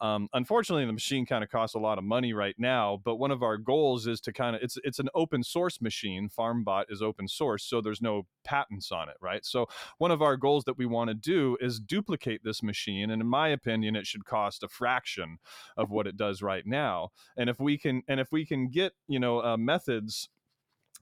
Um, 0.00 0.28
unfortunately, 0.32 0.86
the 0.86 0.92
machine 0.92 1.26
kind 1.26 1.44
of 1.44 1.50
costs 1.50 1.74
a 1.74 1.78
lot 1.78 1.98
of 1.98 2.04
money 2.04 2.32
right 2.32 2.54
now. 2.58 3.00
But 3.04 3.16
one 3.16 3.30
of 3.30 3.42
our 3.42 3.56
goals 3.56 4.06
is 4.06 4.20
to 4.22 4.32
kind 4.32 4.56
of 4.56 4.62
it's 4.62 4.78
it's 4.82 4.98
an 4.98 5.08
open 5.14 5.42
source 5.42 5.80
machine. 5.80 6.28
FarmBot 6.28 6.84
is 6.88 7.02
open 7.02 7.28
source, 7.28 7.64
so 7.64 7.80
there's 7.80 8.02
no 8.02 8.26
patents 8.44 8.90
on 8.90 9.08
it, 9.08 9.16
right? 9.20 9.44
So 9.44 9.66
one 9.98 10.10
of 10.10 10.22
our 10.22 10.36
goals 10.36 10.64
that 10.64 10.78
we 10.78 10.86
want 10.86 11.08
to 11.08 11.14
do 11.14 11.56
is 11.60 11.78
duplicate 11.78 12.42
this 12.42 12.62
machine, 12.62 13.10
and 13.10 13.22
in 13.22 13.28
my 13.28 13.48
opinion, 13.48 13.94
it 13.94 14.06
should 14.06 14.24
cost 14.24 14.62
a 14.62 14.68
fraction 14.68 15.38
of 15.76 15.90
what 15.90 16.06
it 16.06 16.16
does 16.16 16.42
right 16.42 16.66
now. 16.66 17.10
And 17.36 17.48
if 17.48 17.60
we 17.60 17.78
can 17.78 18.02
and 18.08 18.18
if 18.18 18.32
we 18.32 18.44
can 18.44 18.68
get 18.68 18.92
you 19.06 19.20
know 19.20 19.42
uh, 19.42 19.56
methods 19.56 20.28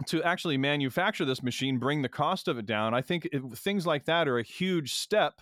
to 0.07 0.23
actually 0.23 0.57
manufacture 0.57 1.25
this 1.25 1.43
machine, 1.43 1.79
bring 1.79 2.03
the 2.03 2.09
cost 2.09 2.47
of 2.47 2.59
it 2.59 2.67
down. 2.67 2.95
I 2.95 3.03
think 3.03 3.29
it, 3.33 3.43
things 3.57 3.87
like 3.87 4.05
that 4.05 4.29
are 4.29 4.39
a 4.39 4.45
huge 4.45 4.95
step 4.95 5.41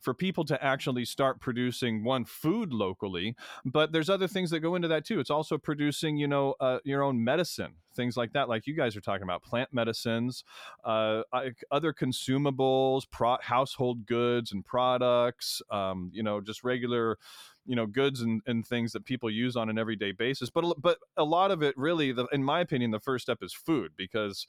for 0.00 0.14
people 0.14 0.44
to 0.46 0.64
actually 0.64 1.04
start 1.04 1.40
producing 1.40 2.04
one 2.04 2.24
food 2.24 2.72
locally. 2.72 3.36
But 3.64 3.92
there's 3.92 4.08
other 4.08 4.28
things 4.28 4.50
that 4.50 4.60
go 4.60 4.74
into 4.74 4.88
that 4.88 5.04
too. 5.04 5.20
It's 5.20 5.30
also 5.30 5.58
producing, 5.58 6.16
you 6.16 6.26
know, 6.26 6.54
uh, 6.58 6.78
your 6.84 7.02
own 7.02 7.22
medicine, 7.22 7.74
things 7.98 8.16
like 8.16 8.32
that, 8.32 8.48
like 8.48 8.66
you 8.66 8.74
guys 8.74 8.96
are 8.96 9.00
talking 9.00 9.24
about, 9.24 9.42
plant 9.42 9.68
medicines, 9.72 10.44
uh, 10.84 11.22
other 11.70 11.92
consumables, 11.92 13.02
pro- 13.10 13.38
household 13.42 14.06
goods 14.06 14.52
and 14.52 14.64
products, 14.64 15.60
um, 15.70 16.10
you 16.14 16.22
know, 16.22 16.40
just 16.40 16.64
regular 16.64 17.18
you 17.66 17.76
know 17.76 17.84
goods 17.84 18.22
and, 18.22 18.40
and 18.46 18.66
things 18.66 18.92
that 18.92 19.04
people 19.04 19.28
use 19.28 19.54
on 19.54 19.68
an 19.68 19.78
everyday 19.78 20.10
basis 20.10 20.48
but 20.48 20.64
but 20.80 20.96
a 21.18 21.24
lot 21.24 21.50
of 21.50 21.62
it 21.62 21.76
really 21.76 22.12
the, 22.12 22.24
in 22.32 22.42
my 22.42 22.60
opinion 22.60 22.90
the 22.90 22.98
first 22.98 23.24
step 23.24 23.42
is 23.42 23.52
food 23.52 23.92
because 23.94 24.46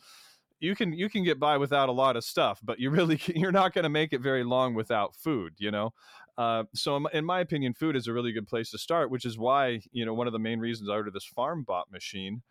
you 0.61 0.75
can 0.75 0.93
you 0.93 1.09
can 1.09 1.23
get 1.23 1.39
by 1.39 1.57
without 1.57 1.89
a 1.89 1.91
lot 1.91 2.15
of 2.15 2.23
stuff 2.23 2.59
but 2.63 2.79
you 2.79 2.89
really 2.89 3.19
you're 3.35 3.51
not 3.51 3.73
going 3.73 3.83
to 3.83 3.89
make 3.89 4.13
it 4.13 4.21
very 4.21 4.43
long 4.43 4.73
without 4.73 5.15
food 5.15 5.53
you 5.57 5.69
know 5.69 5.93
uh, 6.39 6.63
so 6.73 7.05
in 7.07 7.23
my 7.23 7.39
opinion 7.41 7.73
food 7.73 7.95
is 7.95 8.07
a 8.07 8.13
really 8.13 8.31
good 8.31 8.47
place 8.47 8.71
to 8.71 8.77
start 8.79 9.11
which 9.11 9.25
is 9.25 9.37
why 9.37 9.79
you 9.91 10.05
know 10.05 10.13
one 10.13 10.25
of 10.25 10.33
the 10.33 10.39
main 10.39 10.59
reasons 10.59 10.89
i 10.89 10.93
ordered 10.93 11.13
this 11.13 11.29
FarmBot 11.37 11.83
machine. 11.91 12.41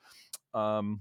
Um, 0.55 1.01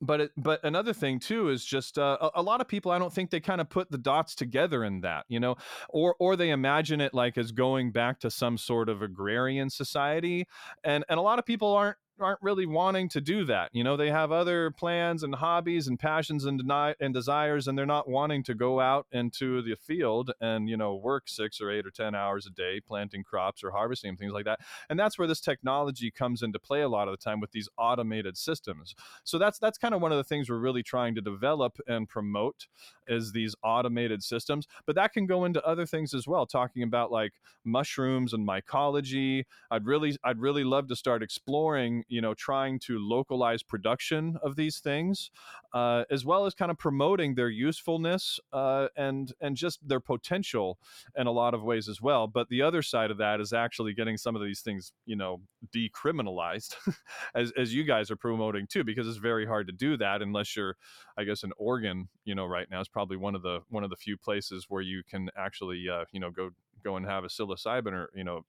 but 0.00 0.20
it, 0.22 0.30
but 0.36 0.64
another 0.64 0.94
thing 0.94 1.18
too 1.18 1.50
is 1.50 1.62
just 1.62 1.98
uh, 1.98 2.16
a, 2.20 2.30
a, 2.36 2.42
lot 2.42 2.62
of 2.62 2.68
people 2.68 2.90
I 2.90 2.98
don't 2.98 3.12
think 3.12 3.30
they 3.30 3.40
kind 3.40 3.60
of 3.60 3.68
put 3.68 3.90
the 3.90 3.98
dots 3.98 4.34
together 4.34 4.82
in 4.82 5.02
that 5.02 5.26
you 5.28 5.38
know 5.38 5.56
or 5.90 6.16
or 6.18 6.36
they 6.36 6.50
imagine 6.50 7.02
it 7.02 7.12
like 7.12 7.36
as 7.36 7.52
going 7.52 7.92
back 7.92 8.20
to 8.20 8.30
some 8.30 8.56
sort 8.56 8.88
of 8.88 9.02
agrarian 9.02 9.68
society. 9.68 10.46
And 10.82 11.04
and 11.10 11.18
a 11.18 11.22
lot 11.22 11.38
of 11.38 11.44
people 11.44 11.74
aren't 11.74 11.98
aren't 12.20 12.38
really 12.42 12.66
wanting 12.66 13.08
to 13.10 13.20
do 13.20 13.44
that. 13.44 13.70
You 13.72 13.82
know, 13.82 13.96
they 13.96 14.10
have 14.10 14.30
other 14.30 14.70
plans 14.70 15.22
and 15.22 15.34
hobbies 15.34 15.88
and 15.88 15.98
passions 15.98 16.44
and 16.44 16.58
deny 16.58 16.94
and 17.00 17.12
desires, 17.12 17.66
and 17.66 17.76
they're 17.76 17.86
not 17.86 18.08
wanting 18.08 18.42
to 18.44 18.54
go 18.54 18.80
out 18.80 19.06
into 19.12 19.62
the 19.62 19.76
field 19.76 20.30
and 20.40 20.68
you 20.68 20.76
know 20.76 20.94
work 20.94 21.24
six 21.28 21.60
or 21.60 21.70
eight 21.70 21.86
or 21.86 21.90
ten 21.90 22.14
hours 22.14 22.46
a 22.46 22.50
day 22.50 22.80
planting 22.80 23.24
crops 23.24 23.64
or 23.64 23.70
harvesting 23.70 24.16
things 24.16 24.32
like 24.32 24.44
that. 24.44 24.60
And 24.88 24.98
that's 24.98 25.18
where 25.18 25.28
this 25.28 25.40
technology 25.40 26.10
comes 26.10 26.42
into 26.42 26.58
play 26.58 26.82
a 26.82 26.88
lot 26.88 27.08
of 27.08 27.12
the 27.12 27.22
time 27.24 27.40
with 27.40 27.52
these 27.52 27.68
automated 27.78 28.36
systems. 28.36 28.94
So 29.24 29.38
that's 29.38 29.58
that's 29.58 29.78
kind 29.78 29.94
of 29.94 30.00
one 30.00 30.12
of 30.12 30.18
the 30.18 30.24
things 30.24 30.48
we're 30.48 30.58
really 30.58 30.82
trying 30.82 31.14
to 31.16 31.20
develop 31.20 31.78
and 31.86 32.08
promote 32.08 32.66
is 33.08 33.32
these 33.32 33.54
automated 33.62 34.22
systems. 34.22 34.66
But 34.86 34.96
that 34.96 35.12
can 35.12 35.26
go 35.26 35.44
into 35.44 35.64
other 35.66 35.86
things 35.86 36.14
as 36.14 36.26
well, 36.26 36.46
talking 36.46 36.82
about 36.82 37.10
like 37.10 37.32
mushrooms 37.64 38.32
and 38.32 38.46
mycology. 38.46 39.44
I'd 39.70 39.86
really 39.86 40.16
I'd 40.22 40.38
really 40.38 40.64
love 40.64 40.88
to 40.88 40.96
start 40.96 41.22
exploring 41.22 42.03
you 42.08 42.20
know 42.20 42.34
trying 42.34 42.78
to 42.78 42.98
localize 42.98 43.62
production 43.62 44.38
of 44.42 44.56
these 44.56 44.78
things 44.78 45.30
uh, 45.72 46.04
as 46.10 46.24
well 46.24 46.46
as 46.46 46.54
kind 46.54 46.70
of 46.70 46.78
promoting 46.78 47.34
their 47.34 47.48
usefulness 47.48 48.38
uh, 48.52 48.88
and 48.96 49.32
and 49.40 49.56
just 49.56 49.86
their 49.86 50.00
potential 50.00 50.78
in 51.16 51.26
a 51.26 51.32
lot 51.32 51.54
of 51.54 51.62
ways 51.62 51.88
as 51.88 52.00
well. 52.00 52.26
But 52.26 52.48
the 52.48 52.62
other 52.62 52.82
side 52.82 53.10
of 53.10 53.18
that 53.18 53.40
is 53.40 53.52
actually 53.52 53.92
getting 53.94 54.16
some 54.16 54.36
of 54.36 54.42
these 54.42 54.60
things 54.60 54.92
you 55.04 55.16
know 55.16 55.40
decriminalized 55.74 56.76
as, 57.34 57.52
as 57.56 57.74
you 57.74 57.84
guys 57.84 58.10
are 58.10 58.16
promoting 58.16 58.66
too 58.66 58.84
because 58.84 59.08
it's 59.08 59.16
very 59.16 59.46
hard 59.46 59.66
to 59.66 59.72
do 59.72 59.96
that 59.96 60.22
unless 60.22 60.56
you're 60.56 60.76
i 61.16 61.24
guess 61.24 61.42
in 61.42 61.52
oregon 61.56 62.08
you 62.24 62.34
know 62.34 62.46
right 62.46 62.68
now 62.70 62.80
is 62.80 62.88
probably 62.88 63.16
one 63.16 63.34
of 63.34 63.42
the 63.42 63.60
one 63.68 63.84
of 63.84 63.90
the 63.90 63.96
few 63.96 64.16
places 64.16 64.66
where 64.68 64.82
you 64.82 65.02
can 65.08 65.28
actually 65.36 65.86
uh, 65.88 66.04
you 66.12 66.20
know 66.20 66.30
go 66.30 66.50
go 66.82 66.96
and 66.96 67.06
have 67.06 67.24
a 67.24 67.28
psilocybin 67.28 67.92
or 67.92 68.10
you 68.14 68.24
know 68.24 68.42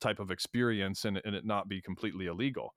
type 0.00 0.20
of 0.20 0.30
experience 0.30 1.04
and, 1.04 1.20
and 1.24 1.34
it 1.34 1.44
not 1.44 1.68
be 1.68 1.80
completely 1.80 2.26
illegal. 2.26 2.74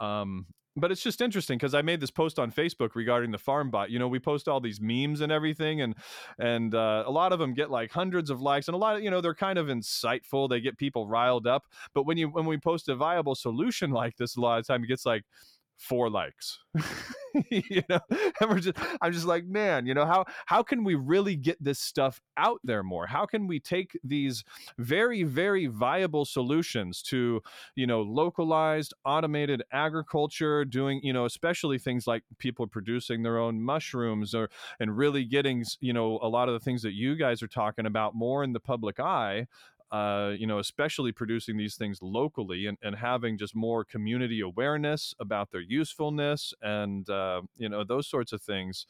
Um, 0.00 0.46
but 0.76 0.90
it's 0.90 1.02
just 1.02 1.20
interesting 1.20 1.58
because 1.58 1.74
I 1.74 1.82
made 1.82 2.00
this 2.00 2.10
post 2.10 2.38
on 2.38 2.50
Facebook 2.50 2.94
regarding 2.94 3.30
the 3.30 3.38
FarmBot. 3.38 3.90
You 3.90 3.98
know, 3.98 4.08
we 4.08 4.18
post 4.18 4.48
all 4.48 4.60
these 4.60 4.80
memes 4.80 5.20
and 5.20 5.30
everything, 5.30 5.82
and 5.82 5.94
and 6.38 6.74
uh, 6.74 7.04
a 7.06 7.10
lot 7.10 7.32
of 7.32 7.38
them 7.38 7.52
get 7.52 7.70
like 7.70 7.90
hundreds 7.90 8.30
of 8.30 8.40
likes, 8.40 8.68
and 8.68 8.74
a 8.74 8.78
lot 8.78 8.96
of 8.96 9.02
you 9.02 9.10
know 9.10 9.20
they're 9.20 9.34
kind 9.34 9.58
of 9.58 9.66
insightful. 9.66 10.48
They 10.48 10.60
get 10.60 10.78
people 10.78 11.06
riled 11.06 11.46
up. 11.46 11.64
But 11.94 12.06
when 12.06 12.16
you 12.16 12.28
when 12.28 12.46
we 12.46 12.56
post 12.56 12.88
a 12.88 12.96
viable 12.96 13.34
solution 13.34 13.90
like 14.02 14.16
this, 14.16 14.36
a 14.36 14.40
lot 14.40 14.58
of 14.58 14.66
time 14.66 14.82
it 14.82 14.86
gets 14.86 15.04
like 15.04 15.24
four 15.76 16.08
likes 16.08 16.58
you 17.50 17.82
know 17.88 18.00
and 18.40 18.50
we're 18.50 18.58
just 18.58 18.76
i'm 19.00 19.12
just 19.12 19.26
like 19.26 19.44
man 19.44 19.86
you 19.86 19.94
know 19.94 20.06
how 20.06 20.24
how 20.46 20.62
can 20.62 20.84
we 20.84 20.94
really 20.94 21.36
get 21.36 21.62
this 21.62 21.78
stuff 21.78 22.20
out 22.36 22.60
there 22.64 22.82
more? 22.82 23.06
How 23.06 23.26
can 23.26 23.46
we 23.46 23.60
take 23.60 23.98
these 24.02 24.44
very 24.78 25.22
very 25.22 25.66
viable 25.66 26.24
solutions 26.24 27.02
to 27.02 27.42
you 27.76 27.86
know 27.86 28.02
localized 28.02 28.94
automated 29.04 29.62
agriculture 29.72 30.64
doing 30.64 31.00
you 31.02 31.12
know 31.12 31.24
especially 31.24 31.78
things 31.78 32.06
like 32.06 32.22
people 32.38 32.66
producing 32.66 33.22
their 33.22 33.38
own 33.38 33.60
mushrooms 33.60 34.34
or 34.34 34.50
and 34.80 34.96
really 34.96 35.24
getting 35.24 35.64
you 35.80 35.92
know 35.92 36.18
a 36.22 36.28
lot 36.28 36.48
of 36.48 36.54
the 36.54 36.60
things 36.60 36.82
that 36.82 36.92
you 36.92 37.16
guys 37.16 37.42
are 37.42 37.48
talking 37.48 37.86
about 37.86 38.14
more 38.14 38.42
in 38.44 38.52
the 38.52 38.60
public 38.60 38.98
eye 39.00 39.46
uh, 39.92 40.32
you 40.38 40.46
know, 40.46 40.58
especially 40.58 41.12
producing 41.12 41.58
these 41.58 41.76
things 41.76 42.00
locally 42.02 42.66
and, 42.66 42.78
and 42.82 42.96
having 42.96 43.38
just 43.38 43.54
more 43.54 43.84
community 43.84 44.40
awareness 44.40 45.14
about 45.20 45.50
their 45.52 45.60
usefulness 45.60 46.54
and, 46.62 47.08
uh, 47.10 47.42
you 47.58 47.68
know, 47.68 47.84
those 47.84 48.08
sorts 48.08 48.32
of 48.32 48.42
things 48.42 48.86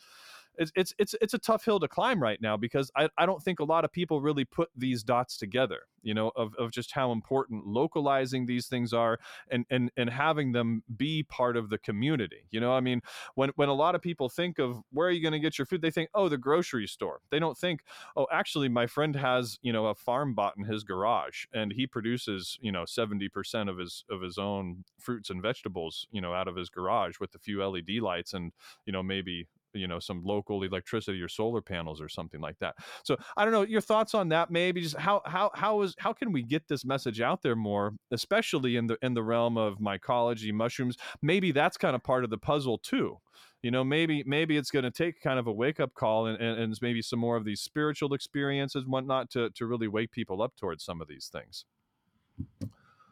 it's 0.58 0.72
it's 0.74 0.94
it's 0.98 1.14
it's 1.20 1.34
a 1.34 1.38
tough 1.38 1.64
hill 1.64 1.80
to 1.80 1.88
climb 1.88 2.22
right 2.22 2.40
now 2.40 2.56
because 2.56 2.90
I, 2.96 3.08
I 3.16 3.26
don't 3.26 3.42
think 3.42 3.60
a 3.60 3.64
lot 3.64 3.84
of 3.84 3.92
people 3.92 4.20
really 4.20 4.44
put 4.44 4.68
these 4.76 5.02
dots 5.02 5.36
together 5.36 5.80
you 6.02 6.14
know 6.14 6.32
of, 6.36 6.54
of 6.56 6.72
just 6.72 6.92
how 6.92 7.12
important 7.12 7.66
localizing 7.66 8.46
these 8.46 8.66
things 8.66 8.92
are 8.92 9.18
and 9.50 9.64
and 9.70 9.90
and 9.96 10.10
having 10.10 10.52
them 10.52 10.82
be 10.96 11.22
part 11.22 11.56
of 11.56 11.70
the 11.70 11.78
community 11.78 12.44
you 12.50 12.60
know 12.60 12.72
i 12.72 12.80
mean 12.80 13.00
when 13.34 13.50
when 13.56 13.68
a 13.68 13.74
lot 13.74 13.94
of 13.94 14.02
people 14.02 14.28
think 14.28 14.58
of 14.58 14.80
where 14.90 15.08
are 15.08 15.12
you 15.12 15.22
going 15.22 15.32
to 15.32 15.38
get 15.38 15.58
your 15.58 15.66
food 15.66 15.80
they 15.80 15.90
think 15.90 16.10
oh 16.14 16.28
the 16.28 16.38
grocery 16.38 16.86
store. 16.86 17.20
They 17.30 17.38
don't 17.38 17.56
think 17.56 17.84
oh 18.16 18.26
actually 18.32 18.68
my 18.68 18.86
friend 18.86 19.14
has 19.16 19.58
you 19.62 19.72
know 19.72 19.86
a 19.86 19.94
FarmBot 19.94 20.52
in 20.56 20.64
his 20.64 20.84
garage 20.84 21.44
and 21.52 21.72
he 21.72 21.86
produces 21.86 22.58
you 22.60 22.72
know 22.72 22.82
70% 22.82 23.68
of 23.68 23.78
his 23.78 24.04
of 24.10 24.22
his 24.22 24.38
own 24.38 24.84
fruits 24.98 25.30
and 25.30 25.42
vegetables 25.42 26.06
you 26.10 26.20
know 26.20 26.32
out 26.34 26.48
of 26.48 26.56
his 26.56 26.70
garage 26.70 27.20
with 27.20 27.34
a 27.34 27.38
few 27.38 27.64
led 27.64 27.84
lights 28.00 28.32
and 28.32 28.52
you 28.86 28.92
know 28.92 29.02
maybe 29.02 29.46
you 29.74 29.86
know 29.86 29.98
some 29.98 30.22
local 30.24 30.62
electricity 30.62 31.20
or 31.20 31.28
solar 31.28 31.60
panels 31.60 32.00
or 32.00 32.08
something 32.08 32.40
like 32.40 32.58
that. 32.60 32.74
So 33.04 33.16
i 33.36 33.44
don't 33.44 33.52
know 33.52 33.62
your 33.62 33.80
thoughts 33.80 34.14
on 34.14 34.28
that 34.30 34.50
maybe 34.50 34.80
just 34.80 34.96
how 34.96 35.22
how 35.24 35.50
how 35.54 35.82
is 35.82 35.94
how 35.98 36.12
can 36.12 36.32
we 36.32 36.42
get 36.42 36.68
this 36.68 36.84
message 36.84 37.20
out 37.20 37.42
there 37.42 37.56
more 37.56 37.94
especially 38.10 38.76
in 38.76 38.86
the 38.86 38.98
in 39.02 39.14
the 39.14 39.22
realm 39.22 39.56
of 39.56 39.78
mycology 39.78 40.52
mushrooms? 40.52 40.96
Maybe 41.20 41.52
that's 41.52 41.76
kind 41.76 41.94
of 41.94 42.02
part 42.02 42.24
of 42.24 42.30
the 42.30 42.38
puzzle 42.38 42.78
too. 42.78 43.18
You 43.62 43.70
know 43.70 43.84
maybe 43.84 44.22
maybe 44.26 44.56
it's 44.56 44.70
going 44.70 44.84
to 44.84 44.90
take 44.90 45.20
kind 45.20 45.38
of 45.38 45.46
a 45.46 45.52
wake 45.52 45.80
up 45.80 45.94
call 45.94 46.26
and, 46.26 46.40
and, 46.40 46.60
and 46.60 46.78
maybe 46.82 47.02
some 47.02 47.18
more 47.18 47.36
of 47.36 47.44
these 47.44 47.60
spiritual 47.60 48.14
experiences 48.14 48.82
and 48.82 48.92
whatnot 48.92 49.30
to, 49.30 49.50
to 49.50 49.66
really 49.66 49.88
wake 49.88 50.10
people 50.10 50.42
up 50.42 50.56
towards 50.56 50.84
some 50.84 51.00
of 51.00 51.08
these 51.08 51.30
things. 51.32 51.64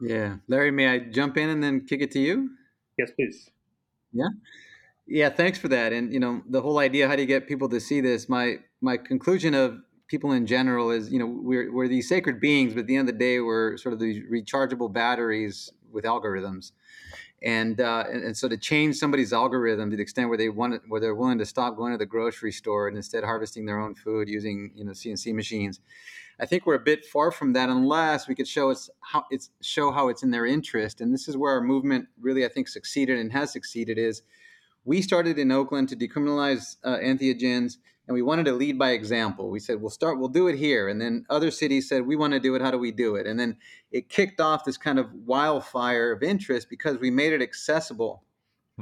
Yeah. 0.00 0.36
Larry 0.48 0.70
may 0.70 0.88
i 0.88 0.98
jump 0.98 1.36
in 1.36 1.50
and 1.50 1.62
then 1.62 1.86
kick 1.86 2.00
it 2.00 2.10
to 2.12 2.20
you? 2.20 2.50
Yes 2.98 3.10
please. 3.16 3.50
Yeah 4.12 4.28
yeah, 5.10 5.28
thanks 5.28 5.58
for 5.58 5.68
that. 5.68 5.92
And 5.92 6.12
you 6.12 6.20
know, 6.20 6.42
the 6.48 6.62
whole 6.62 6.78
idea 6.78 7.08
how 7.08 7.16
do 7.16 7.22
you 7.22 7.28
get 7.28 7.48
people 7.48 7.68
to 7.70 7.80
see 7.80 8.00
this? 8.00 8.28
My 8.28 8.58
my 8.80 8.96
conclusion 8.96 9.54
of 9.54 9.80
people 10.06 10.32
in 10.32 10.46
general 10.46 10.90
is, 10.90 11.12
you 11.12 11.18
know, 11.18 11.26
we're 11.26 11.72
we're 11.72 11.88
these 11.88 12.08
sacred 12.08 12.40
beings, 12.40 12.74
but 12.74 12.80
at 12.80 12.86
the 12.86 12.96
end 12.96 13.08
of 13.08 13.14
the 13.14 13.18
day, 13.18 13.40
we're 13.40 13.76
sort 13.76 13.92
of 13.92 13.98
these 13.98 14.22
rechargeable 14.30 14.92
batteries 14.92 15.72
with 15.90 16.04
algorithms. 16.04 16.72
And, 17.42 17.80
uh, 17.80 18.04
and, 18.10 18.22
and 18.22 18.36
so 18.36 18.48
to 18.48 18.58
change 18.58 18.96
somebody's 18.96 19.32
algorithm 19.32 19.90
to 19.90 19.96
the 19.96 20.02
extent 20.02 20.28
where 20.28 20.36
they 20.36 20.50
want 20.50 20.74
it, 20.74 20.82
where 20.88 21.00
they're 21.00 21.14
willing 21.14 21.38
to 21.38 21.46
stop 21.46 21.74
going 21.74 21.92
to 21.92 21.96
the 21.96 22.04
grocery 22.04 22.52
store 22.52 22.86
and 22.86 22.98
instead 22.98 23.24
harvesting 23.24 23.64
their 23.64 23.80
own 23.80 23.94
food 23.94 24.28
using 24.28 24.70
you 24.74 24.84
know 24.84 24.92
CNC 24.92 25.34
machines, 25.34 25.80
I 26.38 26.46
think 26.46 26.66
we're 26.66 26.74
a 26.74 26.80
bit 26.80 27.04
far 27.04 27.30
from 27.30 27.54
that 27.54 27.68
unless 27.68 28.28
we 28.28 28.34
could 28.34 28.46
show 28.46 28.70
us 28.70 28.88
how 29.00 29.24
it's 29.30 29.50
show 29.60 29.90
how 29.90 30.08
it's 30.08 30.22
in 30.22 30.30
their 30.30 30.46
interest. 30.46 31.00
And 31.00 31.12
this 31.12 31.28
is 31.28 31.36
where 31.36 31.52
our 31.52 31.60
movement 31.60 32.08
really 32.20 32.44
I 32.44 32.48
think 32.48 32.68
succeeded 32.68 33.18
and 33.18 33.32
has 33.32 33.52
succeeded 33.52 33.98
is 33.98 34.22
we 34.90 35.00
started 35.00 35.38
in 35.38 35.52
Oakland 35.52 35.88
to 35.88 35.94
decriminalize 35.94 36.74
uh, 36.82 36.96
entheogens 36.96 37.76
and 38.08 38.14
we 38.16 38.22
wanted 38.22 38.46
to 38.46 38.52
lead 38.52 38.76
by 38.76 38.90
example. 38.90 39.48
We 39.48 39.60
said 39.60 39.80
we'll 39.80 39.88
start, 39.88 40.18
we'll 40.18 40.26
do 40.40 40.48
it 40.48 40.56
here, 40.56 40.88
and 40.88 41.00
then 41.00 41.24
other 41.30 41.52
cities 41.52 41.88
said 41.88 42.08
we 42.08 42.16
want 42.16 42.32
to 42.32 42.40
do 42.40 42.56
it. 42.56 42.60
How 42.60 42.72
do 42.72 42.78
we 42.78 42.90
do 42.90 43.14
it? 43.14 43.24
And 43.24 43.38
then 43.38 43.56
it 43.92 44.08
kicked 44.08 44.40
off 44.40 44.64
this 44.64 44.76
kind 44.76 44.98
of 44.98 45.06
wildfire 45.14 46.10
of 46.10 46.24
interest 46.24 46.68
because 46.68 46.98
we 46.98 47.08
made 47.08 47.32
it 47.32 47.40
accessible, 47.40 48.24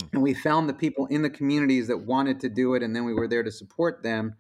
hmm. 0.00 0.06
and 0.14 0.22
we 0.22 0.32
found 0.32 0.66
the 0.66 0.72
people 0.72 1.04
in 1.08 1.20
the 1.20 1.28
communities 1.28 1.88
that 1.88 1.98
wanted 1.98 2.40
to 2.40 2.48
do 2.48 2.72
it, 2.72 2.82
and 2.82 2.96
then 2.96 3.04
we 3.04 3.12
were 3.12 3.28
there 3.28 3.42
to 3.42 3.52
support 3.52 4.02
them. 4.02 4.34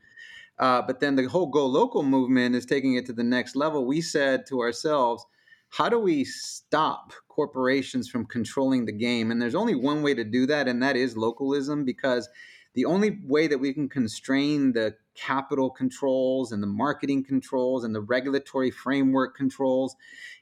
Uh, 0.58 0.80
but 0.80 1.00
then 1.00 1.16
the 1.16 1.26
whole 1.26 1.48
Go 1.48 1.66
Local 1.66 2.02
movement 2.02 2.54
is 2.54 2.64
taking 2.64 2.94
it 2.94 3.04
to 3.04 3.12
the 3.12 3.22
next 3.22 3.56
level. 3.56 3.84
We 3.84 4.00
said 4.00 4.46
to 4.46 4.60
ourselves, 4.60 5.26
how 5.70 5.88
do 5.88 5.98
we 5.98 6.24
stop 6.24 7.12
corporations 7.28 8.08
from 8.08 8.26
controlling 8.26 8.86
the 8.86 8.92
game? 8.92 9.30
And 9.30 9.40
there's 9.40 9.54
only 9.54 9.74
one 9.74 10.02
way 10.02 10.14
to 10.14 10.24
do 10.24 10.46
that, 10.46 10.68
and 10.68 10.82
that 10.82 10.96
is 10.96 11.16
localism, 11.16 11.84
because 11.84 12.28
the 12.74 12.84
only 12.84 13.18
way 13.24 13.46
that 13.48 13.58
we 13.58 13.74
can 13.74 13.88
constrain 13.88 14.72
the 14.72 14.94
capital 15.14 15.70
controls 15.70 16.52
and 16.52 16.62
the 16.62 16.68
marketing 16.68 17.24
controls 17.24 17.84
and 17.84 17.94
the 17.94 18.00
regulatory 18.00 18.70
framework 18.70 19.36
controls 19.36 19.96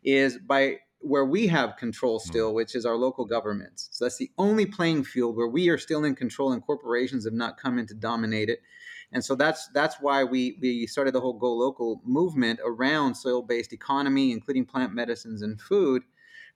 is 0.04 0.38
by 0.38 0.76
where 1.00 1.24
we 1.24 1.46
have 1.46 1.76
control 1.76 2.18
hmm. 2.18 2.28
still, 2.28 2.54
which 2.54 2.74
is 2.74 2.84
our 2.84 2.96
local 2.96 3.24
governments. 3.24 3.88
So 3.92 4.04
that's 4.04 4.18
the 4.18 4.30
only 4.38 4.66
playing 4.66 5.04
field 5.04 5.36
where 5.36 5.48
we 5.48 5.68
are 5.68 5.78
still 5.78 6.04
in 6.04 6.14
control 6.14 6.52
and 6.52 6.62
corporations 6.62 7.24
have 7.24 7.34
not 7.34 7.58
come 7.58 7.78
in 7.78 7.86
to 7.86 7.94
dominate 7.94 8.48
it. 8.48 8.60
And 9.12 9.24
so 9.24 9.34
that's 9.34 9.68
that's 9.68 9.96
why 10.00 10.24
we 10.24 10.58
we 10.60 10.86
started 10.86 11.14
the 11.14 11.20
whole 11.20 11.38
Go 11.38 11.52
Local 11.52 12.00
movement 12.04 12.60
around 12.64 13.14
soil-based 13.14 13.72
economy, 13.72 14.32
including 14.32 14.64
plant 14.66 14.92
medicines 14.92 15.42
and 15.42 15.60
food. 15.60 16.02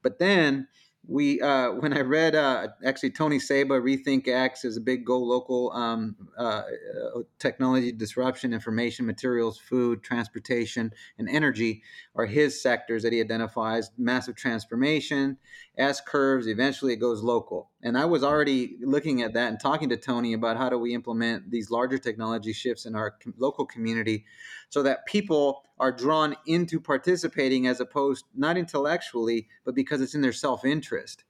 But 0.03 0.19
then 0.19 0.69
we 1.07 1.41
uh, 1.41 1.73
when 1.73 1.93
I 1.95 2.01
read 2.01 2.35
uh, 2.35 2.69
actually 2.85 3.11
Tony 3.11 3.39
Seba 3.39 3.81
Rethink 3.81 4.29
X 4.29 4.65
is 4.65 4.77
a 4.77 4.81
big 4.81 5.05
go 5.07 5.19
local 5.19 5.73
um, 5.73 6.17
uh, 6.39 6.63
uh, 6.63 7.21
technology 7.39 7.91
disruption, 7.93 8.53
information 8.53 9.07
materials, 9.07 9.59
food, 9.59 10.03
transportation, 10.03 10.93
and 11.19 11.29
energy 11.29 11.83
are 12.15 12.27
his 12.27 12.61
sectors 12.61 13.03
that 13.03 13.13
he 13.13 13.21
identifies. 13.21 13.91
Massive 13.97 14.37
transformation, 14.37 15.39
S 15.81 16.01
curves. 16.01 16.47
Eventually, 16.47 16.93
it 16.93 17.01
goes 17.01 17.23
local. 17.23 17.71
And 17.83 17.97
I 17.97 18.05
was 18.05 18.23
already 18.23 18.77
looking 18.83 19.23
at 19.23 19.33
that 19.35 19.49
and 19.49 19.59
talking 19.59 19.89
to 19.89 19.97
Tony 19.97 20.35
about 20.35 20.57
how 20.57 20.69
do 20.69 20.79
we 20.79 20.95
implement 20.95 21.51
these 21.51 21.71
larger 21.71 21.99
technology 21.99 22.53
shifts 22.53 22.87
in 22.87 22.95
our 22.95 23.13
com- 23.13 23.35
local 23.39 23.65
community 23.67 24.27
so 24.69 24.83
that 24.85 25.07
people 25.07 25.65
are 25.79 25.91
drawn 25.91 26.37
into 26.47 26.79
participating 26.79 27.67
as 27.67 27.81
opposed 27.81 28.25
not 28.37 28.57
intellectually 28.57 29.49
but 29.65 29.75
because 29.75 30.01
it's 30.01 30.15
in 30.15 30.21
their 30.21 30.33
self-interest 30.33 31.25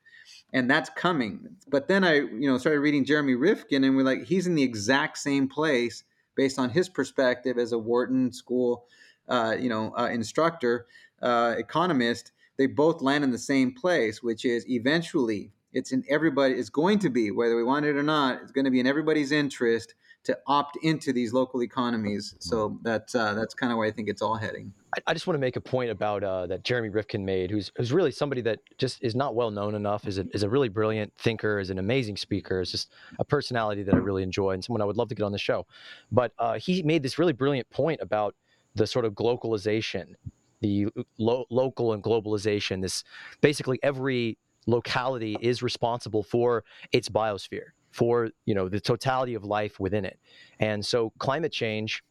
and 0.52 0.70
that's 0.70 0.90
coming 0.90 1.56
but 1.68 1.88
then 1.88 2.04
i 2.04 2.14
you 2.14 2.48
know 2.48 2.58
started 2.58 2.80
reading 2.80 3.04
jeremy 3.04 3.34
rifkin 3.34 3.84
and 3.84 3.96
we're 3.96 4.04
like 4.04 4.24
he's 4.24 4.46
in 4.46 4.54
the 4.54 4.62
exact 4.62 5.16
same 5.18 5.48
place 5.48 6.04
based 6.36 6.58
on 6.58 6.68
his 6.70 6.88
perspective 6.88 7.58
as 7.58 7.72
a 7.72 7.78
wharton 7.78 8.32
school 8.32 8.86
uh, 9.28 9.54
you 9.58 9.68
know 9.68 9.94
uh, 9.96 10.08
instructor 10.08 10.86
uh, 11.22 11.54
economist 11.56 12.32
they 12.60 12.66
both 12.66 13.00
land 13.00 13.24
in 13.24 13.30
the 13.30 13.38
same 13.38 13.72
place 13.72 14.22
which 14.22 14.44
is 14.44 14.68
eventually 14.68 15.50
it's 15.72 15.92
in 15.92 16.04
everybody 16.10 16.54
it's 16.54 16.68
going 16.68 16.98
to 16.98 17.08
be 17.08 17.30
whether 17.30 17.56
we 17.56 17.64
want 17.64 17.86
it 17.86 17.96
or 17.96 18.02
not 18.02 18.40
it's 18.42 18.52
going 18.52 18.66
to 18.66 18.70
be 18.70 18.80
in 18.80 18.86
everybody's 18.86 19.32
interest 19.32 19.94
to 20.24 20.38
opt 20.46 20.76
into 20.82 21.12
these 21.12 21.32
local 21.32 21.62
economies. 21.62 22.34
So 22.40 22.78
that's 22.82 23.14
uh, 23.14 23.34
that's 23.34 23.54
kind 23.54 23.72
of 23.72 23.78
where 23.78 23.86
I 23.86 23.90
think 23.90 24.08
it's 24.08 24.20
all 24.20 24.36
heading. 24.36 24.72
I, 24.94 25.00
I 25.08 25.14
just 25.14 25.26
want 25.26 25.36
to 25.36 25.40
make 25.40 25.56
a 25.56 25.60
point 25.60 25.90
about 25.90 26.22
uh, 26.22 26.46
that 26.46 26.62
Jeremy 26.62 26.90
Rifkin 26.90 27.24
made, 27.24 27.50
who's 27.50 27.72
who's 27.76 27.92
really 27.92 28.10
somebody 28.10 28.42
that 28.42 28.60
just 28.76 29.02
is 29.02 29.14
not 29.14 29.34
well 29.34 29.50
known 29.50 29.74
enough. 29.74 30.06
is 30.06 30.18
a, 30.18 30.26
is 30.34 30.42
a 30.42 30.48
really 30.48 30.68
brilliant 30.68 31.12
thinker, 31.18 31.58
is 31.58 31.70
an 31.70 31.78
amazing 31.78 32.16
speaker, 32.16 32.60
is 32.60 32.70
just 32.70 32.90
a 33.18 33.24
personality 33.24 33.82
that 33.84 33.94
I 33.94 33.98
really 33.98 34.22
enjoy, 34.22 34.50
and 34.50 34.62
someone 34.62 34.82
I 34.82 34.84
would 34.84 34.96
love 34.96 35.08
to 35.08 35.14
get 35.14 35.24
on 35.24 35.32
the 35.32 35.38
show. 35.38 35.66
But 36.12 36.32
uh, 36.38 36.58
he 36.58 36.82
made 36.82 37.02
this 37.02 37.18
really 37.18 37.32
brilliant 37.32 37.70
point 37.70 38.00
about 38.02 38.34
the 38.74 38.86
sort 38.86 39.04
of 39.04 39.14
globalization, 39.14 40.14
the 40.60 40.88
lo- 41.18 41.46
local 41.50 41.92
and 41.92 42.02
globalization. 42.02 42.82
This 42.82 43.04
basically 43.40 43.78
every 43.82 44.38
locality 44.66 45.36
is 45.40 45.62
responsible 45.62 46.22
for 46.22 46.64
its 46.92 47.08
biosphere 47.08 47.70
for 47.90 48.30
you 48.46 48.54
know 48.54 48.68
the 48.68 48.80
totality 48.80 49.34
of 49.34 49.44
life 49.44 49.80
within 49.80 50.04
it 50.04 50.18
and 50.60 50.84
so 50.84 51.10
climate 51.18 51.50
change 51.50 52.04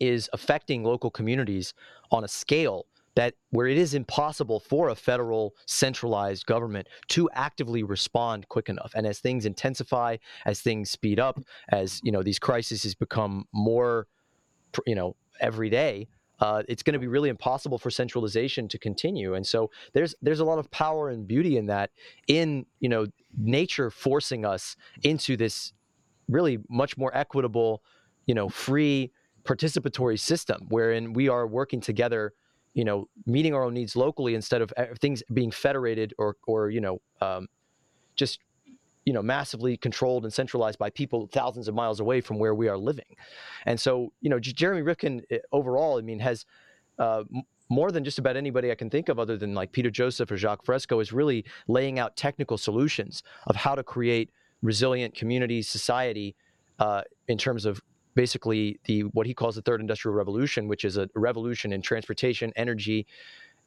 is 0.00 0.28
affecting 0.32 0.82
local 0.82 1.10
communities 1.10 1.72
on 2.10 2.24
a 2.24 2.28
scale 2.28 2.86
that 3.14 3.34
where 3.50 3.68
it 3.68 3.78
is 3.78 3.94
impossible 3.94 4.58
for 4.58 4.88
a 4.88 4.94
federal 4.94 5.54
centralized 5.66 6.46
government 6.46 6.88
to 7.08 7.30
actively 7.34 7.84
respond 7.84 8.48
quick 8.48 8.68
enough 8.68 8.92
and 8.96 9.06
as 9.06 9.20
things 9.20 9.46
intensify 9.46 10.16
as 10.46 10.60
things 10.60 10.90
speed 10.90 11.20
up 11.20 11.38
as 11.68 12.00
you 12.02 12.10
know 12.10 12.22
these 12.22 12.38
crises 12.38 12.94
become 12.94 13.46
more 13.52 14.06
you 14.86 14.94
know 14.94 15.14
every 15.40 15.70
day 15.70 16.08
uh, 16.40 16.62
it's 16.68 16.82
going 16.82 16.94
to 16.94 16.98
be 16.98 17.06
really 17.06 17.28
impossible 17.28 17.78
for 17.78 17.90
centralization 17.90 18.68
to 18.68 18.78
continue. 18.78 19.34
And 19.34 19.46
so 19.46 19.70
there's 19.92 20.14
there's 20.22 20.40
a 20.40 20.44
lot 20.44 20.58
of 20.58 20.70
power 20.70 21.08
and 21.10 21.26
beauty 21.26 21.56
in 21.56 21.66
that, 21.66 21.90
in 22.26 22.66
you 22.80 22.88
know 22.88 23.06
nature 23.36 23.90
forcing 23.90 24.44
us 24.44 24.76
into 25.02 25.36
this 25.36 25.72
really 26.28 26.58
much 26.68 26.96
more 26.96 27.14
equitable, 27.16 27.82
you 28.26 28.34
know, 28.34 28.48
free 28.48 29.12
participatory 29.44 30.18
system 30.18 30.66
wherein 30.68 31.12
we 31.12 31.28
are 31.28 31.46
working 31.46 31.80
together 31.80 32.32
you 32.72 32.84
know 32.84 33.08
meeting 33.26 33.54
our 33.54 33.62
own 33.64 33.74
needs 33.74 33.94
locally 33.94 34.34
instead 34.34 34.60
of 34.60 34.72
uh, 34.76 34.86
things 35.00 35.22
being 35.32 35.50
federated 35.50 36.12
or 36.18 36.36
or 36.46 36.70
you 36.70 36.80
know 36.80 36.98
um, 37.20 37.46
just 38.16 38.40
you 39.04 39.12
know 39.12 39.22
massively 39.22 39.76
controlled 39.76 40.24
and 40.24 40.32
centralized 40.32 40.78
by 40.78 40.90
people 40.90 41.28
thousands 41.32 41.68
of 41.68 41.74
miles 41.74 42.00
away 42.00 42.20
from 42.20 42.38
where 42.38 42.54
we 42.54 42.68
are 42.68 42.78
living. 42.78 43.16
And 43.66 43.78
so 43.78 44.12
you 44.20 44.30
know 44.30 44.38
jeremy 44.38 44.82
rifkin 44.82 45.22
eh, 45.30 45.38
overall 45.52 45.98
i 45.98 46.02
mean 46.02 46.20
has 46.20 46.46
uh, 46.98 47.24
more 47.68 47.90
than 47.90 48.04
just 48.04 48.18
about 48.18 48.36
anybody 48.36 48.70
I 48.70 48.74
can 48.74 48.90
think 48.90 49.08
of, 49.08 49.18
other 49.18 49.36
than 49.36 49.54
like 49.54 49.72
Peter 49.72 49.90
Joseph 49.90 50.30
or 50.30 50.36
Jacques 50.36 50.64
Fresco, 50.64 51.00
is 51.00 51.12
really 51.12 51.44
laying 51.66 51.98
out 51.98 52.16
technical 52.16 52.58
solutions 52.58 53.22
of 53.46 53.56
how 53.56 53.74
to 53.74 53.82
create 53.82 54.30
resilient 54.62 55.14
community 55.14 55.62
society 55.62 56.34
uh, 56.78 57.02
in 57.28 57.38
terms 57.38 57.64
of 57.64 57.80
basically 58.14 58.78
the 58.84 59.02
what 59.02 59.26
he 59.26 59.34
calls 59.34 59.56
the 59.56 59.62
third 59.62 59.80
industrial 59.80 60.14
revolution, 60.14 60.68
which 60.68 60.84
is 60.84 60.96
a 60.96 61.08
revolution 61.14 61.72
in 61.72 61.82
transportation, 61.82 62.52
energy, 62.56 63.06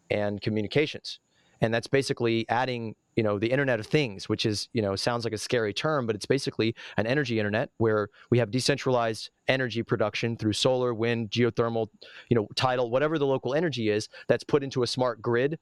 and 0.10 0.42
communications 0.42 1.20
and 1.62 1.74
that's 1.74 1.88
basically 1.88 2.46
adding 2.50 2.96
you 3.16 3.24
know 3.24 3.40
the 3.40 3.48
internet 3.48 3.80
of 3.80 3.88
things 3.88 4.30
which 4.30 4.46
is 4.46 4.70
you 4.74 4.82
know 4.82 4.96
sounds 4.96 5.24
like 5.24 5.34
a 5.34 5.38
scary 5.38 5.74
term 5.74 6.06
but 6.06 6.16
it's 6.16 6.26
basically 6.26 6.76
an 6.98 7.08
energy 7.08 7.40
internet 7.40 7.70
where 7.78 8.10
we 8.30 8.38
have 8.38 8.52
decentralized 8.52 9.30
energy 9.48 9.84
production 9.84 10.38
through 10.38 10.54
solar 10.54 10.94
wind 10.94 11.30
geothermal 11.32 11.88
you 12.30 12.36
know 12.36 12.48
tidal 12.56 12.90
whatever 12.90 13.18
the 13.18 13.26
local 13.26 13.54
energy 13.54 13.90
is 13.90 14.08
that's 14.28 14.44
put 14.44 14.64
into 14.64 14.84
a 14.84 14.88
smart 14.88 15.22
grid 15.22 15.58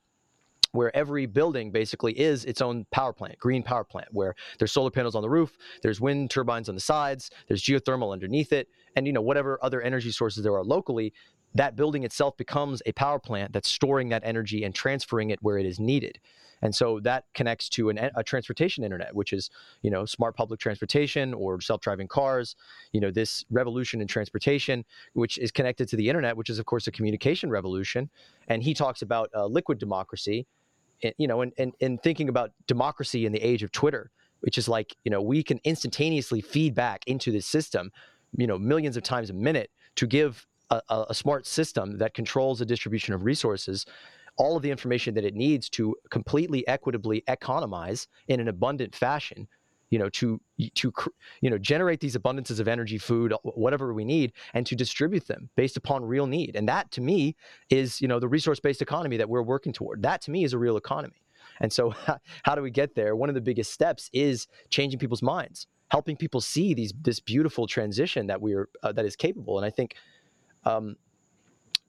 where 0.75 0.95
every 0.95 1.25
building 1.25 1.71
basically 1.71 2.11
is 2.19 2.45
its 2.45 2.61
own 2.61 2.85
power 2.91 3.13
plant, 3.13 3.37
green 3.39 3.63
power 3.63 3.83
plant, 3.83 4.09
where 4.11 4.35
there's 4.59 4.71
solar 4.71 4.91
panels 4.91 5.15
on 5.15 5.21
the 5.21 5.29
roof, 5.29 5.57
there's 5.81 6.01
wind 6.01 6.29
turbines 6.29 6.69
on 6.69 6.75
the 6.75 6.81
sides, 6.81 7.31
there's 7.47 7.63
geothermal 7.63 8.11
underneath 8.11 8.51
it, 8.51 8.67
and 8.95 9.07
you 9.07 9.13
know 9.13 9.21
whatever 9.21 9.57
other 9.61 9.81
energy 9.81 10.11
sources 10.11 10.43
there 10.43 10.53
are 10.53 10.63
locally, 10.63 11.13
that 11.55 11.75
building 11.75 12.03
itself 12.03 12.37
becomes 12.37 12.81
a 12.85 12.91
power 12.91 13.17
plant 13.17 13.53
that's 13.53 13.69
storing 13.69 14.09
that 14.09 14.21
energy 14.25 14.63
and 14.63 14.75
transferring 14.75 15.31
it 15.31 15.39
where 15.41 15.57
it 15.57 15.65
is 15.65 15.79
needed. 15.79 16.19
And 16.61 16.73
so 16.73 16.99
that 17.01 17.25
connects 17.33 17.69
to 17.69 17.89
an, 17.89 17.97
a 18.15 18.23
transportation 18.23 18.83
internet, 18.83 19.13
which 19.15 19.33
is, 19.33 19.49
you 19.81 19.91
know, 19.91 20.05
smart 20.05 20.35
public 20.35 20.59
transportation 20.59 21.33
or 21.33 21.59
self-driving 21.61 22.07
cars. 22.07 22.55
You 22.91 23.01
know, 23.01 23.11
this 23.11 23.45
revolution 23.49 24.01
in 24.01 24.07
transportation, 24.07 24.85
which 25.13 25.37
is 25.37 25.51
connected 25.51 25.87
to 25.89 25.95
the 25.95 26.07
internet, 26.09 26.35
which 26.37 26.49
is 26.49 26.59
of 26.59 26.65
course 26.65 26.87
a 26.87 26.91
communication 26.91 27.49
revolution. 27.49 28.09
And 28.47 28.63
he 28.63 28.73
talks 28.73 29.01
about 29.01 29.29
uh, 29.35 29.45
liquid 29.45 29.79
democracy, 29.79 30.47
eh, 31.03 31.11
you 31.17 31.27
know, 31.27 31.41
and, 31.41 31.51
and 31.57 31.73
and 31.81 32.01
thinking 32.01 32.29
about 32.29 32.51
democracy 32.67 33.25
in 33.25 33.31
the 33.31 33.39
age 33.39 33.63
of 33.63 33.71
Twitter, 33.71 34.11
which 34.39 34.57
is 34.57 34.67
like, 34.67 34.95
you 35.03 35.11
know, 35.11 35.21
we 35.21 35.43
can 35.43 35.59
instantaneously 35.63 36.41
feed 36.41 36.73
back 36.73 37.03
into 37.05 37.31
this 37.31 37.45
system, 37.45 37.91
you 38.37 38.47
know, 38.47 38.57
millions 38.57 38.97
of 38.97 39.03
times 39.03 39.29
a 39.29 39.33
minute 39.33 39.71
to 39.95 40.07
give 40.07 40.47
a, 40.69 41.05
a 41.09 41.13
smart 41.13 41.45
system 41.45 41.97
that 41.97 42.13
controls 42.13 42.59
the 42.59 42.65
distribution 42.65 43.13
of 43.13 43.23
resources 43.23 43.85
all 44.37 44.57
of 44.57 44.63
the 44.63 44.71
information 44.71 45.13
that 45.15 45.23
it 45.23 45.33
needs 45.33 45.69
to 45.69 45.95
completely 46.09 46.67
equitably 46.67 47.23
economize 47.27 48.07
in 48.27 48.41
an 48.41 48.49
abundant 48.49 48.93
fashion 48.93 49.47
you 49.89 49.99
know 49.99 50.09
to 50.09 50.41
to 50.73 50.91
you 51.41 51.49
know 51.49 51.57
generate 51.57 51.99
these 51.99 52.17
abundances 52.17 52.59
of 52.59 52.67
energy 52.67 52.97
food 52.97 53.33
whatever 53.43 53.93
we 53.93 54.03
need 54.03 54.33
and 54.53 54.65
to 54.65 54.75
distribute 54.75 55.27
them 55.27 55.49
based 55.55 55.77
upon 55.77 56.03
real 56.03 56.25
need 56.25 56.55
and 56.55 56.67
that 56.67 56.89
to 56.91 57.01
me 57.01 57.35
is 57.69 58.01
you 58.01 58.07
know 58.07 58.19
the 58.19 58.27
resource 58.27 58.59
based 58.59 58.81
economy 58.81 59.17
that 59.17 59.29
we're 59.29 59.43
working 59.43 59.71
toward 59.71 60.01
that 60.01 60.21
to 60.21 60.31
me 60.31 60.43
is 60.43 60.53
a 60.53 60.57
real 60.57 60.77
economy 60.77 61.21
And 61.59 61.71
so, 61.71 61.93
how 62.43 62.55
do 62.55 62.61
we 62.61 62.71
get 62.71 62.95
there? 62.95 63.15
One 63.15 63.29
of 63.29 63.35
the 63.35 63.41
biggest 63.41 63.71
steps 63.71 64.09
is 64.13 64.47
changing 64.69 64.99
people's 64.99 65.21
minds, 65.21 65.67
helping 65.89 66.17
people 66.17 66.41
see 66.41 66.73
these 66.73 66.93
this 67.01 67.19
beautiful 67.19 67.67
transition 67.67 68.27
that 68.27 68.41
we're 68.41 68.69
uh, 68.83 68.91
that 68.93 69.05
is 69.05 69.15
capable. 69.15 69.57
And 69.57 69.65
I 69.65 69.69
think 69.69 69.95
um, 70.65 70.95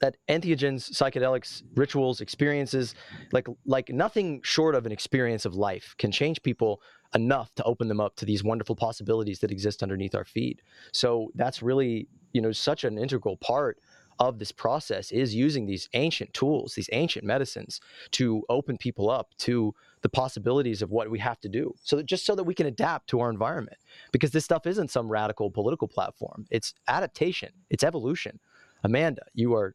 that 0.01 0.17
entheogens, 0.29 0.91
psychedelics, 0.93 1.63
rituals, 1.75 2.21
experiences, 2.21 2.95
like 3.33 3.49
like 3.65 3.89
nothing 3.89 4.41
short 4.43 4.75
of 4.75 4.85
an 4.87 4.93
experience 4.93 5.45
of 5.45 5.55
life 5.55 5.95
can 5.99 6.13
change 6.13 6.43
people 6.43 6.83
enough 7.15 7.55
to 7.55 7.65
open 7.65 7.89
them 7.89 8.01
up 8.01 8.17
to 8.17 8.25
these 8.25 8.45
wonderful 8.45 8.77
possibilities 8.77 9.39
that 9.41 9.51
exist 9.51 9.83
underneath 9.83 10.15
our 10.15 10.25
feet. 10.25 10.61
So 10.93 11.31
that's 11.35 11.63
really, 11.63 12.09
you 12.33 12.43
know, 12.43 12.53
such 12.53 12.85
an 12.85 12.99
integral 12.99 13.37
part 13.39 13.79
of 14.19 14.39
this 14.39 14.53
process 14.53 15.13
is 15.13 15.35
using 15.35 15.67
these 15.67 15.89
ancient 15.93 16.33
tools, 16.33 16.75
these 16.75 16.89
ancient 16.93 17.25
medicines 17.25 17.81
to 18.13 18.43
open 18.49 18.77
people 18.79 19.11
up 19.11 19.35
to 19.37 19.75
the 20.01 20.09
possibilities 20.09 20.81
of 20.83 20.91
what 20.91 21.11
we 21.11 21.19
have 21.19 21.41
to 21.41 21.49
do. 21.49 21.75
So 21.83 21.97
that 21.97 22.07
just 22.07 22.25
so 22.25 22.35
that 22.35 22.45
we 22.45 22.55
can 22.55 22.67
adapt 22.67 23.09
to 23.11 23.21
our 23.21 23.31
environment. 23.31 23.77
Because 24.13 24.31
this 24.31 24.45
stuff 24.45 24.67
isn't 24.67 24.91
some 24.91 25.09
radical 25.09 25.51
political 25.51 25.89
platform. 25.89 26.47
It's 26.51 26.75
adaptation, 26.89 27.51
it's 27.71 27.85
evolution. 27.85 28.41
Amanda, 28.85 29.23
you 29.35 29.55
are 29.55 29.75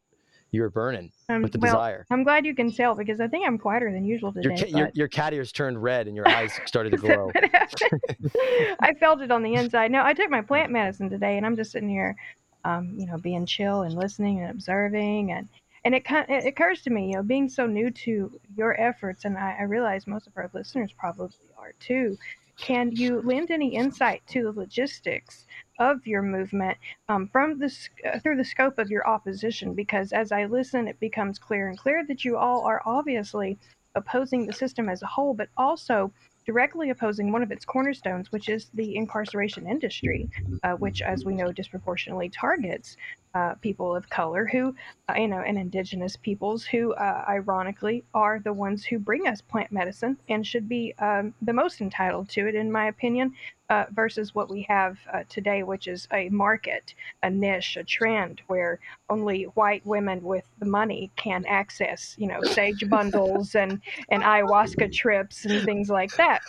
you're 0.52 0.68
burning 0.68 1.10
um, 1.30 1.42
with 1.42 1.52
the 1.52 1.58
well, 1.58 1.72
desire. 1.72 2.06
I'm 2.10 2.24
glad 2.24 2.44
you 2.44 2.54
can 2.54 2.70
tell 2.70 2.94
because 2.94 3.20
I 3.20 3.26
think 3.26 3.46
I'm 3.46 3.56
quieter 3.56 3.90
than 3.90 4.04
usual 4.04 4.32
today. 4.32 4.48
Your, 4.50 4.56
ca- 4.58 4.78
your, 4.78 4.90
your, 4.92 5.08
cat 5.08 5.32
ears 5.32 5.50
turned 5.50 5.82
red 5.82 6.06
and 6.06 6.14
your 6.14 6.28
eyes 6.36 6.52
started 6.66 6.90
to 6.90 6.98
glow. 6.98 7.32
I 8.80 8.92
felt 9.00 9.22
it 9.22 9.30
on 9.30 9.42
the 9.42 9.54
inside. 9.54 9.90
No, 9.90 10.04
I 10.04 10.12
took 10.12 10.28
my 10.28 10.42
plant 10.42 10.70
medicine 10.70 11.08
today 11.08 11.38
and 11.38 11.46
I'm 11.46 11.56
just 11.56 11.72
sitting 11.72 11.88
here, 11.88 12.14
um, 12.64 12.94
you 12.98 13.06
know, 13.06 13.16
being 13.16 13.46
chill 13.46 13.82
and 13.82 13.94
listening 13.94 14.40
and 14.40 14.50
observing 14.50 15.32
and 15.32 15.48
and 15.84 15.94
it 15.94 16.04
kind 16.04 16.26
it 16.28 16.46
occurs 16.46 16.82
to 16.82 16.90
me, 16.90 17.08
you 17.08 17.14
know, 17.14 17.22
being 17.22 17.48
so 17.48 17.66
new 17.66 17.90
to 17.90 18.38
your 18.56 18.80
efforts, 18.80 19.24
and 19.24 19.36
I, 19.36 19.56
I 19.60 19.62
realize 19.64 20.06
most 20.06 20.26
of 20.26 20.32
our 20.36 20.48
listeners 20.52 20.92
probably 20.96 21.30
are 21.58 21.72
too. 21.80 22.16
Can 22.56 22.92
you 22.92 23.20
lend 23.22 23.50
any 23.50 23.74
insight 23.74 24.22
to 24.28 24.44
the 24.44 24.52
logistics 24.52 25.46
of 25.78 26.06
your 26.06 26.22
movement 26.22 26.76
um, 27.08 27.28
from 27.28 27.58
the 27.58 27.72
uh, 28.06 28.18
through 28.18 28.36
the 28.36 28.44
scope 28.44 28.78
of 28.78 28.90
your 28.90 29.06
opposition 29.06 29.74
because 29.74 30.12
as 30.12 30.30
i 30.32 30.44
listen 30.44 30.86
it 30.86 31.00
becomes 31.00 31.38
clear 31.38 31.68
and 31.68 31.78
clear 31.78 32.04
that 32.06 32.24
you 32.24 32.36
all 32.36 32.64
are 32.64 32.82
obviously 32.84 33.58
opposing 33.94 34.46
the 34.46 34.52
system 34.52 34.88
as 34.88 35.02
a 35.02 35.06
whole 35.06 35.34
but 35.34 35.48
also 35.56 36.12
directly 36.44 36.90
opposing 36.90 37.30
one 37.30 37.42
of 37.42 37.52
its 37.52 37.64
cornerstones, 37.64 38.32
which 38.32 38.48
is 38.48 38.70
the 38.74 38.96
incarceration 38.96 39.66
industry, 39.66 40.28
uh, 40.62 40.72
which, 40.72 41.02
as 41.02 41.24
we 41.24 41.34
know, 41.34 41.52
disproportionately 41.52 42.28
targets 42.28 42.96
uh, 43.34 43.54
people 43.56 43.94
of 43.96 44.08
color 44.10 44.46
who, 44.46 44.74
uh, 45.08 45.14
you 45.16 45.28
know, 45.28 45.40
and 45.40 45.58
indigenous 45.58 46.16
peoples 46.16 46.64
who, 46.64 46.92
uh, 46.94 47.24
ironically, 47.28 48.04
are 48.14 48.40
the 48.40 48.52
ones 48.52 48.84
who 48.84 48.98
bring 48.98 49.26
us 49.26 49.40
plant 49.40 49.72
medicine 49.72 50.16
and 50.28 50.46
should 50.46 50.68
be 50.68 50.94
um, 50.98 51.32
the 51.42 51.52
most 51.52 51.80
entitled 51.80 52.28
to 52.28 52.46
it, 52.46 52.54
in 52.54 52.70
my 52.70 52.88
opinion, 52.88 53.32
uh, 53.70 53.86
versus 53.92 54.34
what 54.34 54.50
we 54.50 54.62
have 54.68 54.98
uh, 55.12 55.22
today, 55.30 55.62
which 55.62 55.88
is 55.88 56.06
a 56.12 56.28
market, 56.28 56.94
a 57.22 57.30
niche, 57.30 57.76
a 57.78 57.84
trend 57.84 58.42
where 58.48 58.78
only 59.08 59.44
white 59.54 59.84
women 59.86 60.22
with 60.22 60.44
the 60.58 60.66
money 60.66 61.10
can 61.16 61.44
access, 61.46 62.14
you 62.18 62.26
know, 62.26 62.42
sage 62.42 62.88
bundles 62.90 63.54
and, 63.54 63.80
and 64.10 64.22
ayahuasca 64.22 64.92
trips 64.92 65.46
and 65.46 65.64
things 65.64 65.88
like 65.88 66.14
that. 66.16 66.42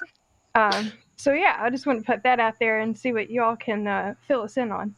Um, 0.55 0.91
so, 1.15 1.31
yeah, 1.31 1.57
I 1.59 1.69
just 1.69 1.85
want 1.85 1.99
to 1.99 2.05
put 2.05 2.23
that 2.23 2.41
out 2.41 2.55
there 2.59 2.79
and 2.79 2.97
see 2.97 3.13
what 3.13 3.29
y'all 3.29 3.55
can 3.55 4.17
fill 4.27 4.41
us 4.41 4.57
in 4.57 4.71
on. 4.71 4.93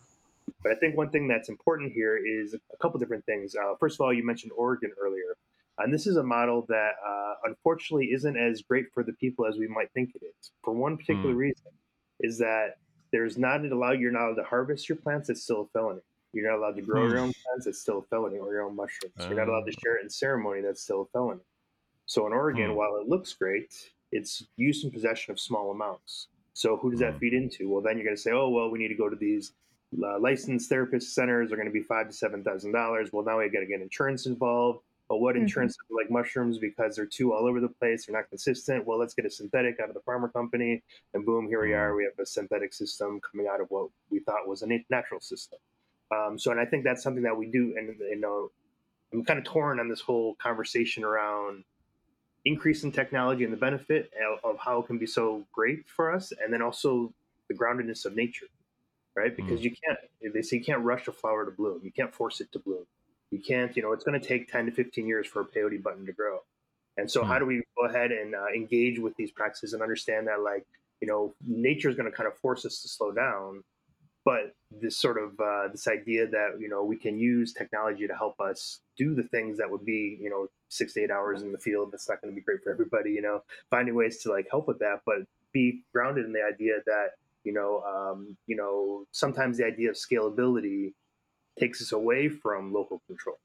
But 0.65 0.71
I 0.71 0.79
think 0.79 0.97
one 0.97 1.11
thing 1.11 1.27
that's 1.27 1.47
important 1.47 1.93
here 1.93 2.17
is 2.17 2.55
a 2.55 2.77
couple 2.77 2.99
different 2.99 3.23
things. 3.27 3.55
Uh, 3.55 3.75
first 3.79 3.97
of 3.97 4.01
all, 4.01 4.11
you 4.11 4.25
mentioned 4.25 4.51
Oregon 4.57 4.91
earlier. 4.99 5.37
And 5.77 5.93
this 5.93 6.07
is 6.07 6.15
a 6.17 6.23
model 6.23 6.65
that 6.69 6.93
uh, 7.07 7.33
unfortunately 7.43 8.07
isn't 8.07 8.35
as 8.35 8.63
great 8.63 8.85
for 8.91 9.03
the 9.03 9.13
people 9.13 9.45
as 9.45 9.57
we 9.59 9.67
might 9.67 9.91
think 9.93 10.13
it 10.15 10.25
is. 10.25 10.49
For 10.63 10.73
one 10.73 10.97
particular 10.97 11.35
mm. 11.35 11.37
reason, 11.37 11.71
is 12.21 12.39
that 12.39 12.77
there's 13.11 13.37
not 13.37 13.63
allowed 13.63 13.99
you're 13.99 14.11
not 14.11 14.25
allowed 14.29 14.37
to 14.37 14.43
harvest 14.43 14.89
your 14.89 14.95
plants. 14.95 15.29
It's 15.29 15.43
still 15.43 15.61
a 15.61 15.67
felony. 15.67 16.01
You're 16.33 16.49
not 16.49 16.57
allowed 16.57 16.77
to 16.77 16.81
grow 16.81 17.03
mm. 17.03 17.09
your 17.11 17.19
own 17.19 17.33
plants. 17.45 17.67
It's 17.67 17.81
still 17.81 17.99
a 17.99 18.03
felony, 18.03 18.39
or 18.39 18.51
your 18.51 18.63
own 18.63 18.75
mushrooms. 18.75 19.13
You're 19.19 19.35
not 19.35 19.47
allowed 19.47 19.65
to 19.65 19.71
oh. 19.77 19.81
share 19.83 19.97
it 19.97 20.03
in 20.03 20.09
ceremony. 20.09 20.61
That's 20.61 20.81
still 20.81 21.03
a 21.03 21.05
felony. 21.05 21.41
So 22.07 22.25
in 22.25 22.33
Oregon, 22.33 22.71
mm. 22.71 22.75
while 22.75 22.95
it 22.95 23.07
looks 23.07 23.33
great, 23.33 23.71
it's 24.11 24.47
use 24.57 24.83
and 24.83 24.91
possession 24.91 25.31
of 25.31 25.39
small 25.39 25.69
amounts. 25.69 26.29
So 26.53 26.75
who 26.77 26.89
does 26.89 27.01
that 27.01 27.13
hmm. 27.13 27.19
feed 27.19 27.33
into? 27.33 27.69
Well, 27.69 27.81
then 27.81 27.97
you're 27.97 28.05
going 28.05 28.15
to 28.15 28.21
say, 28.21 28.31
oh 28.31 28.49
well, 28.49 28.71
we 28.71 28.79
need 28.79 28.87
to 28.87 28.95
go 28.95 29.09
to 29.09 29.15
these 29.15 29.51
uh, 30.03 30.19
licensed 30.19 30.69
therapist 30.69 31.13
centers 31.13 31.51
are 31.51 31.55
going 31.55 31.67
to 31.67 31.73
be 31.73 31.81
five 31.81 32.07
to 32.07 32.13
seven 32.13 32.43
thousand 32.43 32.71
dollars. 32.71 33.09
Well, 33.11 33.25
now 33.25 33.39
we 33.39 33.49
got 33.49 33.61
to 33.61 33.65
get 33.65 33.81
insurance 33.81 34.25
involved. 34.25 34.79
But 35.07 35.19
what 35.19 35.35
mm-hmm. 35.35 35.43
insurance 35.43 35.75
mm-hmm. 35.77 35.95
like 35.95 36.11
mushrooms 36.11 36.57
because 36.57 36.95
they're 36.95 37.05
too 37.05 37.33
all 37.33 37.45
over 37.47 37.59
the 37.59 37.69
place, 37.69 38.05
they're 38.05 38.15
not 38.15 38.29
consistent. 38.29 38.85
Well, 38.85 38.97
let's 38.97 39.13
get 39.13 39.25
a 39.25 39.29
synthetic 39.29 39.79
out 39.79 39.89
of 39.89 39.93
the 39.93 40.01
pharma 40.01 40.31
company, 40.33 40.81
and 41.13 41.25
boom, 41.25 41.47
here 41.47 41.61
we 41.61 41.73
are. 41.73 41.89
Mm-hmm. 41.89 41.97
We 41.97 42.03
have 42.05 42.19
a 42.19 42.25
synthetic 42.25 42.73
system 42.73 43.19
coming 43.21 43.47
out 43.47 43.61
of 43.61 43.67
what 43.69 43.89
we 44.09 44.19
thought 44.19 44.47
was 44.47 44.63
a 44.63 44.67
natural 44.89 45.21
system. 45.21 45.59
Um, 46.11 46.37
so, 46.39 46.51
and 46.51 46.59
I 46.59 46.65
think 46.65 46.83
that's 46.83 47.03
something 47.03 47.23
that 47.23 47.37
we 47.37 47.47
do. 47.47 47.75
And 47.77 47.95
you 47.99 48.19
know, 48.19 48.51
I'm 49.13 49.23
kind 49.23 49.39
of 49.39 49.45
torn 49.45 49.79
on 49.79 49.89
this 49.89 50.01
whole 50.01 50.35
conversation 50.35 51.03
around 51.03 51.63
increase 52.45 52.83
in 52.83 52.91
technology 52.91 53.43
and 53.43 53.53
the 53.53 53.57
benefit 53.57 54.11
of, 54.31 54.51
of 54.51 54.59
how 54.59 54.79
it 54.79 54.87
can 54.87 54.97
be 54.97 55.07
so 55.07 55.45
great 55.51 55.87
for 55.87 56.11
us, 56.11 56.33
and 56.43 56.51
then 56.51 56.61
also 56.61 57.13
the 57.47 57.53
groundedness 57.53 58.05
of 58.05 58.15
nature 58.15 58.47
right? 59.15 59.35
Because 59.35 59.59
mm. 59.59 59.63
you 59.63 59.71
can't, 59.71 60.33
they 60.33 60.41
say 60.41 60.57
you 60.57 60.63
can't 60.63 60.83
rush 60.83 61.07
a 61.07 61.11
flower 61.11 61.45
to 61.45 61.51
bloom. 61.51 61.81
You 61.83 61.91
can't 61.91 62.13
force 62.13 62.41
it 62.41 62.51
to 62.53 62.59
bloom. 62.59 62.85
You 63.31 63.39
can't, 63.39 63.75
you 63.75 63.83
know, 63.83 63.91
it's 63.91 64.03
going 64.03 64.19
to 64.19 64.25
take 64.25 64.51
10 64.51 64.67
to 64.67 64.71
15 64.71 65.07
years 65.07 65.27
for 65.27 65.41
a 65.41 65.45
peyote 65.45 65.81
button 65.81 66.05
to 66.05 66.13
grow. 66.13 66.39
And 66.97 67.09
so, 67.09 67.23
mm. 67.23 67.27
how 67.27 67.39
do 67.39 67.45
we 67.45 67.63
go 67.77 67.85
ahead 67.87 68.11
and 68.11 68.35
uh, 68.35 68.47
engage 68.55 68.99
with 68.99 69.15
these 69.17 69.31
practices 69.31 69.73
and 69.73 69.81
understand 69.81 70.27
that, 70.27 70.41
like, 70.41 70.65
you 71.01 71.07
know, 71.07 71.33
nature 71.45 71.89
is 71.89 71.95
going 71.95 72.09
to 72.09 72.15
kind 72.15 72.27
of 72.27 72.37
force 72.37 72.65
us 72.65 72.81
to 72.81 72.87
slow 72.87 73.11
down, 73.11 73.63
but 74.25 74.55
this 74.71 74.97
sort 74.97 75.17
of 75.21 75.39
uh, 75.39 75.67
this 75.71 75.87
idea 75.87 76.27
that 76.27 76.57
you 76.59 76.67
know 76.67 76.83
we 76.83 76.97
can 76.97 77.17
use 77.17 77.53
technology 77.53 78.07
to 78.07 78.15
help 78.15 78.39
us 78.39 78.79
do 78.97 79.13
the 79.13 79.23
things 79.23 79.57
that 79.57 79.69
would 79.69 79.85
be 79.85 80.17
you 80.19 80.29
know 80.29 80.47
six 80.67 80.93
to 80.93 81.03
eight 81.03 81.11
hours 81.11 81.43
in 81.43 81.51
the 81.51 81.59
field. 81.59 81.91
That's 81.91 82.09
not 82.09 82.21
going 82.21 82.33
to 82.33 82.35
be 82.35 82.43
great 82.43 82.63
for 82.63 82.71
everybody. 82.71 83.11
You 83.11 83.21
know, 83.21 83.43
finding 83.69 83.93
ways 83.93 84.17
to 84.23 84.31
like 84.31 84.47
help 84.49 84.67
with 84.67 84.79
that, 84.79 85.01
but 85.05 85.17
be 85.53 85.83
grounded 85.93 86.25
in 86.25 86.33
the 86.33 86.43
idea 86.43 86.79
that 86.85 87.11
you 87.45 87.53
know, 87.53 87.81
um, 87.83 88.35
you 88.47 88.55
know, 88.55 89.05
sometimes 89.11 89.57
the 89.57 89.65
idea 89.65 89.89
of 89.89 89.95
scalability 89.95 90.93
takes 91.57 91.81
us 91.81 91.91
away 91.91 92.27
from 92.27 92.73
local 92.73 93.01
control. 93.07 93.37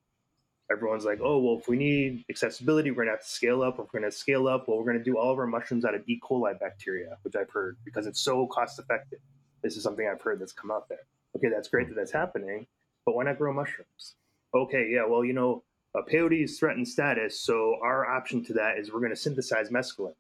Everyone's 0.72 1.04
like, 1.04 1.20
oh, 1.22 1.38
well, 1.40 1.58
if 1.58 1.68
we 1.68 1.76
need 1.76 2.24
accessibility, 2.30 2.90
we're 2.90 3.04
to 3.04 3.10
have 3.10 3.22
to 3.22 3.28
scale 3.28 3.62
up. 3.62 3.74
If 3.74 3.92
we're 3.92 4.00
going 4.00 4.10
to 4.10 4.16
scale 4.16 4.46
up, 4.48 4.68
well, 4.68 4.78
we're 4.78 4.84
going 4.84 4.98
to 4.98 5.04
do 5.04 5.18
all 5.18 5.32
of 5.32 5.38
our 5.38 5.46
mushrooms 5.46 5.84
out 5.84 5.94
of 5.94 6.02
E. 6.08 6.20
coli 6.22 6.58
bacteria, 6.58 7.16
which 7.22 7.34
I've 7.36 7.50
heard 7.50 7.76
because 7.84 8.06
it's 8.06 8.20
so 8.20 8.46
cost 8.46 8.78
effective. 8.78 9.18
This 9.62 9.76
is 9.76 9.82
something 9.82 10.08
I've 10.08 10.22
heard 10.22 10.40
that's 10.40 10.52
come 10.52 10.70
out 10.70 10.88
there. 10.88 11.06
Okay, 11.36 11.48
that's 11.48 11.68
great 11.68 11.88
that 11.88 11.94
that's 11.94 12.12
happening, 12.12 12.66
but 13.04 13.14
why 13.14 13.24
not 13.24 13.38
grow 13.38 13.52
mushrooms? 13.52 14.14
Okay, 14.54 14.88
yeah, 14.90 15.04
well, 15.06 15.24
you 15.24 15.32
know, 15.32 15.62
peyote 15.96 16.44
is 16.44 16.58
threatened 16.58 16.88
status, 16.88 17.40
so 17.40 17.76
our 17.82 18.08
option 18.08 18.44
to 18.44 18.52
that 18.54 18.78
is 18.78 18.92
we're 18.92 19.00
going 19.00 19.10
to 19.10 19.16
synthesize 19.16 19.70
mescaline. 19.70 20.14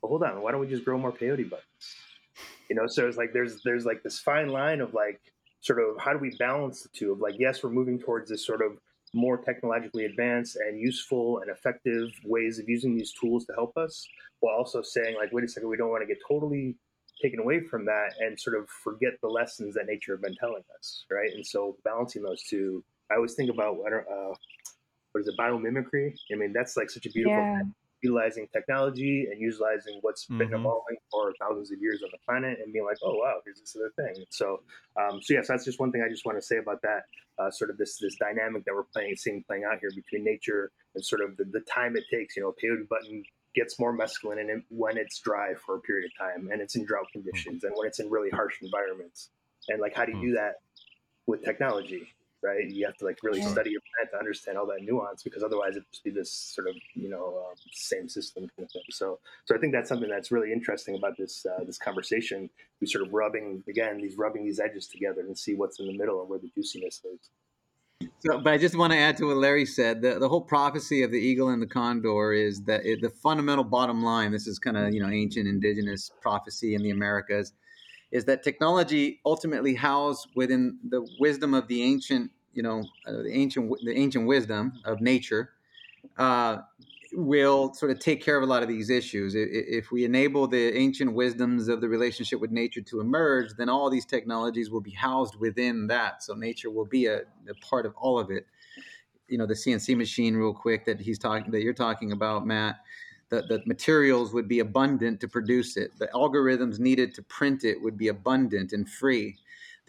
Well, 0.00 0.10
hold 0.10 0.22
on, 0.22 0.40
why 0.40 0.52
don't 0.52 0.60
we 0.60 0.66
just 0.66 0.84
grow 0.84 0.98
more 0.98 1.12
peyote 1.12 1.48
buds? 1.48 1.62
You 2.68 2.76
know 2.76 2.86
so 2.86 3.06
it's 3.06 3.16
like 3.16 3.32
there's 3.32 3.62
there's 3.62 3.84
like 3.84 4.02
this 4.02 4.18
fine 4.18 4.48
line 4.48 4.80
of 4.80 4.94
like 4.94 5.20
sort 5.60 5.80
of 5.80 5.98
how 5.98 6.12
do 6.12 6.18
we 6.18 6.34
balance 6.38 6.82
the 6.82 6.88
two 6.90 7.12
of 7.12 7.20
like 7.20 7.34
yes 7.38 7.62
we're 7.62 7.70
moving 7.70 7.98
towards 7.98 8.30
this 8.30 8.44
sort 8.46 8.62
of 8.62 8.78
more 9.14 9.38
technologically 9.38 10.04
advanced 10.04 10.56
and 10.56 10.78
useful 10.78 11.40
and 11.40 11.50
effective 11.50 12.10
ways 12.24 12.58
of 12.58 12.68
using 12.68 12.96
these 12.96 13.12
tools 13.12 13.44
to 13.46 13.52
help 13.54 13.76
us 13.76 14.06
while 14.40 14.54
also 14.54 14.82
saying 14.82 15.16
like 15.16 15.32
wait 15.32 15.44
a 15.44 15.48
second 15.48 15.68
we 15.68 15.76
don't 15.76 15.90
want 15.90 16.02
to 16.02 16.06
get 16.06 16.18
totally 16.28 16.76
taken 17.22 17.40
away 17.40 17.60
from 17.60 17.84
that 17.84 18.10
and 18.20 18.38
sort 18.38 18.56
of 18.56 18.68
forget 18.68 19.12
the 19.22 19.28
lessons 19.28 19.74
that 19.74 19.86
nature 19.86 20.12
have 20.12 20.22
been 20.22 20.36
telling 20.36 20.62
us 20.78 21.04
right? 21.10 21.30
And 21.34 21.44
so 21.44 21.76
balancing 21.84 22.22
those 22.22 22.42
two 22.42 22.84
i 23.10 23.14
always 23.14 23.34
think 23.34 23.50
about 23.50 23.78
uh, 23.78 24.34
what 25.12 25.20
is 25.22 25.28
it 25.28 25.34
biomimicry? 25.38 26.14
I 26.32 26.36
mean 26.36 26.52
that's 26.52 26.76
like 26.76 26.90
such 26.90 27.06
a 27.06 27.10
beautiful 27.10 27.36
yeah. 27.36 27.62
Utilizing 28.02 28.48
technology 28.52 29.26
and 29.30 29.40
utilizing 29.40 29.98
what's 30.02 30.24
mm-hmm. 30.26 30.38
been 30.38 30.54
evolving 30.54 30.96
for 31.10 31.32
thousands 31.40 31.72
of 31.72 31.78
years 31.80 32.02
on 32.02 32.10
the 32.12 32.18
planet 32.24 32.58
and 32.62 32.72
being 32.72 32.84
like, 32.84 32.98
oh 33.02 33.14
wow, 33.14 33.36
here's 33.44 33.60
this 33.60 33.76
other 33.76 33.92
thing. 33.96 34.24
So, 34.30 34.60
um, 34.96 35.20
so 35.22 35.34
yes, 35.34 35.48
that's 35.48 35.64
just 35.64 35.80
one 35.80 35.92
thing 35.92 36.02
I 36.04 36.08
just 36.08 36.24
want 36.24 36.38
to 36.38 36.42
say 36.42 36.58
about 36.58 36.82
that. 36.82 37.02
Uh, 37.38 37.50
sort 37.52 37.70
of 37.70 37.78
this 37.78 37.98
this 37.98 38.16
dynamic 38.16 38.64
that 38.64 38.74
we're 38.74 38.82
playing, 38.82 39.14
seeing 39.14 39.44
playing 39.46 39.62
out 39.64 39.78
here 39.80 39.90
between 39.94 40.24
nature 40.24 40.72
and 40.96 41.04
sort 41.04 41.22
of 41.22 41.36
the, 41.36 41.44
the 41.44 41.60
time 41.60 41.96
it 41.96 42.02
takes. 42.12 42.36
You 42.36 42.42
know, 42.42 42.48
a 42.48 42.52
peyote 42.52 42.88
button 42.88 43.22
gets 43.54 43.78
more 43.78 43.96
mescaline 43.96 44.40
in 44.40 44.50
it 44.50 44.62
when 44.68 44.96
it's 44.96 45.20
dry 45.20 45.54
for 45.54 45.76
a 45.76 45.80
period 45.80 46.10
of 46.10 46.18
time 46.18 46.48
and 46.52 46.60
it's 46.60 46.76
in 46.76 46.84
drought 46.84 47.06
conditions 47.12 47.64
and 47.64 47.72
when 47.76 47.86
it's 47.86 47.98
in 47.98 48.10
really 48.10 48.30
harsh 48.30 48.56
environments. 48.62 49.30
And 49.68 49.80
like, 49.80 49.94
how 49.94 50.04
do 50.04 50.12
you 50.12 50.20
do 50.20 50.32
that 50.34 50.56
with 51.26 51.44
technology? 51.44 52.12
Right? 52.42 52.68
You 52.68 52.86
have 52.86 52.96
to 52.98 53.04
like 53.04 53.18
really 53.22 53.40
yeah. 53.40 53.48
study 53.48 53.70
your 53.70 53.80
plant 53.80 54.10
to 54.12 54.18
understand 54.18 54.58
all 54.58 54.66
that 54.66 54.82
nuance 54.82 55.22
because 55.22 55.42
otherwise 55.42 55.72
it'd 55.72 55.84
just 55.90 56.04
be 56.04 56.10
this 56.10 56.32
sort 56.32 56.68
of 56.68 56.74
you 56.94 57.08
know 57.08 57.44
um, 57.48 57.56
same 57.72 58.08
system 58.08 58.48
kind 58.56 58.66
of 58.66 58.70
thing. 58.70 58.82
So 58.90 59.18
so 59.44 59.54
I 59.54 59.58
think 59.58 59.72
that's 59.72 59.88
something 59.88 60.08
that's 60.08 60.30
really 60.30 60.52
interesting 60.52 60.96
about 60.96 61.16
this 61.18 61.46
uh, 61.46 61.64
this 61.64 61.78
conversation. 61.78 62.50
We 62.80 62.86
sort 62.86 63.06
of 63.06 63.12
rubbing 63.12 63.64
again 63.68 63.98
these 63.98 64.16
rubbing 64.16 64.44
these 64.44 64.60
edges 64.60 64.86
together 64.86 65.20
and 65.20 65.36
see 65.36 65.54
what's 65.54 65.80
in 65.80 65.86
the 65.86 65.96
middle 65.96 66.20
and 66.20 66.28
where 66.28 66.38
the 66.38 66.50
juiciness 66.54 67.02
is. 67.04 67.30
So, 68.20 68.38
but 68.38 68.52
I 68.52 68.58
just 68.58 68.76
want 68.76 68.92
to 68.92 68.98
add 68.98 69.16
to 69.18 69.26
what 69.26 69.36
Larry 69.36 69.64
said. 69.66 70.02
The, 70.02 70.18
the 70.18 70.28
whole 70.28 70.40
prophecy 70.40 71.02
of 71.02 71.10
the 71.10 71.18
eagle 71.18 71.50
and 71.50 71.62
the 71.62 71.66
condor 71.66 72.32
is 72.32 72.62
that 72.64 72.84
it, 72.84 73.00
the 73.00 73.10
fundamental 73.10 73.64
bottom 73.64 74.02
line, 74.02 74.32
this 74.32 74.46
is 74.46 74.58
kind 74.58 74.76
of, 74.76 74.92
you 74.92 75.00
know, 75.00 75.08
ancient 75.08 75.48
indigenous 75.48 76.10
prophecy 76.20 76.74
in 76.74 76.82
the 76.82 76.90
Americas, 76.90 77.52
is 78.10 78.24
that 78.24 78.42
technology 78.42 79.20
ultimately 79.24 79.74
housed 79.74 80.28
within 80.34 80.78
the 80.88 81.06
wisdom 81.20 81.54
of 81.54 81.68
the 81.68 81.82
ancient, 81.82 82.30
you 82.52 82.62
know, 82.62 82.82
uh, 83.06 83.12
the 83.22 83.32
ancient, 83.32 83.72
the 83.84 83.96
ancient 83.96 84.26
wisdom 84.26 84.72
of 84.84 85.00
nature, 85.00 85.50
uh, 86.16 86.58
will 87.12 87.72
sort 87.74 87.90
of 87.90 87.98
take 87.98 88.22
care 88.22 88.36
of 88.36 88.42
a 88.42 88.46
lot 88.46 88.62
of 88.62 88.68
these 88.68 88.90
issues. 88.90 89.34
If 89.34 89.90
we 89.90 90.04
enable 90.04 90.46
the 90.46 90.76
ancient 90.76 91.14
wisdoms 91.14 91.68
of 91.68 91.80
the 91.80 91.88
relationship 91.88 92.40
with 92.40 92.50
nature 92.50 92.82
to 92.82 93.00
emerge, 93.00 93.54
then 93.56 93.68
all 93.68 93.88
these 93.88 94.04
technologies 94.04 94.70
will 94.70 94.80
be 94.80 94.90
housed 94.90 95.36
within 95.36 95.86
that. 95.86 96.22
So 96.22 96.34
nature 96.34 96.70
will 96.70 96.84
be 96.84 97.06
a, 97.06 97.20
a 97.20 97.54
part 97.62 97.86
of 97.86 97.94
all 97.96 98.18
of 98.18 98.30
it. 98.30 98.46
You 99.28 99.38
know, 99.38 99.46
the 99.46 99.54
CNC 99.54 99.96
machine, 99.96 100.36
real 100.36 100.54
quick, 100.54 100.84
that 100.86 101.00
he's 101.00 101.18
talking, 101.18 101.50
that 101.50 101.62
you're 101.62 101.74
talking 101.74 102.12
about, 102.12 102.46
Matt. 102.46 102.76
The, 103.30 103.42
the 103.42 103.62
materials 103.66 104.32
would 104.32 104.48
be 104.48 104.60
abundant 104.60 105.20
to 105.20 105.28
produce 105.28 105.76
it. 105.76 105.90
The 105.98 106.08
algorithms 106.08 106.78
needed 106.78 107.14
to 107.14 107.22
print 107.22 107.62
it 107.64 107.82
would 107.82 107.98
be 107.98 108.08
abundant 108.08 108.72
and 108.72 108.88
free 108.88 109.36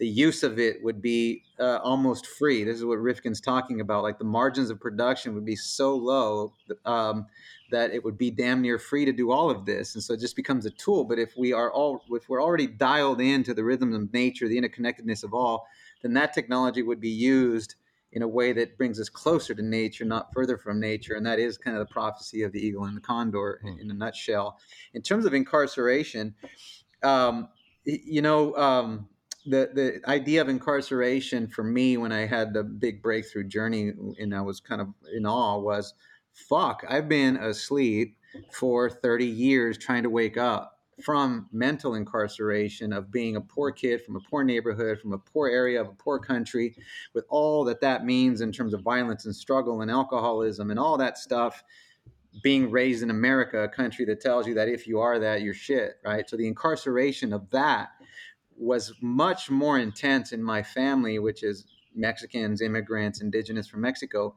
the 0.00 0.08
use 0.08 0.42
of 0.42 0.58
it 0.58 0.82
would 0.82 1.02
be 1.02 1.44
uh, 1.60 1.76
almost 1.84 2.26
free. 2.26 2.64
This 2.64 2.78
is 2.78 2.86
what 2.86 2.98
Rifkin's 2.98 3.40
talking 3.40 3.82
about. 3.82 4.02
Like 4.02 4.18
the 4.18 4.24
margins 4.24 4.70
of 4.70 4.80
production 4.80 5.34
would 5.34 5.44
be 5.44 5.54
so 5.54 5.94
low 5.94 6.54
um, 6.86 7.26
that 7.70 7.92
it 7.92 8.02
would 8.02 8.16
be 8.16 8.30
damn 8.30 8.62
near 8.62 8.78
free 8.78 9.04
to 9.04 9.12
do 9.12 9.30
all 9.30 9.50
of 9.50 9.66
this, 9.66 9.94
and 9.94 10.02
so 10.02 10.14
it 10.14 10.20
just 10.20 10.36
becomes 10.36 10.64
a 10.64 10.70
tool. 10.70 11.04
But 11.04 11.18
if 11.18 11.36
we 11.36 11.52
are 11.52 11.70
all, 11.70 12.02
if 12.12 12.30
we're 12.30 12.42
already 12.42 12.66
dialed 12.66 13.20
into 13.20 13.52
the 13.52 13.62
rhythms 13.62 13.94
of 13.94 14.10
nature, 14.12 14.48
the 14.48 14.58
interconnectedness 14.58 15.22
of 15.22 15.34
all, 15.34 15.66
then 16.00 16.14
that 16.14 16.32
technology 16.32 16.82
would 16.82 17.00
be 17.00 17.10
used 17.10 17.74
in 18.12 18.22
a 18.22 18.28
way 18.28 18.52
that 18.52 18.76
brings 18.76 18.98
us 19.00 19.08
closer 19.08 19.54
to 19.54 19.62
nature, 19.62 20.04
not 20.04 20.32
further 20.34 20.58
from 20.58 20.80
nature. 20.80 21.14
And 21.14 21.24
that 21.26 21.38
is 21.38 21.56
kind 21.56 21.76
of 21.76 21.86
the 21.86 21.92
prophecy 21.92 22.42
of 22.42 22.52
the 22.52 22.58
eagle 22.58 22.84
and 22.84 22.96
the 22.96 23.00
condor 23.00 23.60
in, 23.64 23.78
in 23.78 23.90
a 23.90 23.94
nutshell. 23.94 24.58
In 24.94 25.02
terms 25.02 25.24
of 25.24 25.34
incarceration, 25.34 26.34
um, 27.02 27.48
you 27.84 28.22
know. 28.22 28.54
Um, 28.56 29.08
the 29.46 29.70
the 29.72 30.00
idea 30.10 30.42
of 30.42 30.48
incarceration 30.48 31.48
for 31.48 31.64
me 31.64 31.96
when 31.96 32.12
I 32.12 32.26
had 32.26 32.52
the 32.52 32.62
big 32.62 33.02
breakthrough 33.02 33.44
journey 33.44 33.92
and 34.18 34.34
I 34.34 34.42
was 34.42 34.60
kind 34.60 34.80
of 34.80 34.88
in 35.14 35.24
awe 35.24 35.58
was 35.58 35.94
fuck 36.32 36.84
I've 36.88 37.08
been 37.08 37.36
asleep 37.36 38.16
for 38.52 38.90
30 38.90 39.26
years 39.26 39.78
trying 39.78 40.02
to 40.02 40.10
wake 40.10 40.36
up 40.36 40.79
from 41.02 41.48
mental 41.52 41.94
incarceration 41.94 42.92
of 42.92 43.10
being 43.10 43.36
a 43.36 43.40
poor 43.40 43.70
kid 43.70 44.02
from 44.02 44.16
a 44.16 44.20
poor 44.20 44.44
neighborhood 44.44 44.98
from 45.00 45.12
a 45.12 45.18
poor 45.18 45.48
area 45.48 45.80
of 45.80 45.88
a 45.88 45.92
poor 45.92 46.18
country 46.18 46.74
with 47.14 47.24
all 47.28 47.64
that 47.64 47.80
that 47.80 48.04
means 48.04 48.40
in 48.40 48.52
terms 48.52 48.74
of 48.74 48.82
violence 48.82 49.24
and 49.24 49.34
struggle 49.34 49.80
and 49.80 49.90
alcoholism 49.90 50.70
and 50.70 50.78
all 50.78 50.96
that 50.96 51.18
stuff 51.18 51.62
being 52.42 52.70
raised 52.70 53.02
in 53.02 53.10
America 53.10 53.62
a 53.62 53.68
country 53.68 54.04
that 54.04 54.20
tells 54.20 54.46
you 54.46 54.54
that 54.54 54.68
if 54.68 54.86
you 54.86 55.00
are 55.00 55.18
that 55.18 55.42
you're 55.42 55.54
shit 55.54 55.94
right? 56.04 56.28
So 56.28 56.36
the 56.36 56.46
incarceration 56.46 57.32
of 57.32 57.50
that 57.50 57.90
was 58.60 58.92
much 59.00 59.50
more 59.50 59.78
intense 59.78 60.32
in 60.32 60.42
my 60.42 60.62
family, 60.62 61.18
which 61.18 61.42
is 61.42 61.64
Mexicans, 61.94 62.60
immigrants, 62.60 63.20
indigenous 63.20 63.66
from 63.66 63.80
Mexico, 63.80 64.36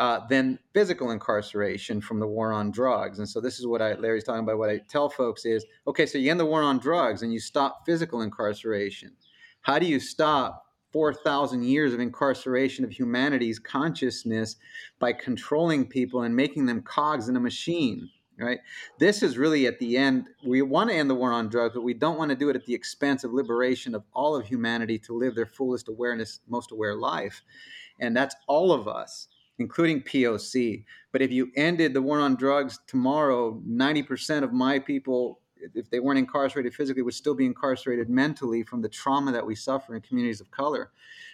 uh, 0.00 0.26
than 0.28 0.58
physical 0.72 1.10
incarceration 1.10 2.00
from 2.00 2.20
the 2.20 2.26
war 2.26 2.52
on 2.52 2.70
drugs. 2.70 3.18
And 3.18 3.28
so 3.28 3.38
this 3.38 3.60
is 3.60 3.66
what 3.66 3.82
I, 3.82 3.92
Larry's 3.96 4.24
talking 4.24 4.42
about. 4.42 4.56
What 4.56 4.70
I 4.70 4.78
tell 4.88 5.10
folks 5.10 5.44
is, 5.44 5.66
okay, 5.86 6.06
so 6.06 6.16
you 6.16 6.30
end 6.30 6.40
the 6.40 6.46
war 6.46 6.62
on 6.62 6.78
drugs 6.78 7.20
and 7.20 7.34
you 7.34 7.38
stop 7.38 7.82
physical 7.84 8.22
incarceration. 8.22 9.12
How 9.60 9.78
do 9.78 9.84
you 9.84 10.00
stop 10.00 10.64
4,000 10.94 11.64
years 11.64 11.92
of 11.92 12.00
incarceration 12.00 12.82
of 12.82 12.90
humanity's 12.90 13.58
consciousness 13.58 14.56
by 14.98 15.12
controlling 15.12 15.86
people 15.86 16.22
and 16.22 16.34
making 16.34 16.64
them 16.64 16.80
cogs 16.80 17.28
in 17.28 17.36
a 17.36 17.40
machine? 17.40 18.08
right? 18.38 18.60
This 18.98 19.22
is 19.22 19.36
really 19.36 19.66
at 19.66 19.78
the 19.80 19.98
end. 19.98 20.28
We 20.46 20.62
want 20.62 20.88
to 20.88 20.96
end 20.96 21.10
the 21.10 21.14
war 21.14 21.30
on 21.30 21.50
drugs, 21.50 21.74
but 21.74 21.82
we 21.82 21.92
don't 21.92 22.16
want 22.16 22.30
to 22.30 22.34
do 22.34 22.48
it 22.48 22.56
at 22.56 22.64
the 22.64 22.72
expense 22.72 23.22
of 23.22 23.34
liberation 23.34 23.94
of 23.94 24.02
all 24.14 24.34
of 24.34 24.46
humanity 24.46 24.98
to 25.00 25.12
live 25.12 25.34
their 25.34 25.44
fullest 25.44 25.88
awareness, 25.88 26.40
most 26.48 26.72
aware 26.72 26.94
life. 26.94 27.42
And 27.98 28.16
that's 28.16 28.34
all 28.48 28.72
of 28.72 28.88
us, 28.88 29.28
including 29.60 30.00
POC. 30.02 30.84
But 31.12 31.22
if 31.22 31.30
you 31.30 31.52
ended 31.54 31.94
the 31.94 32.02
war 32.02 32.18
on 32.18 32.34
drugs 32.34 32.80
tomorrow, 32.86 33.60
90% 33.68 34.42
of 34.42 34.52
my 34.52 34.78
people, 34.78 35.40
if 35.74 35.90
they 35.90 36.00
weren't 36.00 36.18
incarcerated 36.18 36.74
physically, 36.74 37.02
would 37.02 37.14
still 37.14 37.34
be 37.34 37.46
incarcerated 37.46 38.08
mentally 38.08 38.62
from 38.62 38.80
the 38.80 38.88
trauma 38.88 39.30
that 39.32 39.46
we 39.46 39.54
suffer 39.54 39.94
in 39.94 40.00
communities 40.00 40.40
of 40.40 40.50
color. 40.50 40.90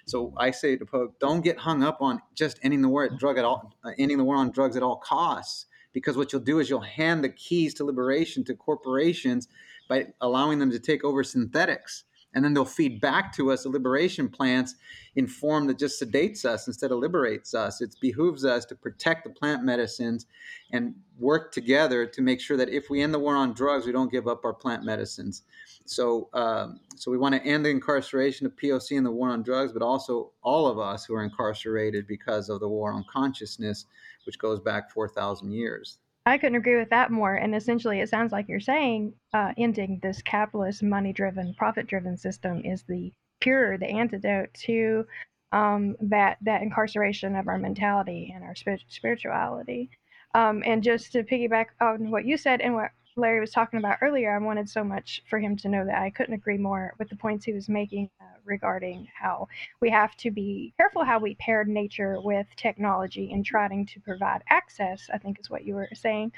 So 0.06 0.34
I 0.36 0.50
say 0.50 0.76
to 0.76 0.84
folks, 0.84 1.14
don't 1.20 1.40
get 1.40 1.56
hung 1.56 1.82
up 1.82 2.02
on 2.02 2.20
just 2.34 2.58
ending 2.62 2.82
the 2.82 2.88
war 2.88 3.08
drug 3.08 3.38
at 3.38 3.44
all, 3.44 3.72
uh, 3.84 3.92
ending 3.96 4.18
the 4.18 4.24
war 4.24 4.36
on 4.36 4.50
drugs 4.50 4.76
at 4.76 4.82
all 4.82 4.96
costs 4.96 5.66
because 5.92 6.16
what 6.16 6.30
you'll 6.30 6.42
do 6.42 6.58
is 6.58 6.68
you'll 6.68 6.80
hand 6.80 7.24
the 7.24 7.28
keys 7.30 7.72
to 7.72 7.84
liberation 7.84 8.44
to 8.44 8.54
corporations 8.54 9.48
by 9.88 10.06
allowing 10.20 10.58
them 10.58 10.70
to 10.70 10.78
take 10.78 11.02
over 11.04 11.24
synthetics 11.24 12.04
and 12.36 12.44
then 12.44 12.54
they'll 12.54 12.64
feed 12.64 13.00
back 13.00 13.34
to 13.34 13.50
us 13.50 13.64
the 13.64 13.68
liberation 13.70 14.28
plants 14.28 14.74
in 15.16 15.26
form 15.26 15.66
that 15.66 15.78
just 15.78 16.00
sedates 16.00 16.44
us 16.44 16.66
instead 16.66 16.92
of 16.92 16.98
liberates 16.98 17.54
us. 17.54 17.80
It 17.80 17.96
behooves 18.00 18.44
us 18.44 18.66
to 18.66 18.76
protect 18.76 19.24
the 19.24 19.30
plant 19.30 19.64
medicines 19.64 20.26
and 20.70 20.94
work 21.18 21.50
together 21.50 22.06
to 22.06 22.20
make 22.22 22.40
sure 22.40 22.58
that 22.58 22.68
if 22.68 22.90
we 22.90 23.02
end 23.02 23.14
the 23.14 23.18
war 23.18 23.34
on 23.34 23.54
drugs, 23.54 23.86
we 23.86 23.92
don't 23.92 24.12
give 24.12 24.28
up 24.28 24.44
our 24.44 24.52
plant 24.52 24.84
medicines. 24.84 25.44
So, 25.86 26.28
um, 26.34 26.80
so 26.94 27.10
we 27.10 27.16
want 27.16 27.34
to 27.34 27.42
end 27.42 27.64
the 27.64 27.70
incarceration 27.70 28.46
of 28.46 28.54
POC 28.54 28.98
and 28.98 29.06
the 29.06 29.10
war 29.10 29.30
on 29.30 29.42
drugs, 29.42 29.72
but 29.72 29.82
also 29.82 30.32
all 30.42 30.68
of 30.68 30.78
us 30.78 31.06
who 31.06 31.14
are 31.14 31.24
incarcerated 31.24 32.06
because 32.06 32.50
of 32.50 32.60
the 32.60 32.68
war 32.68 32.92
on 32.92 33.04
consciousness 33.10 33.86
which 34.26 34.38
goes 34.38 34.60
back 34.60 34.90
4,000 34.90 35.52
years. 35.52 35.98
I 36.26 36.38
couldn't 36.38 36.56
agree 36.56 36.76
with 36.76 36.90
that 36.90 37.12
more. 37.12 37.36
And 37.36 37.54
essentially, 37.54 38.00
it 38.00 38.08
sounds 38.08 38.32
like 38.32 38.48
you're 38.48 38.58
saying 38.58 39.14
uh, 39.32 39.52
ending 39.56 40.00
this 40.02 40.20
capitalist, 40.22 40.82
money 40.82 41.12
driven, 41.12 41.54
profit 41.54 41.86
driven 41.86 42.16
system 42.16 42.62
is 42.64 42.82
the 42.82 43.12
cure, 43.40 43.78
the 43.78 43.86
antidote 43.86 44.52
to 44.64 45.06
um, 45.52 45.94
that, 46.00 46.38
that 46.42 46.62
incarceration 46.62 47.36
of 47.36 47.46
our 47.46 47.58
mentality 47.58 48.32
and 48.34 48.42
our 48.42 48.54
spirituality. 48.88 49.88
Um, 50.34 50.62
and 50.66 50.82
just 50.82 51.12
to 51.12 51.22
piggyback 51.22 51.66
on 51.80 52.10
what 52.10 52.24
you 52.24 52.36
said 52.36 52.60
and 52.60 52.74
what 52.74 52.90
Larry 53.18 53.40
was 53.40 53.50
talking 53.50 53.78
about 53.78 53.98
earlier, 54.02 54.34
I 54.34 54.38
wanted 54.38 54.68
so 54.68 54.84
much 54.84 55.22
for 55.28 55.38
him 55.38 55.56
to 55.58 55.68
know 55.68 55.86
that 55.86 56.02
I 56.02 56.10
couldn't 56.10 56.34
agree 56.34 56.58
more 56.58 56.94
with 56.98 57.08
the 57.08 57.16
points 57.16 57.46
he 57.46 57.54
was 57.54 57.66
making 57.66 58.10
uh, 58.20 58.24
regarding 58.44 59.08
how 59.18 59.48
we 59.80 59.88
have 59.88 60.14
to 60.18 60.30
be 60.30 60.74
careful 60.76 61.02
how 61.02 61.18
we 61.18 61.34
pair 61.36 61.64
nature 61.64 62.20
with 62.20 62.46
technology 62.56 63.30
in 63.30 63.42
trying 63.42 63.86
to 63.86 64.00
provide 64.00 64.42
access, 64.50 65.08
I 65.12 65.16
think 65.16 65.40
is 65.40 65.48
what 65.48 65.64
you 65.64 65.76
were 65.76 65.88
saying. 65.94 66.32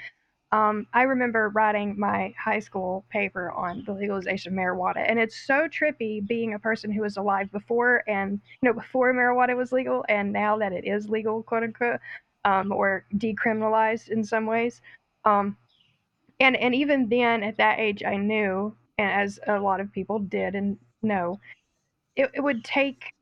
Um, 0.53 0.87
I 0.93 1.03
remember 1.03 1.49
writing 1.49 1.99
my 1.99 2.33
high 2.41 2.59
school 2.59 3.05
paper 3.09 3.51
on 3.51 3.83
the 3.85 3.93
legalization 3.93 4.53
of 4.53 4.57
marijuana, 4.57 5.03
and 5.05 5.19
it's 5.19 5.45
so 5.45 5.67
trippy 5.67 6.25
being 6.25 6.53
a 6.53 6.59
person 6.59 6.91
who 6.91 7.01
was 7.01 7.17
alive 7.17 7.51
before 7.51 8.03
and 8.07 8.39
you 8.61 8.69
know 8.69 8.73
before 8.73 9.13
marijuana 9.13 9.55
was 9.55 9.73
legal, 9.73 10.05
and 10.07 10.31
now 10.31 10.57
that 10.57 10.71
it 10.71 10.85
is 10.85 11.09
legal, 11.09 11.43
quote 11.43 11.63
unquote, 11.63 11.99
um, 12.45 12.71
or 12.71 13.05
decriminalized 13.17 14.07
in 14.07 14.23
some 14.23 14.45
ways. 14.45 14.81
Um, 15.25 15.57
and 16.39 16.55
and 16.57 16.75
even 16.75 17.07
then 17.09 17.43
at 17.43 17.57
that 17.57 17.79
age 17.79 18.03
i 18.03 18.15
knew 18.15 18.75
and 18.97 19.11
as 19.11 19.39
a 19.47 19.59
lot 19.59 19.79
of 19.79 19.91
people 19.91 20.19
did 20.19 20.55
and 20.55 20.77
know 21.01 21.39
it, 22.15 22.29
it 22.33 22.41
would 22.41 22.63
take 22.63 23.13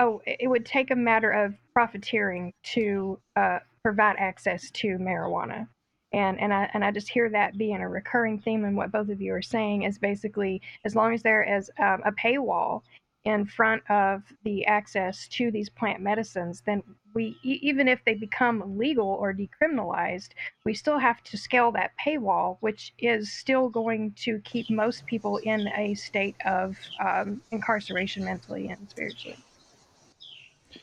oh 0.00 0.20
it 0.26 0.48
would 0.48 0.66
take 0.66 0.90
a 0.90 0.96
matter 0.96 1.30
of 1.30 1.54
profiteering 1.72 2.52
to 2.62 3.18
uh, 3.36 3.58
provide 3.82 4.16
access 4.18 4.70
to 4.70 4.98
marijuana. 4.98 5.66
And 6.12 6.38
and 6.40 6.52
I 6.52 6.70
and 6.74 6.84
I 6.84 6.90
just 6.90 7.08
hear 7.08 7.30
that 7.30 7.56
being 7.56 7.80
a 7.80 7.88
recurring 7.88 8.38
theme 8.38 8.64
in 8.64 8.76
what 8.76 8.92
both 8.92 9.08
of 9.08 9.20
you 9.20 9.32
are 9.34 9.42
saying 9.42 9.82
is 9.84 9.98
basically 9.98 10.60
as 10.84 10.94
long 10.94 11.14
as 11.14 11.22
there 11.22 11.42
is 11.42 11.70
um, 11.78 12.02
a 12.04 12.12
paywall 12.12 12.82
in 13.24 13.46
front 13.46 13.82
of 13.90 14.22
the 14.44 14.66
access 14.66 15.28
to 15.28 15.50
these 15.50 15.68
plant 15.68 16.00
medicines, 16.00 16.62
then 16.66 16.82
we 17.14 17.38
even 17.42 17.88
if 17.88 18.00
they 18.04 18.14
become 18.14 18.78
legal 18.78 19.06
or 19.06 19.34
decriminalized, 19.34 20.30
we 20.64 20.74
still 20.74 20.98
have 20.98 21.22
to 21.24 21.36
scale 21.36 21.70
that 21.72 21.92
paywall, 22.04 22.56
which 22.60 22.92
is 22.98 23.32
still 23.32 23.68
going 23.68 24.12
to 24.12 24.40
keep 24.44 24.68
most 24.70 25.06
people 25.06 25.36
in 25.38 25.68
a 25.76 25.94
state 25.94 26.36
of 26.44 26.76
um, 27.04 27.42
incarceration 27.50 28.24
mentally 28.24 28.68
and 28.68 28.90
spiritually. 28.90 29.36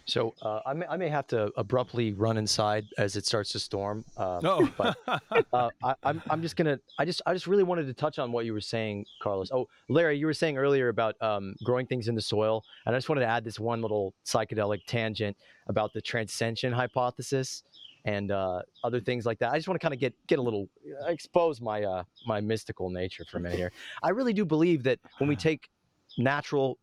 So 0.10 0.34
uh, 0.42 0.62
I, 0.66 0.74
may, 0.74 0.86
I 0.88 0.98
may 0.98 1.10
have 1.10 1.28
to 1.28 1.52
abruptly 1.56 2.14
run 2.14 2.38
inside 2.38 2.88
as 2.98 3.16
it 3.16 3.26
starts 3.26 3.52
to 3.52 3.60
storm. 3.60 4.04
Uh, 4.18 4.40
no, 4.42 4.70
but 4.78 4.98
uh, 5.54 5.70
I, 5.84 5.90
am 5.90 5.96
I'm, 6.04 6.24
I'm 6.30 6.42
just 6.42 6.56
gonna. 6.56 6.80
I 6.98 7.06
just 7.06 7.22
I 7.26 7.34
just 7.34 7.48
really 7.48 7.64
wanted 7.64 7.86
to 7.88 7.94
touch 7.94 8.18
on 8.18 8.32
what 8.32 8.46
you 8.46 8.54
were 8.54 8.62
saying, 8.62 9.06
Carlos. 9.22 9.52
Oh, 9.52 9.68
Larry, 9.88 10.18
you 10.18 10.26
were 10.26 10.34
saying 10.34 10.58
earlier 10.58 10.90
about 10.90 11.16
um, 11.22 11.56
growing 11.64 11.86
things 11.86 12.08
in 12.08 12.16
the 12.16 12.22
soil, 12.22 12.64
and 12.86 12.96
I 12.96 12.98
just 12.98 13.08
wanted 13.08 13.22
to 13.22 13.28
add 13.28 13.44
this 13.44 13.60
one 13.60 13.82
little 13.82 14.14
psychedelic 14.26 14.86
tangent 14.88 15.38
about 15.68 15.94
the 15.94 16.02
transcension 16.02 16.74
hypothesis 16.74 17.64
and 18.06 18.32
uh, 18.32 18.62
other 18.84 19.00
things 19.00 19.26
like 19.26 19.38
that. 19.40 19.52
I 19.52 19.58
just 19.58 19.68
want 19.68 19.80
to 19.80 19.84
kind 19.84 19.94
of 19.94 20.00
get 20.00 20.16
get 20.28 20.40
a 20.40 20.42
little 20.42 20.68
expose 21.06 21.62
my 21.62 21.84
uh, 21.84 22.04
my 22.26 22.42
mystical 22.42 22.90
nature 22.90 23.26
for 23.30 23.38
a 23.38 23.42
minute 23.42 23.58
here. 23.58 23.72
I 24.04 24.10
really 24.10 24.34
do 24.34 24.46
believe 24.46 24.84
that 24.84 25.00
when 25.20 25.30
we 25.30 25.36
take 25.36 25.70
natural 26.18 26.80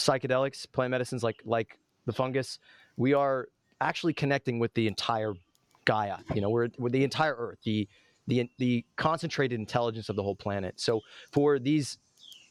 psychedelics, 0.00 0.66
plant 0.72 0.90
medicines 0.90 1.22
like 1.22 1.40
like 1.44 1.78
the 2.06 2.12
fungus, 2.12 2.58
we 2.96 3.14
are 3.14 3.48
actually 3.80 4.14
connecting 4.14 4.58
with 4.58 4.72
the 4.74 4.86
entire 4.86 5.34
Gaia. 5.84 6.18
You 6.34 6.40
know, 6.40 6.50
we're, 6.50 6.68
we're 6.78 6.90
the 6.90 7.04
entire 7.04 7.34
Earth, 7.34 7.58
the 7.64 7.88
the 8.26 8.48
the 8.58 8.84
concentrated 8.96 9.58
intelligence 9.60 10.08
of 10.08 10.16
the 10.16 10.22
whole 10.22 10.36
planet. 10.36 10.80
So 10.80 11.02
for 11.30 11.58
these 11.58 11.98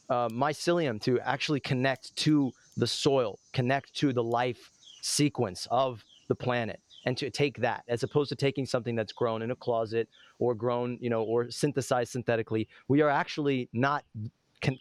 uh, 0.08 0.28
mycelium 0.28 1.00
to 1.02 1.18
actually 1.20 1.60
connect 1.60 2.14
to 2.16 2.52
the 2.76 2.86
soil, 2.86 3.38
connect 3.52 3.94
to 3.96 4.12
the 4.12 4.22
life 4.22 4.70
sequence 5.02 5.66
of 5.70 6.04
the 6.28 6.34
planet, 6.34 6.80
and 7.06 7.16
to 7.18 7.30
take 7.30 7.58
that 7.58 7.82
as 7.88 8.02
opposed 8.02 8.28
to 8.28 8.36
taking 8.36 8.66
something 8.66 8.94
that's 8.94 9.12
grown 9.12 9.42
in 9.42 9.50
a 9.50 9.56
closet 9.56 10.08
or 10.38 10.54
grown, 10.54 10.96
you 11.00 11.10
know, 11.10 11.22
or 11.22 11.50
synthesized 11.50 12.12
synthetically, 12.12 12.68
we 12.88 13.02
are 13.02 13.10
actually 13.10 13.68
not, 13.72 14.04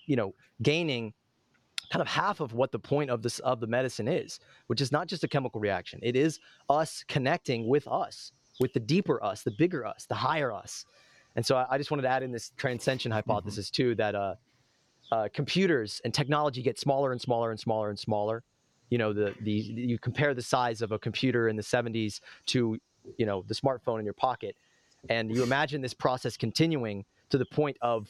you 0.06 0.16
know, 0.16 0.34
gaining 0.62 1.14
kind 1.92 2.02
of 2.02 2.08
half 2.08 2.40
of 2.40 2.54
what 2.54 2.72
the 2.72 2.80
point 2.80 3.10
of 3.10 3.22
this 3.22 3.40
of 3.40 3.60
the 3.60 3.68
medicine 3.68 4.08
is, 4.08 4.40
which 4.68 4.82
is 4.82 4.92
not 4.92 5.08
just 5.08 5.24
a 5.24 5.28
chemical 5.28 5.60
reaction. 5.60 6.00
It 6.04 6.16
is 6.16 6.40
us 6.70 7.04
connecting 7.08 7.68
with 7.68 7.88
us, 7.88 8.32
with 8.60 8.74
the 8.74 8.80
deeper 8.80 9.24
us, 9.24 9.44
the 9.44 9.52
bigger 9.52 9.86
us, 9.86 10.06
the 10.06 10.16
higher 10.16 10.52
us. 10.52 10.86
And 11.36 11.46
so 11.46 11.56
I, 11.56 11.66
I 11.72 11.78
just 11.78 11.92
wanted 11.92 12.04
to 12.04 12.10
add 12.10 12.24
in 12.24 12.32
this 12.32 12.52
transcension 12.58 13.10
mm-hmm. 13.10 13.18
hypothesis 13.18 13.68
mm-hmm. 13.68 13.84
too 13.84 13.96
that 13.96 14.16
uh, 14.16 14.36
uh, 15.12 15.28
computers 15.34 16.02
and 16.04 16.14
technology 16.14 16.62
get 16.62 16.80
smaller 16.80 17.12
and 17.12 17.22
smaller 17.22 17.52
and 17.52 17.60
smaller 17.60 17.90
and 17.90 18.00
smaller. 18.00 18.44
You 18.90 18.98
know, 18.98 19.14
the 19.14 19.34
the 19.42 19.52
you 19.52 19.98
compare 19.98 20.34
the 20.34 20.42
size 20.42 20.82
of 20.82 20.92
a 20.92 21.00
computer 21.00 21.50
in 21.50 21.56
the 21.56 21.64
70s 21.64 22.20
to 22.48 22.78
you 23.18 23.26
know 23.26 23.44
the 23.48 23.56
smartphone 23.56 24.00
in 24.00 24.06
your 24.06 24.14
pocket, 24.14 24.56
and 25.10 25.36
you 25.36 25.44
imagine 25.44 25.82
this 25.82 25.94
process 25.94 26.38
continuing 26.38 27.06
to 27.30 27.38
the 27.38 27.46
point 27.46 27.78
of 27.82 28.08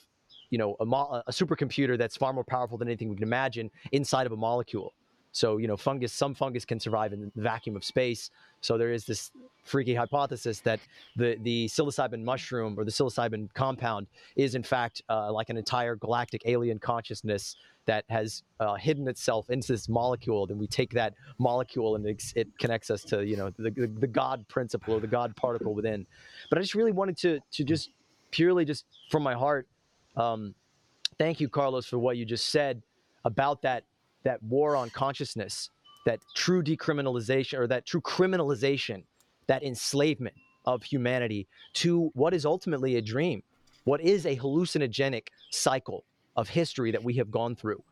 you 0.53 0.59
know 0.59 0.75
a, 0.81 0.85
mo- 0.85 1.23
a 1.25 1.31
supercomputer 1.31 1.97
that's 1.97 2.15
far 2.15 2.31
more 2.31 2.43
powerful 2.43 2.77
than 2.77 2.87
anything 2.87 3.09
we 3.09 3.15
can 3.15 3.23
imagine 3.23 3.71
inside 3.91 4.27
of 4.27 4.33
a 4.33 4.37
molecule. 4.37 4.93
So 5.31 5.57
you 5.57 5.67
know, 5.67 5.75
fungus. 5.75 6.13
Some 6.13 6.35
fungus 6.35 6.63
can 6.63 6.79
survive 6.79 7.11
in 7.11 7.31
the 7.35 7.41
vacuum 7.41 7.75
of 7.75 7.83
space. 7.83 8.29
So 8.61 8.77
there 8.77 8.91
is 8.91 9.03
this 9.03 9.31
freaky 9.63 9.95
hypothesis 9.95 10.59
that 10.59 10.79
the 11.15 11.37
the 11.41 11.65
psilocybin 11.65 12.21
mushroom 12.21 12.77
or 12.77 12.85
the 12.85 12.91
psilocybin 12.91 13.51
compound 13.55 14.05
is 14.35 14.53
in 14.53 14.61
fact 14.61 15.01
uh, 15.09 15.33
like 15.33 15.49
an 15.49 15.57
entire 15.57 15.95
galactic 15.95 16.43
alien 16.45 16.77
consciousness 16.77 17.55
that 17.85 18.05
has 18.09 18.43
uh, 18.59 18.75
hidden 18.75 19.07
itself 19.07 19.49
into 19.49 19.73
this 19.73 19.89
molecule. 19.89 20.45
Then 20.45 20.59
we 20.59 20.67
take 20.67 20.91
that 20.91 21.15
molecule 21.39 21.95
and 21.95 22.05
it, 22.05 22.23
it 22.35 22.47
connects 22.59 22.91
us 22.91 23.01
to 23.05 23.25
you 23.25 23.37
know 23.37 23.49
the, 23.57 23.71
the, 23.71 23.87
the 23.87 24.07
God 24.07 24.47
principle 24.49 24.93
or 24.93 24.99
the 24.99 25.07
God 25.07 25.35
particle 25.35 25.73
within. 25.73 26.05
But 26.51 26.59
I 26.59 26.61
just 26.61 26.75
really 26.75 26.91
wanted 26.91 27.17
to 27.17 27.39
to 27.53 27.63
just 27.63 27.89
purely 28.29 28.65
just 28.65 28.85
from 29.09 29.23
my 29.23 29.33
heart 29.33 29.67
um, 30.15 30.53
thank 31.17 31.39
you, 31.39 31.49
Carlos, 31.49 31.85
for 31.85 31.97
what 31.99 32.17
you 32.17 32.25
just 32.25 32.47
said 32.47 32.81
about 33.25 33.61
that 33.61 33.83
that 34.23 34.41
war 34.43 34.75
on 34.75 34.89
consciousness, 34.89 35.69
that 36.05 36.19
true 36.33 36.63
decriminalization 36.63 37.59
or 37.59 37.67
that 37.67 37.85
true 37.85 38.01
criminalization, 38.01 39.03
that 39.47 39.63
enslavement 39.63 40.35
of 40.65 40.81
humanity 40.81 41.47
to 41.73 42.09
what 42.13 42.33
is 42.33 42.45
ultimately 42.45 42.95
a 42.95 43.01
dream, 43.01 43.43
what 43.83 43.99
is 43.99 44.25
a 44.25 44.37
hallucinogenic 44.37 45.27
cycle 45.51 46.05
of 46.37 46.47
history 46.47 46.89
that 46.91 47.03
we 47.03 47.13
have 47.15 47.29
gone 47.29 47.55
through. 47.55 47.83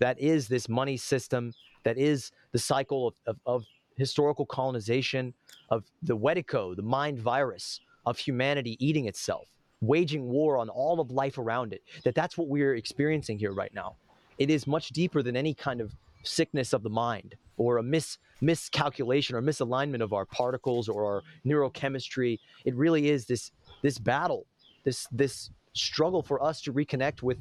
That 0.00 0.18
is 0.20 0.48
this 0.48 0.68
money 0.68 0.96
system, 0.96 1.54
that 1.84 1.96
is 1.96 2.32
the 2.52 2.58
cycle 2.58 3.08
of, 3.08 3.14
of, 3.26 3.36
of 3.46 3.64
historical 3.96 4.46
colonization, 4.46 5.32
of 5.70 5.84
the 6.02 6.16
Wetiko, 6.16 6.74
the 6.74 6.82
mind 6.82 7.18
virus 7.18 7.80
of 8.04 8.18
humanity 8.18 8.76
eating 8.84 9.06
itself 9.06 9.46
waging 9.80 10.24
war 10.24 10.58
on 10.58 10.68
all 10.68 11.00
of 11.00 11.10
life 11.10 11.38
around 11.38 11.72
it. 11.72 11.82
That 12.04 12.14
that's 12.14 12.36
what 12.36 12.48
we're 12.48 12.74
experiencing 12.74 13.38
here 13.38 13.52
right 13.52 13.72
now. 13.74 13.96
It 14.38 14.50
is 14.50 14.66
much 14.66 14.90
deeper 14.90 15.22
than 15.22 15.36
any 15.36 15.54
kind 15.54 15.80
of 15.80 15.94
sickness 16.22 16.72
of 16.72 16.82
the 16.82 16.90
mind 16.90 17.36
or 17.56 17.78
a 17.78 17.82
mis 17.82 18.18
miscalculation 18.40 19.34
or 19.34 19.42
misalignment 19.42 20.00
of 20.00 20.12
our 20.12 20.24
particles 20.24 20.88
or 20.88 21.04
our 21.04 21.22
neurochemistry. 21.44 22.38
It 22.64 22.74
really 22.74 23.10
is 23.10 23.26
this 23.26 23.50
this 23.82 23.98
battle, 23.98 24.46
this 24.84 25.06
this 25.10 25.50
struggle 25.72 26.22
for 26.22 26.42
us 26.42 26.60
to 26.62 26.72
reconnect 26.72 27.22
with 27.22 27.38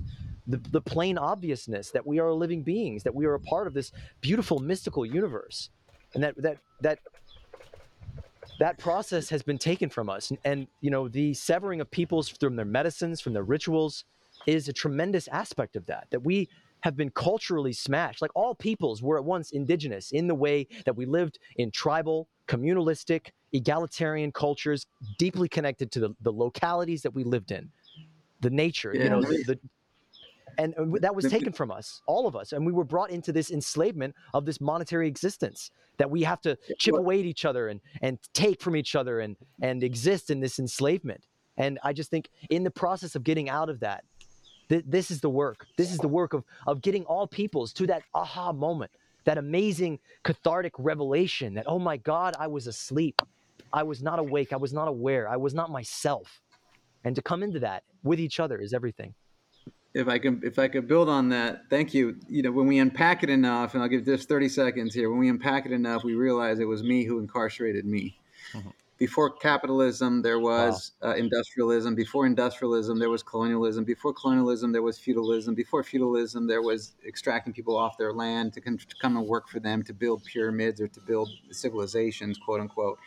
the, 0.47 0.57
the 0.71 0.81
plain 0.81 1.17
obviousness 1.17 1.91
that 1.91 2.05
we 2.05 2.19
are 2.19 2.31
living 2.31 2.61
beings, 2.61 3.03
that 3.03 3.13
we 3.13 3.25
are 3.25 3.33
a 3.33 3.39
part 3.39 3.67
of 3.67 3.73
this 3.73 3.91
beautiful 4.21 4.59
mystical 4.59 5.05
universe. 5.05 5.69
And 6.13 6.23
that 6.23 6.41
that 6.41 6.57
that 6.81 6.99
that 8.59 8.77
process 8.77 9.29
has 9.29 9.43
been 9.43 9.57
taken 9.57 9.89
from 9.89 10.09
us. 10.09 10.29
And, 10.29 10.39
and, 10.45 10.67
you 10.81 10.89
know 10.89 11.07
the 11.07 11.33
severing 11.33 11.81
of 11.81 11.89
peoples 11.91 12.29
from 12.29 12.55
their 12.55 12.65
medicines 12.65 13.21
from 13.21 13.33
their 13.33 13.43
rituals 13.43 14.05
is 14.45 14.67
a 14.67 14.73
tremendous 14.73 15.27
aspect 15.29 15.75
of 15.75 15.85
that 15.87 16.07
that 16.11 16.19
we 16.19 16.47
have 16.81 16.95
been 16.95 17.09
culturally 17.09 17.73
smashed. 17.73 18.21
Like 18.21 18.31
all 18.35 18.53
peoples 18.53 19.01
were 19.01 19.17
at 19.17 19.25
once 19.25 19.51
indigenous 19.51 20.11
in 20.11 20.27
the 20.27 20.35
way 20.35 20.67
that 20.85 20.95
we 20.95 21.05
lived 21.05 21.39
in 21.55 21.71
tribal 21.71 22.27
communalistic 22.47 23.31
egalitarian 23.53 24.31
cultures 24.31 24.85
deeply 25.17 25.49
connected 25.49 25.91
to 25.91 25.99
the, 25.99 26.15
the 26.21 26.31
localities 26.31 27.01
that 27.01 27.13
we 27.13 27.23
lived 27.23 27.51
in. 27.51 27.69
The 28.41 28.49
nature 28.49 28.93
yeah. 28.93 29.03
you 29.03 29.09
know 29.09 29.21
the, 29.21 29.43
the 29.47 29.59
and 30.57 30.73
that 31.01 31.15
was 31.15 31.25
taken 31.29 31.53
from 31.53 31.71
us 31.71 32.01
all 32.07 32.27
of 32.27 32.35
us 32.35 32.51
and 32.53 32.65
we 32.65 32.71
were 32.71 32.83
brought 32.83 33.09
into 33.09 33.31
this 33.31 33.51
enslavement 33.51 34.15
of 34.33 34.45
this 34.45 34.59
monetary 34.59 35.07
existence 35.07 35.71
that 35.97 36.09
we 36.09 36.23
have 36.23 36.41
to 36.41 36.57
chip 36.77 36.95
away 36.95 37.19
at 37.19 37.25
each 37.25 37.45
other 37.45 37.67
and 37.67 37.81
and 38.01 38.19
take 38.33 38.61
from 38.61 38.75
each 38.75 38.95
other 38.95 39.19
and 39.19 39.35
and 39.61 39.83
exist 39.83 40.29
in 40.29 40.39
this 40.39 40.59
enslavement. 40.59 41.23
And 41.57 41.79
i 41.83 41.93
just 41.93 42.09
think 42.09 42.29
in 42.49 42.63
the 42.63 42.71
process 42.71 43.15
of 43.15 43.23
getting 43.23 43.49
out 43.49 43.69
of 43.69 43.79
that 43.81 44.03
th- 44.69 44.83
this 44.87 45.11
is 45.11 45.21
the 45.21 45.29
work. 45.29 45.65
This 45.77 45.91
is 45.91 45.97
the 45.99 46.07
work 46.07 46.33
of 46.33 46.43
of 46.65 46.81
getting 46.81 47.03
all 47.05 47.27
peoples 47.27 47.73
to 47.73 47.87
that 47.87 48.03
aha 48.13 48.51
moment 48.51 48.91
that 49.25 49.37
amazing 49.37 49.99
cathartic 50.23 50.73
revelation 50.77 51.53
that 51.55 51.65
oh 51.67 51.79
my 51.79 51.97
god 51.97 52.35
i 52.39 52.47
was 52.47 52.67
asleep. 52.67 53.21
I 53.73 53.83
was 53.83 54.01
not 54.01 54.17
awake. 54.17 54.53
I 54.53 54.55
was 54.55 54.71
not 54.71 54.87
aware. 54.87 55.27
I 55.27 55.35
was 55.35 55.53
not 55.53 55.69
myself. 55.69 56.41
And 57.03 57.13
to 57.15 57.21
come 57.21 57.43
into 57.43 57.59
that 57.59 57.83
with 58.01 58.19
each 58.19 58.39
other 58.39 58.57
is 58.57 58.73
everything 58.73 59.13
if 59.97 60.07
I 60.07 60.19
can 60.19 60.41
if 60.43 60.59
I 60.59 60.67
could 60.67 60.87
build 60.87 61.09
on 61.09 61.29
that, 61.29 61.63
thank 61.69 61.93
you. 61.93 62.17
You 62.29 62.43
know, 62.43 62.51
when 62.51 62.67
we 62.67 62.77
unpack 62.77 63.23
it 63.23 63.29
enough, 63.29 63.73
and 63.73 63.81
I'll 63.81 63.89
give 63.89 64.05
this 64.05 64.25
30 64.25 64.47
seconds 64.47 64.93
here. 64.93 65.09
When 65.09 65.19
we 65.19 65.27
unpack 65.27 65.65
it 65.65 65.71
enough, 65.71 66.03
we 66.03 66.13
realize 66.13 66.59
it 66.59 66.65
was 66.65 66.83
me 66.83 67.03
who 67.03 67.19
incarcerated 67.19 67.85
me. 67.85 68.19
Mm-hmm. 68.53 68.69
Before 68.99 69.29
capitalism, 69.29 70.21
there 70.21 70.39
was 70.39 70.91
wow. 71.01 71.11
uh, 71.11 71.15
industrialism. 71.15 71.95
Before 71.95 72.25
industrialism, 72.25 72.97
there 72.99 73.09
was 73.09 73.21
colonialism. 73.21 73.83
Before 73.83 74.13
colonialism, 74.13 74.71
there 74.71 74.81
was 74.81 74.97
feudalism. 74.97 75.53
Before 75.53 75.83
feudalism, 75.83 76.47
there 76.47 76.63
was 76.63 76.93
extracting 77.05 77.53
people 77.53 77.77
off 77.77 77.97
their 77.97 78.13
land 78.13 78.53
to, 78.53 78.61
con- 78.61 78.77
to 78.77 78.95
come 78.99 79.17
and 79.17 79.27
work 79.27 79.49
for 79.49 79.59
them 79.59 79.83
to 79.83 79.93
build 79.93 80.23
pyramids 80.25 80.81
or 80.81 80.87
to 80.87 80.99
build 81.01 81.29
civilizations, 81.51 82.39
quote 82.39 82.59
unquote. 82.59 82.97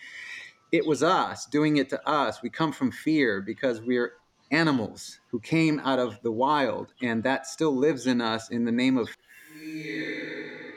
It 0.70 0.86
was 0.86 1.02
us 1.02 1.46
doing 1.46 1.78
it 1.78 1.88
to 1.90 2.08
us. 2.08 2.40
We 2.40 2.50
come 2.50 2.70
from 2.70 2.92
fear 2.92 3.40
because 3.40 3.80
we're 3.80 4.12
animals 4.50 5.20
who 5.30 5.40
came 5.40 5.80
out 5.80 5.98
of 5.98 6.20
the 6.22 6.32
wild, 6.32 6.92
and 7.02 7.22
that 7.22 7.46
still 7.46 7.76
lives 7.76 8.06
in 8.06 8.20
us 8.20 8.50
in 8.50 8.64
the 8.64 8.72
name 8.72 8.98
of 8.98 9.08
fear. 9.52 10.74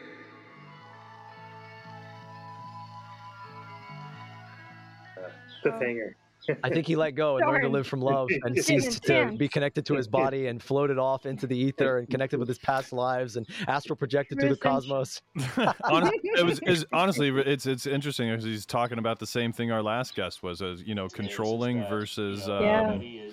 Cliffhanger. 5.64 6.16
I 6.64 6.70
think 6.70 6.88
he 6.88 6.96
let 6.96 7.12
go 7.12 7.38
and 7.38 7.48
learned 7.48 7.64
to 7.64 7.70
live 7.70 7.88
from 7.88 8.02
love 8.02 8.30
and 8.44 8.58
ceased 8.58 9.04
to 9.04 9.34
be 9.38 9.48
connected 9.48 9.86
to 9.88 9.96
his 9.96 10.08
body 10.14 10.48
and 10.48 10.62
floated 10.62 10.98
off 10.98 11.26
into 11.26 11.48
the 11.48 11.58
ether 11.58 12.00
and 12.00 12.10
connected 12.10 12.40
with 12.40 12.48
his 12.48 12.60
past 12.60 12.94
lives 12.94 13.36
and 13.36 13.48
astral 13.68 13.96
projected 13.96 14.40
through 14.40 14.50
the 14.50 14.58
cosmos. 14.58 15.22
honestly, 15.84 16.20
it 16.24 16.46
was, 16.46 16.60
it 16.60 16.70
was, 16.70 16.86
honestly, 16.94 17.30
it's 17.30 17.66
it's 17.66 17.86
interesting 17.86 18.30
because 18.30 18.44
he's 18.44 18.66
talking 18.66 18.98
about 18.98 19.20
the 19.20 19.28
same 19.28 19.54
thing 19.54 19.72
our 19.72 19.82
last 19.82 20.16
guest 20.16 20.44
was, 20.44 20.62
as 20.62 20.82
you 20.84 20.96
know, 20.96 21.08
controlling 21.08 21.86
versus 21.88 22.48
um, 22.50 23.02
yeah. 23.02 23.32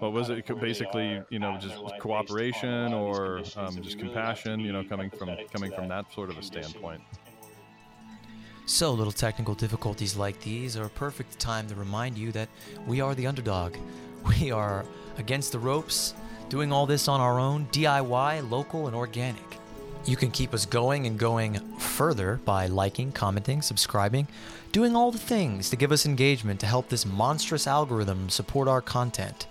what 0.00 0.12
was 0.12 0.30
it? 0.30 0.46
Basically, 0.60 1.22
you 1.30 1.38
know, 1.38 1.56
just 1.58 1.76
cooperation 2.00 2.92
or 2.92 3.42
um, 3.56 3.80
just 3.82 3.98
compassion. 3.98 4.60
You 4.60 4.72
know, 4.72 4.84
coming 4.84 5.10
from 5.10 5.30
coming 5.52 5.72
from 5.72 5.88
that 5.88 6.12
sort 6.12 6.30
of 6.30 6.38
a 6.38 6.42
standpoint. 6.42 7.00
So, 8.72 8.92
little 8.92 9.12
technical 9.12 9.56
difficulties 9.56 10.14
like 10.14 10.40
these 10.42 10.76
are 10.76 10.84
a 10.84 10.90
perfect 10.90 11.40
time 11.40 11.66
to 11.66 11.74
remind 11.74 12.16
you 12.16 12.30
that 12.30 12.48
we 12.86 13.00
are 13.00 13.16
the 13.16 13.26
underdog. 13.26 13.74
We 14.40 14.52
are 14.52 14.84
against 15.18 15.50
the 15.50 15.58
ropes, 15.58 16.14
doing 16.48 16.72
all 16.72 16.86
this 16.86 17.08
on 17.08 17.20
our 17.20 17.40
own, 17.40 17.66
DIY, 17.72 18.48
local, 18.48 18.86
and 18.86 18.94
organic. 18.94 19.58
You 20.04 20.16
can 20.16 20.30
keep 20.30 20.54
us 20.54 20.66
going 20.66 21.08
and 21.08 21.18
going 21.18 21.58
further 21.78 22.38
by 22.44 22.68
liking, 22.68 23.10
commenting, 23.10 23.60
subscribing, 23.60 24.28
doing 24.70 24.94
all 24.94 25.10
the 25.10 25.18
things 25.18 25.68
to 25.70 25.76
give 25.76 25.90
us 25.90 26.06
engagement 26.06 26.60
to 26.60 26.66
help 26.66 26.88
this 26.88 27.04
monstrous 27.04 27.66
algorithm 27.66 28.28
support 28.28 28.68
our 28.68 28.80
content. 28.80 29.48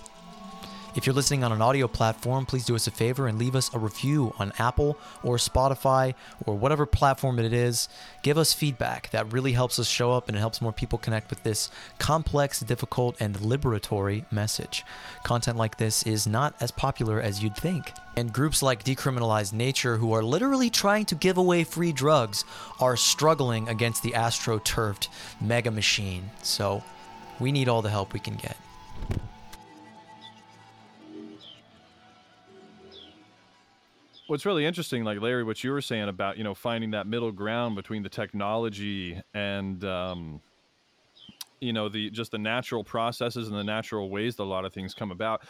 If 1.00 1.06
you're 1.06 1.16
listening 1.16 1.46
on 1.46 1.54
an 1.54 1.62
audio 1.62 1.88
platform, 1.88 2.46
please 2.46 2.66
do 2.66 2.76
us 2.76 2.86
a 2.86 2.92
favor 2.92 3.30
and 3.30 3.40
leave 3.40 3.56
us 3.56 3.74
a 3.74 3.80
review 3.80 4.34
on 4.38 4.52
Apple 4.60 4.98
or 5.24 5.38
Spotify 5.38 6.14
or 6.46 6.56
whatever 6.56 6.86
platform 6.86 7.40
it 7.40 7.54
is. 7.54 7.88
Give 8.22 8.38
us 8.38 8.52
feedback. 8.52 9.10
That 9.12 9.32
really 9.32 9.54
helps 9.54 9.80
us 9.80 9.88
show 9.88 10.12
up 10.12 10.28
and 10.28 10.36
it 10.36 10.42
helps 10.42 10.62
more 10.62 10.74
people 10.74 11.00
connect 11.00 11.30
with 11.30 11.42
this 11.44 11.72
complex, 12.00 12.60
difficult, 12.60 13.16
and 13.22 13.38
liberatory 13.38 14.30
message. 14.30 14.84
Content 15.24 15.56
like 15.56 15.78
this 15.78 16.04
is 16.04 16.28
not 16.28 16.54
as 16.60 16.70
popular 16.70 17.22
as 17.22 17.42
you'd 17.42 17.56
think. 17.56 17.94
And 18.18 18.34
groups 18.34 18.62
like 18.62 18.84
Decriminalize 18.84 19.54
Nature, 19.54 19.96
who 19.96 20.12
are 20.12 20.22
literally 20.22 20.70
trying 20.70 21.06
to 21.06 21.16
give 21.16 21.38
away 21.38 21.64
free 21.64 21.94
drugs, 21.94 22.44
are 22.82 22.98
struggling 22.98 23.70
against 23.70 24.04
the 24.04 24.12
astroturfed 24.12 25.08
mega 25.40 25.72
machine. 25.72 26.32
So 26.44 26.84
we 27.40 27.54
need 27.54 27.70
all 27.70 27.82
the 27.82 27.90
help 27.90 28.12
we 28.12 28.20
can 28.20 28.36
get. 28.36 28.58
What's 34.30 34.46
really 34.46 34.66
interesting 34.66 35.04
like 35.04 35.20
larry 35.20 35.44
what 35.44 35.64
you 35.64 35.72
were 35.72 35.82
saying 35.82 36.08
about 36.08 36.38
you 36.38 36.44
know 36.44 36.54
finding 36.54 36.92
that 36.92 37.08
middle 37.08 37.32
ground 37.32 37.76
between 37.76 38.04
the 38.04 38.10
technology 38.10 39.20
and 39.34 39.84
um, 39.84 40.40
you 41.60 41.74
know 41.74 41.90
the 41.90 42.10
just 42.10 42.32
the 42.32 42.38
natural 42.38 42.84
processes 42.84 43.48
and 43.48 43.58
the 43.58 43.64
natural 43.64 44.10
ways 44.10 44.36
that 44.36 44.44
a 44.44 44.46
lot 44.46 44.66
of 44.66 44.74
things 44.74 44.94
come 44.94 45.12
about. 45.12 45.42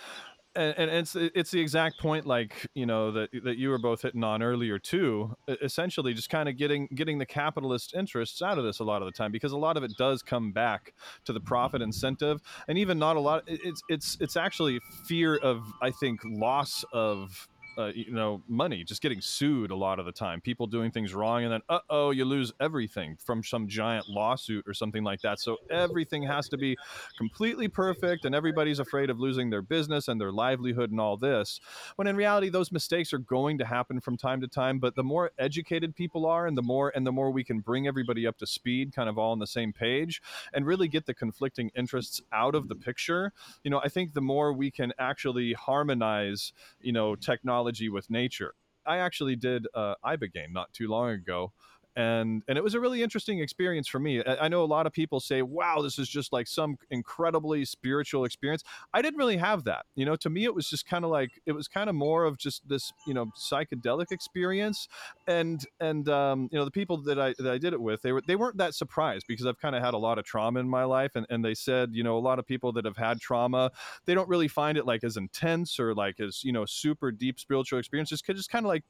And, 0.55 0.73
and 0.77 0.91
it's 0.91 1.15
it's 1.15 1.51
the 1.51 1.59
exact 1.59 1.99
point 1.99 2.25
like 2.25 2.65
you 2.73 2.87
know 2.87 3.11
that 3.11 3.29
that 3.43 3.57
you 3.57 3.69
were 3.69 3.77
both 3.77 4.01
hitting 4.01 4.23
on 4.23 4.41
earlier 4.41 4.79
too 4.79 5.35
essentially 5.61 6.11
just 6.15 6.31
kind 6.31 6.49
of 6.49 6.57
getting 6.57 6.87
getting 6.95 7.19
the 7.19 7.25
capitalist 7.25 7.93
interests 7.93 8.41
out 8.41 8.57
of 8.57 8.63
this 8.63 8.79
a 8.79 8.83
lot 8.83 9.03
of 9.03 9.05
the 9.05 9.11
time 9.11 9.31
because 9.31 9.51
a 9.51 9.57
lot 9.57 9.77
of 9.77 9.83
it 9.83 9.91
does 9.95 10.23
come 10.23 10.51
back 10.51 10.93
to 11.25 11.33
the 11.33 11.39
profit 11.39 11.83
incentive. 11.83 12.41
And 12.67 12.79
even 12.79 12.97
not 12.97 13.15
a 13.15 13.19
lot 13.19 13.43
it's 13.45 13.83
it's 13.89 14.17
it's 14.19 14.35
actually 14.35 14.79
fear 15.05 15.37
of 15.37 15.71
i 15.83 15.91
think 15.91 16.19
loss 16.25 16.83
of 16.93 17.47
uh, 17.79 17.91
you 17.95 18.11
know 18.11 18.41
money 18.47 18.83
just 18.83 19.01
getting 19.01 19.21
sued 19.21 19.71
a 19.71 19.75
lot 19.75 19.99
of 19.99 20.05
the 20.05 20.11
time 20.11 20.41
people 20.41 20.67
doing 20.67 20.91
things 20.91 21.13
wrong 21.13 21.43
and 21.43 21.53
then 21.53 21.61
uh-oh 21.69 22.11
you 22.11 22.25
lose 22.25 22.51
everything 22.59 23.17
from 23.23 23.43
some 23.43 23.67
giant 23.67 24.09
lawsuit 24.09 24.65
or 24.67 24.73
something 24.73 25.03
like 25.03 25.21
that. 25.21 25.39
So 25.39 25.57
everything 25.69 26.23
has 26.23 26.49
to 26.49 26.57
be 26.57 26.77
completely 27.17 27.67
perfect 27.67 28.25
and 28.25 28.35
everybody's 28.35 28.79
afraid 28.79 29.09
of 29.09 29.19
losing 29.19 29.49
their 29.49 29.61
business 29.61 30.07
and 30.07 30.19
their 30.19 30.31
livelihood 30.31 30.91
and 30.91 30.99
all 30.99 31.17
this 31.17 31.59
when 31.95 32.07
in 32.07 32.15
reality 32.15 32.49
those 32.49 32.71
mistakes 32.71 33.13
are 33.13 33.19
going 33.19 33.57
to 33.57 33.65
happen 33.65 33.99
from 33.99 34.17
time 34.17 34.41
to 34.41 34.47
time 34.47 34.79
but 34.79 34.95
the 34.95 35.03
more 35.03 35.31
educated 35.39 35.95
people 35.95 36.25
are 36.25 36.47
and 36.47 36.57
the 36.57 36.61
more 36.61 36.91
and 36.95 37.05
the 37.05 37.11
more 37.11 37.31
we 37.31 37.43
can 37.43 37.59
bring 37.59 37.87
everybody 37.87 38.27
up 38.27 38.37
to 38.37 38.47
speed 38.47 38.93
kind 38.93 39.09
of 39.09 39.17
all 39.17 39.31
on 39.31 39.39
the 39.39 39.47
same 39.47 39.71
page 39.71 40.21
and 40.53 40.65
really 40.65 40.87
get 40.87 41.05
the 41.05 41.13
conflicting 41.13 41.71
interests 41.75 42.21
out 42.33 42.55
of 42.55 42.67
the 42.67 42.75
picture 42.75 43.31
you 43.63 43.71
know 43.71 43.79
i 43.83 43.87
think 43.87 44.13
the 44.13 44.21
more 44.21 44.51
we 44.51 44.69
can 44.69 44.91
actually 44.99 45.53
harmonize 45.53 46.51
you 46.81 46.91
know 46.91 47.15
technology 47.15 47.68
technology 47.69 47.89
with 47.89 48.09
nature. 48.09 48.53
I 48.85 48.97
actually 48.97 49.35
did 49.35 49.67
uh, 49.73 49.95
Ibogaine 50.03 50.51
not 50.51 50.73
too 50.73 50.87
long 50.87 51.09
ago, 51.11 51.53
and 51.99 52.43
and 52.47 52.57
it 52.57 52.63
was 52.63 52.75
a 52.75 52.79
really 52.79 53.03
interesting 53.03 53.39
experience 53.39 53.87
for 53.89 53.99
me. 53.99 54.23
I, 54.23 54.45
I 54.45 54.47
know 54.47 54.63
a 54.63 54.65
lot 54.65 54.87
of 54.87 54.93
people 54.93 55.19
say, 55.19 55.41
"Wow, 55.41 55.81
this 55.81 55.99
is 55.99 56.07
just 56.07 56.31
like 56.31 56.47
some 56.47 56.77
incredibly 56.89 57.65
spiritual 57.65 58.23
experience." 58.23 58.63
I 58.93 59.01
didn't 59.01 59.17
really 59.17 59.35
have 59.35 59.65
that. 59.65 59.85
You 59.95 60.05
know, 60.05 60.15
to 60.17 60.29
me, 60.29 60.45
it 60.45 60.55
was 60.55 60.69
just 60.69 60.87
kind 60.87 61.03
of 61.03 61.11
like 61.11 61.29
it 61.45 61.51
was 61.51 61.67
kind 61.67 61.89
of 61.89 61.95
more 61.97 62.23
of 62.23 62.37
just 62.37 62.67
this, 62.69 62.93
you 63.05 63.13
know, 63.13 63.31
psychedelic 63.37 64.13
experience. 64.13 64.87
And 65.27 65.61
and 65.81 66.07
um, 66.07 66.47
you 66.53 66.57
know, 66.57 66.63
the 66.63 66.71
people 66.71 67.01
that 67.03 67.19
I 67.19 67.33
that 67.37 67.51
I 67.51 67.57
did 67.57 67.73
it 67.73 67.81
with, 67.81 68.01
they 68.01 68.13
were 68.13 68.21
they 68.25 68.37
weren't 68.37 68.57
that 68.59 68.75
surprised 68.75 69.25
because 69.27 69.45
I've 69.45 69.59
kind 69.59 69.75
of 69.75 69.83
had 69.83 69.93
a 69.93 69.97
lot 69.97 70.17
of 70.17 70.23
trauma 70.23 70.61
in 70.61 70.69
my 70.69 70.85
life, 70.85 71.11
and 71.15 71.25
and 71.29 71.43
they 71.43 71.53
said, 71.53 71.89
you 71.91 72.03
know, 72.03 72.17
a 72.17 72.19
lot 72.19 72.39
of 72.39 72.45
people 72.45 72.71
that 72.73 72.85
have 72.85 72.97
had 72.97 73.19
trauma, 73.19 73.71
they 74.05 74.13
don't 74.13 74.29
really 74.29 74.47
find 74.47 74.77
it 74.77 74.85
like 74.85 75.03
as 75.03 75.17
intense 75.17 75.81
or 75.81 75.93
like 75.93 76.21
as 76.21 76.45
you 76.45 76.53
know 76.53 76.65
super 76.65 77.11
deep 77.11 77.41
spiritual 77.41 77.77
experiences. 77.77 78.21
Just 78.21 78.49
kind 78.49 78.65
of 78.65 78.69
like 78.69 78.85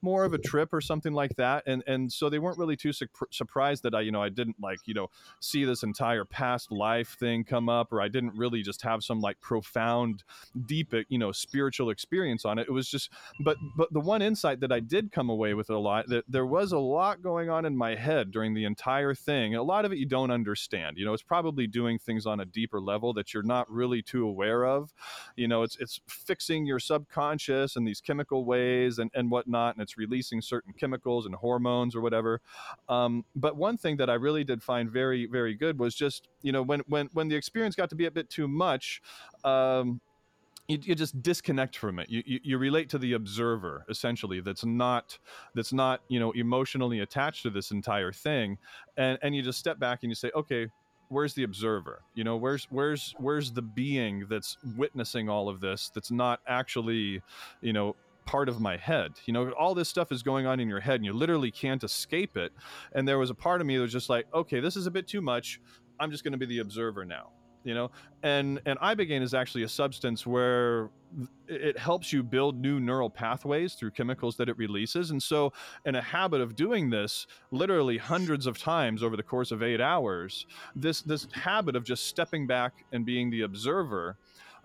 more 0.00 0.24
of 0.24 0.32
a 0.32 0.38
trip 0.38 0.72
or 0.72 0.80
something 0.80 1.12
like 1.12 1.34
that. 1.36 1.64
And 1.66 1.82
and 1.88 2.12
so 2.12 2.30
they 2.30 2.38
weren't 2.38 2.51
really 2.58 2.76
too 2.76 2.92
su- 2.92 3.06
surprised 3.30 3.82
that 3.82 3.94
I, 3.94 4.00
you 4.00 4.12
know, 4.12 4.22
I 4.22 4.28
didn't 4.28 4.56
like, 4.60 4.80
you 4.86 4.94
know, 4.94 5.08
see 5.40 5.64
this 5.64 5.82
entire 5.82 6.24
past 6.24 6.70
life 6.70 7.16
thing 7.18 7.44
come 7.44 7.68
up, 7.68 7.92
or 7.92 8.00
I 8.00 8.08
didn't 8.08 8.36
really 8.36 8.62
just 8.62 8.82
have 8.82 9.02
some 9.02 9.20
like 9.20 9.40
profound, 9.40 10.24
deep, 10.66 10.94
eh, 10.94 11.02
you 11.08 11.18
know, 11.18 11.32
spiritual 11.32 11.90
experience 11.90 12.44
on 12.44 12.58
it. 12.58 12.68
It 12.68 12.72
was 12.72 12.88
just, 12.88 13.10
but 13.40 13.56
but 13.76 13.92
the 13.92 14.00
one 14.00 14.22
insight 14.22 14.60
that 14.60 14.72
I 14.72 14.80
did 14.80 15.12
come 15.12 15.30
away 15.30 15.54
with 15.54 15.70
a 15.70 15.78
lot 15.78 16.08
that 16.08 16.24
there 16.28 16.46
was 16.46 16.72
a 16.72 16.78
lot 16.78 17.22
going 17.22 17.48
on 17.48 17.64
in 17.64 17.76
my 17.76 17.94
head 17.94 18.30
during 18.30 18.54
the 18.54 18.64
entire 18.64 19.14
thing. 19.14 19.54
And 19.54 19.60
a 19.60 19.64
lot 19.64 19.84
of 19.84 19.92
it 19.92 19.98
you 19.98 20.06
don't 20.06 20.30
understand. 20.30 20.98
You 20.98 21.04
know, 21.04 21.14
it's 21.14 21.22
probably 21.22 21.66
doing 21.66 21.98
things 21.98 22.26
on 22.26 22.40
a 22.40 22.44
deeper 22.44 22.80
level 22.80 23.12
that 23.14 23.32
you're 23.32 23.42
not 23.42 23.70
really 23.70 24.02
too 24.02 24.26
aware 24.26 24.64
of. 24.64 24.92
You 25.36 25.48
know, 25.48 25.62
it's 25.62 25.76
it's 25.78 26.00
fixing 26.08 26.66
your 26.66 26.78
subconscious 26.78 27.76
and 27.76 27.86
these 27.86 28.00
chemical 28.00 28.44
ways 28.44 28.98
and 28.98 29.10
and 29.14 29.30
whatnot, 29.30 29.74
and 29.74 29.82
it's 29.82 29.96
releasing 29.96 30.40
certain 30.40 30.72
chemicals 30.72 31.26
and 31.26 31.34
hormones 31.34 31.96
or 31.96 32.00
whatever. 32.00 32.40
Um, 32.88 33.24
but 33.34 33.56
one 33.56 33.76
thing 33.76 33.96
that 33.98 34.10
I 34.10 34.14
really 34.14 34.44
did 34.44 34.62
find 34.62 34.90
very, 34.90 35.26
very 35.26 35.54
good 35.54 35.78
was 35.78 35.94
just, 35.94 36.28
you 36.42 36.52
know, 36.52 36.62
when 36.62 36.80
when 36.88 37.08
when 37.12 37.28
the 37.28 37.36
experience 37.36 37.74
got 37.74 37.90
to 37.90 37.96
be 37.96 38.06
a 38.06 38.10
bit 38.10 38.30
too 38.30 38.48
much, 38.48 39.02
um, 39.44 40.00
you, 40.68 40.78
you, 40.82 40.94
just 40.94 41.20
disconnect 41.22 41.76
from 41.76 41.98
it. 41.98 42.08
You, 42.08 42.22
you, 42.24 42.40
you 42.42 42.58
relate 42.58 42.88
to 42.90 42.98
the 42.98 43.14
observer 43.14 43.84
essentially. 43.88 44.40
That's 44.40 44.64
not 44.64 45.18
that's 45.54 45.72
not 45.72 46.02
you 46.08 46.20
know 46.20 46.30
emotionally 46.32 47.00
attached 47.00 47.42
to 47.42 47.50
this 47.50 47.70
entire 47.70 48.12
thing, 48.12 48.58
and 48.96 49.18
and 49.22 49.34
you 49.34 49.42
just 49.42 49.58
step 49.58 49.78
back 49.78 50.00
and 50.02 50.10
you 50.10 50.14
say, 50.14 50.30
okay, 50.34 50.68
where's 51.12 51.34
the 51.34 51.42
observer? 51.42 52.02
You 52.14 52.24
know, 52.24 52.36
where's 52.36 52.66
where's 52.70 53.14
where's 53.18 53.52
the 53.52 53.62
being 53.62 54.26
that's 54.28 54.56
witnessing 54.76 55.28
all 55.28 55.48
of 55.48 55.60
this? 55.60 55.90
That's 55.94 56.10
not 56.10 56.40
actually, 56.46 57.22
you 57.60 57.72
know, 57.72 57.94
part 58.24 58.48
of 58.48 58.60
my 58.60 58.76
head. 58.76 59.12
You 59.26 59.32
know, 59.32 59.50
all 59.52 59.74
this 59.74 59.88
stuff 59.88 60.12
is 60.12 60.22
going 60.22 60.46
on 60.46 60.60
in 60.60 60.68
your 60.68 60.80
head 60.80 60.96
and 60.96 61.04
you 61.04 61.12
literally 61.12 61.50
can't 61.50 61.82
escape 61.82 62.36
it. 62.36 62.52
And 62.92 63.06
there 63.06 63.18
was 63.18 63.30
a 63.30 63.34
part 63.34 63.60
of 63.60 63.66
me 63.66 63.76
that 63.76 63.82
was 63.82 63.92
just 63.92 64.08
like, 64.08 64.26
okay, 64.34 64.60
this 64.60 64.76
is 64.76 64.86
a 64.86 64.90
bit 64.90 65.06
too 65.06 65.20
much. 65.20 65.60
I'm 66.00 66.10
just 66.10 66.24
going 66.24 66.32
to 66.32 66.38
be 66.38 66.46
the 66.46 66.58
observer 66.58 67.04
now. 67.04 67.30
You 67.64 67.74
know, 67.74 67.92
and 68.24 68.60
and 68.66 68.76
ibogaine 68.80 69.22
is 69.22 69.34
actually 69.34 69.62
a 69.62 69.68
substance 69.68 70.26
where 70.26 70.90
it 71.46 71.78
helps 71.78 72.12
you 72.12 72.24
build 72.24 72.60
new 72.60 72.80
neural 72.80 73.08
pathways 73.08 73.74
through 73.74 73.92
chemicals 73.92 74.36
that 74.38 74.48
it 74.48 74.58
releases. 74.58 75.12
And 75.12 75.22
so, 75.22 75.52
in 75.86 75.94
a 75.94 76.02
habit 76.02 76.40
of 76.40 76.56
doing 76.56 76.90
this, 76.90 77.28
literally 77.52 77.98
hundreds 77.98 78.48
of 78.48 78.58
times 78.58 79.04
over 79.04 79.16
the 79.16 79.22
course 79.22 79.52
of 79.52 79.62
eight 79.62 79.80
hours, 79.80 80.44
this 80.74 81.02
this 81.02 81.28
habit 81.32 81.76
of 81.76 81.84
just 81.84 82.08
stepping 82.08 82.48
back 82.48 82.84
and 82.90 83.06
being 83.06 83.30
the 83.30 83.42
observer 83.42 84.16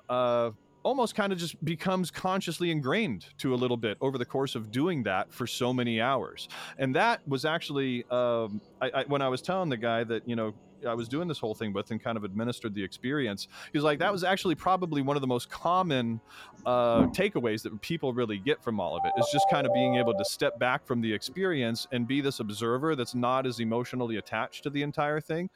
uh, 0.10 0.52
almost 0.88 1.16
kind 1.16 1.34
of 1.34 1.38
just 1.38 1.64
becomes 1.66 2.10
consciously 2.10 2.72
ingrained 2.72 3.26
to 3.38 3.54
a 3.54 3.58
little 3.58 3.76
bit 3.76 3.98
over 4.00 4.18
the 4.18 4.24
course 4.26 4.56
of 4.56 4.72
doing 4.72 5.04
that 5.04 5.34
for 5.34 5.46
so 5.46 5.74
many 5.74 6.00
hours. 6.00 6.48
And 6.78 6.96
that 6.96 7.20
was 7.28 7.44
actually 7.44 8.06
um, 8.10 8.62
I, 8.82 8.90
I, 8.94 9.04
when 9.04 9.22
I 9.22 9.28
was 9.28 9.42
telling 9.42 9.68
the 9.68 9.76
guy 9.76 10.06
that 10.06 10.26
you 10.26 10.38
know 10.38 10.54
I 10.86 10.94
was 10.94 11.08
doing 11.08 11.28
this 11.28 11.40
whole 11.40 11.56
thing 11.56 11.74
with 11.74 11.92
and 11.92 12.04
kind 12.04 12.18
of 12.18 12.24
administered 12.24 12.74
the 12.74 12.84
experience. 12.84 13.48
He 13.72 13.78
was 13.78 13.84
like, 13.84 14.00
that 14.00 14.12
was 14.12 14.24
actually 14.24 14.56
probably 14.56 15.02
one 15.02 15.16
of 15.16 15.22
the 15.22 15.28
most 15.28 15.50
common 15.50 16.20
uh, 16.66 17.08
takeaways 17.08 17.64
that 17.64 17.80
people 17.82 18.14
really 18.14 18.38
get 18.38 18.64
from 18.64 18.80
all 18.80 18.98
of 18.98 19.04
it 19.06 19.14
is 19.20 19.28
just 19.32 19.46
kind 19.50 19.66
of 19.66 19.74
being 19.74 19.96
able 19.96 20.14
to 20.14 20.26
step 20.26 20.60
back 20.60 20.86
from 20.86 21.02
the 21.02 21.12
experience 21.12 21.88
and 21.92 22.08
be 22.08 22.22
this 22.22 22.40
observer 22.40 22.96
that's 22.96 23.16
not 23.16 23.46
as 23.46 23.60
emotionally 23.60 24.18
attached 24.18 24.64
to 24.64 24.70
the 24.70 24.82
entire 24.82 25.20
thing. 25.20 25.50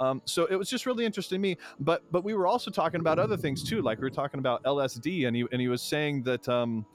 Um, 0.00 0.22
so 0.24 0.46
it 0.46 0.56
was 0.56 0.68
just 0.68 0.86
really 0.86 1.04
interesting 1.04 1.36
to 1.36 1.40
me. 1.40 1.56
But 1.80 2.02
but 2.10 2.24
we 2.24 2.34
were 2.34 2.46
also 2.46 2.70
talking 2.70 3.00
about 3.00 3.18
other 3.18 3.36
things 3.36 3.62
too, 3.62 3.82
like 3.82 3.98
we 3.98 4.04
were 4.04 4.10
talking 4.10 4.38
about 4.38 4.62
LSD, 4.64 5.26
and 5.26 5.36
he 5.36 5.46
and 5.52 5.60
he 5.60 5.68
was 5.68 5.82
saying 5.82 6.22
that. 6.24 6.48
Um, 6.48 6.86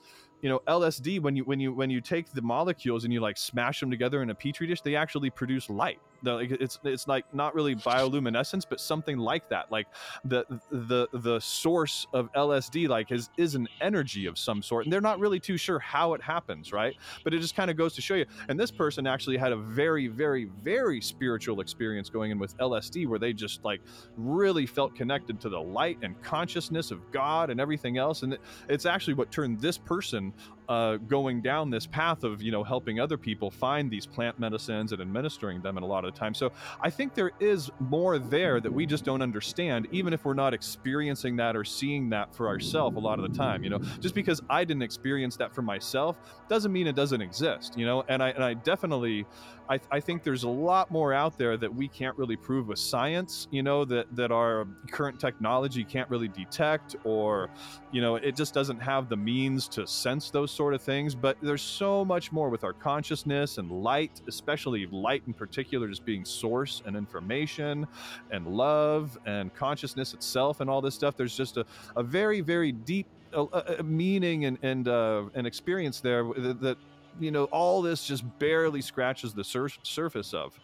you 0.42 0.50
know 0.50 0.60
lsd 0.68 1.20
when 1.20 1.36
you 1.36 1.44
when 1.46 1.60
you 1.60 1.74
when 1.74 1.90
you 1.90 2.00
take 2.00 2.32
the 2.32 2.42
molecules 2.42 3.04
and 3.04 3.12
you 3.12 3.20
like 3.20 3.38
smash 3.38 3.80
them 3.80 3.90
together 3.90 4.22
in 4.22 4.30
a 4.30 4.36
petri 4.36 4.68
dish 4.68 4.82
they 4.82 4.96
actually 4.96 5.30
produce 5.32 5.68
light 5.68 6.00
like 6.24 6.52
it's 6.52 6.80
it's 6.84 7.08
like 7.08 7.26
not 7.34 7.56
really 7.56 7.76
bioluminescence 7.76 8.64
but 8.68 8.80
something 8.80 9.18
like 9.18 9.50
that. 9.50 9.72
Like 9.72 9.88
the 10.26 10.46
the 10.72 11.08
the 11.14 11.40
source 11.40 12.06
of 12.14 12.32
lsd 12.34 12.88
like 12.88 13.12
is 13.12 13.30
is 13.38 13.56
an 13.56 13.68
energy 13.82 14.26
of 14.26 14.38
some 14.38 14.62
sort 14.62 14.86
and 14.86 14.94
they're 14.94 15.02
not 15.02 15.20
really 15.20 15.40
too 15.40 15.58
sure 15.58 15.80
how 15.80 16.14
it 16.14 16.22
happens 16.22 16.72
right? 16.72 16.96
But 17.24 17.34
it 17.34 17.40
just 17.40 17.56
kind 17.56 17.70
of 17.70 17.78
goes 17.78 17.94
to 17.96 18.02
show 18.02 18.16
you. 18.16 18.26
And 18.50 18.60
this 18.60 18.72
person 18.72 19.08
actually 19.08 19.38
had 19.38 19.52
a 19.52 19.58
very 19.58 20.08
very 20.08 20.46
very 20.64 21.02
spiritual 21.02 21.62
experience 21.62 22.10
going 22.10 22.32
in 22.32 22.40
with 22.40 22.58
lsd 22.58 23.08
where 23.08 23.20
they 23.20 23.34
just 23.34 23.64
like 23.64 23.82
really 24.16 24.66
felt 24.66 24.96
connected 24.96 25.40
to 25.42 25.50
the 25.50 25.60
light 25.60 25.98
and 26.02 26.22
consciousness 26.22 26.92
of 26.92 27.12
god 27.12 27.50
and 27.50 27.60
everything 27.60 27.98
else 27.98 28.24
and 28.24 28.38
it's 28.70 28.86
actually 28.86 29.14
what 29.14 29.32
turned 29.32 29.60
this 29.60 29.78
person 29.78 30.34
uh, 30.70 30.98
going 30.98 31.42
down 31.42 31.70
this 31.70 31.86
path 31.86 32.24
of 32.24 32.42
you 32.42 32.52
know 32.52 32.64
helping 32.64 33.00
other 33.00 33.18
people 33.18 33.50
find 33.50 33.90
these 33.90 34.06
plant 34.06 34.40
medicines 34.40 34.92
and 34.92 35.02
administering 35.02 35.62
them 35.62 35.78
in 35.78 35.84
a 35.84 35.86
lot 35.86 36.06
of 36.06 36.14
the 36.14 36.20
time 36.20 36.34
so 36.34 36.52
i 36.82 36.90
think 36.90 37.14
there 37.14 37.32
is 37.40 37.72
more 37.80 38.20
there 38.20 38.60
that 38.60 38.72
we 38.72 38.86
just 38.86 39.04
don't 39.06 39.22
understand 39.22 39.88
even 39.92 40.14
if 40.14 40.26
we're 40.26 40.34
not 40.34 40.54
experiencing 40.54 41.36
that 41.36 41.56
or 41.56 41.64
seeing 41.64 42.10
that 42.10 42.34
for 42.36 42.48
ourselves 42.48 42.98
a 42.98 43.00
lot 43.00 43.20
of 43.20 43.32
the 43.32 43.38
time 43.38 43.64
you 43.64 43.70
know? 43.70 43.80
Just 44.00 44.16
because 44.16 44.42
i 44.50 44.64
didn't 44.64 44.84
experience 44.84 45.38
that 45.38 45.54
for 45.54 45.62
myself 45.62 46.18
doesn't 46.50 46.72
mean 46.72 46.88
it 46.88 46.96
doesn't 46.96 47.22
exist 47.22 47.78
you 47.78 47.86
know? 47.86 48.04
And 48.08 48.22
i 48.22 48.30
and 48.30 48.44
i 48.44 48.54
definitely 48.54 49.26
I, 49.70 49.80
I, 49.92 50.00
think 50.00 50.24
there's 50.24 50.44
a 50.44 50.50
lot 50.50 50.92
more 50.92 51.14
out 51.14 51.38
there 51.38 51.58
that 51.58 51.74
we 51.74 51.88
can't 51.88 52.18
really 52.18 52.36
prove 52.36 52.68
with 52.68 52.80
science, 52.80 53.48
you 53.52 53.64
know, 53.64 53.84
that, 53.86 54.16
that 54.16 54.32
our 54.32 54.66
current 54.92 55.20
technology 55.20 55.84
can't 55.84 56.10
really 56.10 56.30
detect, 56.30 56.96
or, 57.04 57.50
you 57.92 58.02
know, 58.02 58.16
it 58.16 58.36
just 58.36 58.54
doesn't 58.54 58.80
have 58.80 59.10
the 59.10 59.18
means 59.18 59.68
to 59.70 59.86
sense 59.86 60.30
those 60.32 60.52
sort 60.58 60.74
of 60.74 60.82
things. 60.82 61.16
But 61.16 61.38
there's 61.42 61.62
so 61.62 62.04
much 62.04 62.32
more 62.32 62.50
with 62.50 62.64
our 62.64 62.74
consciousness 62.74 63.60
and 63.60 63.72
light, 63.72 64.22
especially 64.28 64.88
light 64.88 65.24
in 65.28 65.34
particular, 65.34 65.88
just 65.88 66.04
being 66.04 66.26
source 66.26 66.82
and 66.86 66.98
information 66.98 67.88
and 68.32 68.48
love 68.48 69.18
and 69.26 69.54
consciousness 69.54 70.14
itself 70.14 70.60
and 70.60 70.70
all 70.70 70.82
this 70.82 70.96
stuff. 70.96 71.16
There's 71.16 71.38
just 71.38 71.58
a, 71.58 71.66
a 71.96 72.04
very, 72.04 72.42
very 72.42 72.72
deep 72.72 73.08
uh, 73.34 73.44
uh, 73.44 73.84
meaning 73.84 74.46
and, 74.46 74.58
and, 74.64 74.88
uh, 74.88 75.26
an 75.36 75.46
experience 75.46 76.00
there 76.00 76.24
that, 76.24 76.60
that 76.62 76.78
you 77.20 77.30
know 77.30 77.44
all 77.46 77.82
this 77.82 78.08
just 78.08 78.24
barely 78.40 78.82
scratches 78.82 79.34
the 79.34 79.44
sur- 79.44 79.68
surface 79.84 80.34
of 80.34 80.58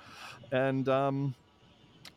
and 0.51 0.87
um, 0.87 1.35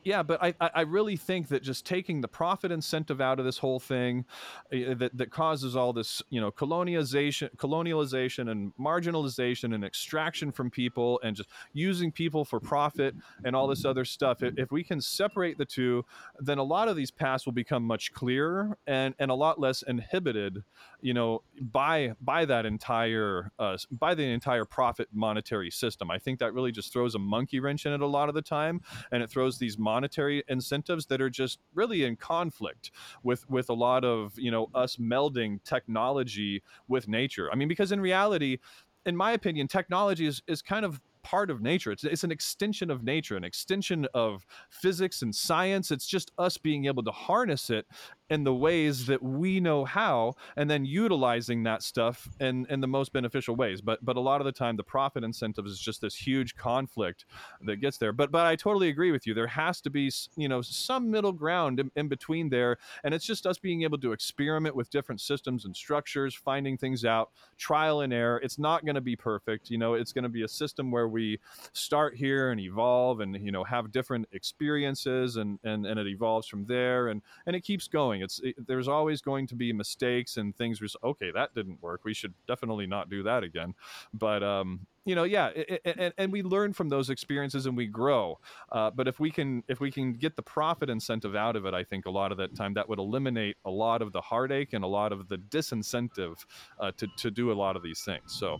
yeah, 0.07 0.22
but 0.22 0.40
I, 0.40 0.54
I 0.61 0.82
really 0.82 1.16
think 1.16 1.48
that 1.48 1.64
just 1.64 1.84
taking 1.84 2.20
the 2.20 2.28
profit 2.28 2.70
incentive 2.70 3.20
out 3.20 3.40
of 3.40 3.44
this 3.44 3.59
whole 3.59 3.80
thing, 3.80 4.24
uh, 4.72 4.94
that, 4.94 5.11
that 5.18 5.32
causes 5.32 5.74
all 5.74 5.92
this, 5.92 6.22
you 6.30 6.40
know, 6.40 6.52
colonialization, 6.52 7.50
colonialization 7.57 8.48
and 8.48 8.72
marginalization 8.78 9.74
and 9.74 9.84
extraction 9.84 10.52
from 10.52 10.70
people, 10.70 11.20
and 11.24 11.34
just 11.34 11.48
using 11.72 12.12
people 12.12 12.44
for 12.44 12.61
profit 12.61 13.16
and 13.44 13.57
all 13.57 13.66
this 13.66 13.84
other 13.84 14.04
stuff. 14.04 14.44
If 14.44 14.70
we 14.70 14.84
can 14.84 15.00
separate 15.00 15.59
the 15.59 15.64
two, 15.64 16.04
then 16.38 16.59
a 16.59 16.62
lot 16.62 16.86
of 16.86 16.94
these 16.94 17.11
paths 17.11 17.44
will 17.44 17.52
become 17.52 17.82
much 17.82 18.12
clearer 18.12 18.78
and 18.86 19.12
and 19.18 19.32
a 19.32 19.34
lot 19.34 19.59
less 19.59 19.82
inhibited, 19.82 20.62
you 21.00 21.14
know, 21.14 21.42
by 21.61 22.12
by 22.20 22.44
that 22.44 22.64
entire 22.64 23.50
uh, 23.59 23.76
by 23.90 24.14
the 24.14 24.22
entire 24.22 24.64
profit 24.64 25.09
monetary 25.12 25.72
system. 25.72 26.12
I 26.12 26.18
think 26.20 26.38
that 26.38 26.54
really 26.54 26.70
just 26.70 26.92
throws 26.92 27.16
a 27.16 27.18
monkey 27.18 27.59
wrench 27.59 27.86
in 27.86 27.92
it 27.92 28.02
a 28.02 28.07
lot 28.07 28.28
of 28.28 28.36
the 28.36 28.42
time, 28.42 28.82
and 29.11 29.20
it 29.20 29.30
throws 29.30 29.59
these 29.59 29.76
monetary 29.97 30.44
incentives 30.49 31.07
that 31.07 31.22
are 31.22 31.30
just 31.30 31.59
really 31.74 32.05
in 32.05 32.16
conflict 32.16 32.90
with 33.22 33.49
with 33.49 33.70
a 33.70 33.78
lot 33.88 34.05
of 34.05 34.38
you 34.38 34.51
know 34.51 34.68
us 34.74 34.97
melding 34.97 35.53
technology 35.64 36.62
with 36.86 37.09
nature. 37.09 37.51
I 37.51 37.55
mean, 37.57 37.68
because 37.68 37.92
in 37.92 38.01
reality, 38.01 38.59
in 39.07 39.16
my 39.16 39.32
opinion, 39.32 39.68
technology 39.68 40.26
is 40.26 40.42
is 40.47 40.61
kind 40.61 40.84
of 40.84 41.01
part 41.22 41.51
of 41.51 41.61
nature. 41.61 41.90
It's, 41.90 42.05
it's 42.05 42.22
an 42.22 42.30
extension 42.30 42.88
of 42.88 43.03
nature, 43.03 43.36
an 43.36 43.42
extension 43.42 44.07
of 44.14 44.47
physics 44.70 45.22
and 45.22 45.34
science. 45.34 45.90
It's 45.90 46.07
just 46.07 46.30
us 46.38 46.57
being 46.57 46.84
able 46.84 47.03
to 47.03 47.11
harness 47.11 47.68
it 47.68 47.84
in 48.31 48.45
the 48.45 48.55
ways 48.55 49.07
that 49.07 49.22
we 49.22 49.61
know 49.61 49.85
how 49.85 50.35
and 50.57 50.68
then 50.68 50.85
utilizing 50.85 51.62
that 51.62 51.83
stuff 51.83 52.29
in, 52.41 52.66
in 52.68 52.81
the 52.81 52.87
most 52.87 53.12
beneficial 53.12 53.55
ways. 53.55 53.81
But 53.81 54.05
but 54.05 54.16
a 54.16 54.20
lot 54.20 54.41
of 54.41 54.45
the 54.45 54.53
time 54.53 54.77
the 54.77 54.83
profit 54.83 55.22
incentive 55.22 55.66
is 55.66 55.79
just 55.79 56.01
this 56.01 56.14
huge 56.14 56.57
conflict 56.57 57.27
that 57.62 57.77
gets 57.77 57.99
there. 57.99 58.12
But 58.12 58.33
but 58.33 58.47
i 58.47 58.57
totally 58.57 58.89
agree 58.89 59.12
with 59.12 59.27
you. 59.27 59.35
There 59.35 59.47
has 59.47 59.81
to 59.83 59.91
be 59.91 60.11
you 60.37 60.49
know 60.49 60.61
some 60.62 61.11
middle 61.11 61.33
ground 61.33 61.81
in, 61.81 61.91
in 61.97 62.09
between 62.09 62.49
there. 62.49 62.79
And 63.05 63.14
it's 63.14 63.24
just 63.24 63.47
us 63.47 63.59
being 63.59 63.83
able 63.83 63.99
to 63.99 64.12
experiment 64.12 64.74
with 64.74 64.91
different 64.91 65.20
systems 65.20 65.64
and 65.64 65.77
structures 65.77 66.35
finding 66.35 66.77
things 66.77 67.05
out 67.05 67.31
trial 67.57 68.01
and 68.01 68.12
error. 68.12 68.41
It's 68.43 68.59
not 68.59 68.85
going 68.85 68.97
to 68.97 69.01
be 69.01 69.16
perfect. 69.16 69.70
You 69.70 69.79
know 69.79 69.95
it's 69.95 70.12
going 70.12 70.24
to 70.24 70.29
be 70.29 70.43
a 70.43 70.49
system 70.49 70.91
where 70.91 71.09
we 71.09 71.39
start 71.72 72.16
here 72.16 72.51
and 72.51 72.61
evolve 72.61 73.20
and 73.20 73.37
you 73.37 73.53
know 73.53 73.64
have 73.64 73.93
different 73.93 74.27
experiences 74.33 75.37
and 75.37 75.59
and, 75.62 75.87
and 75.87 76.01
it 76.01 76.07
evolves 76.07 76.49
from 76.49 76.64
there 76.66 77.09
and 77.09 77.22
and 77.47 77.55
it 77.55 77.61
keeps 77.62 77.87
going 77.87 78.16
It's 78.23 78.41
it, 78.43 78.55
there's 78.67 78.89
always 78.89 79.21
going 79.21 79.47
to 79.49 79.55
be 79.55 79.73
mistakes 79.73 80.37
and 80.37 80.57
things. 80.57 80.81
Where 80.81 80.89
okay, 81.03 81.31
that 81.33 81.55
didn't 81.55 81.83
work. 81.83 82.03
We 82.05 82.14
should 82.14 82.35
definitely 82.47 82.87
not 82.87 83.11
do 83.11 83.23
that 83.25 83.43
again. 83.43 83.75
But 84.12 84.43
um, 84.43 84.87
you 85.05 85.14
know, 85.14 85.25
yeah, 85.25 85.49
it, 85.55 85.81
it, 85.85 85.97
and, 85.99 86.14
and 86.19 86.33
we 86.33 86.43
learn 86.43 86.73
from 86.73 86.89
those 86.89 87.11
experiences 87.11 87.67
and 87.67 87.77
we 87.77 87.87
grow. 87.87 88.39
Uh, 88.73 88.91
but 88.91 89.07
if 89.09 89.21
we 89.21 89.31
can 89.31 89.62
if 89.69 89.81
we 89.81 89.91
can 89.91 90.12
get 90.12 90.37
the 90.37 90.43
profit 90.43 90.91
incentive 90.91 91.37
out 91.37 91.57
of 91.57 91.64
it, 91.64 91.75
I 91.75 91.85
think 91.85 92.07
a 92.07 92.11
lot 92.11 92.33
of 92.33 92.39
that 92.39 92.55
time 92.55 92.75
that 92.75 92.89
would 92.89 92.99
eliminate 92.99 93.57
a 93.64 93.71
lot 93.71 94.03
of 94.03 94.12
the 94.12 94.21
heartache 94.21 94.73
and 94.73 94.85
a 94.85 94.89
lot 94.89 95.12
of 95.12 95.29
the 95.29 95.39
disincentive 95.39 96.45
uh, 96.81 96.91
to 96.97 97.07
to 97.19 97.31
do 97.31 97.53
a 97.53 97.55
lot 97.55 97.77
of 97.77 97.83
these 97.83 98.03
things. 98.03 98.35
So 98.35 98.59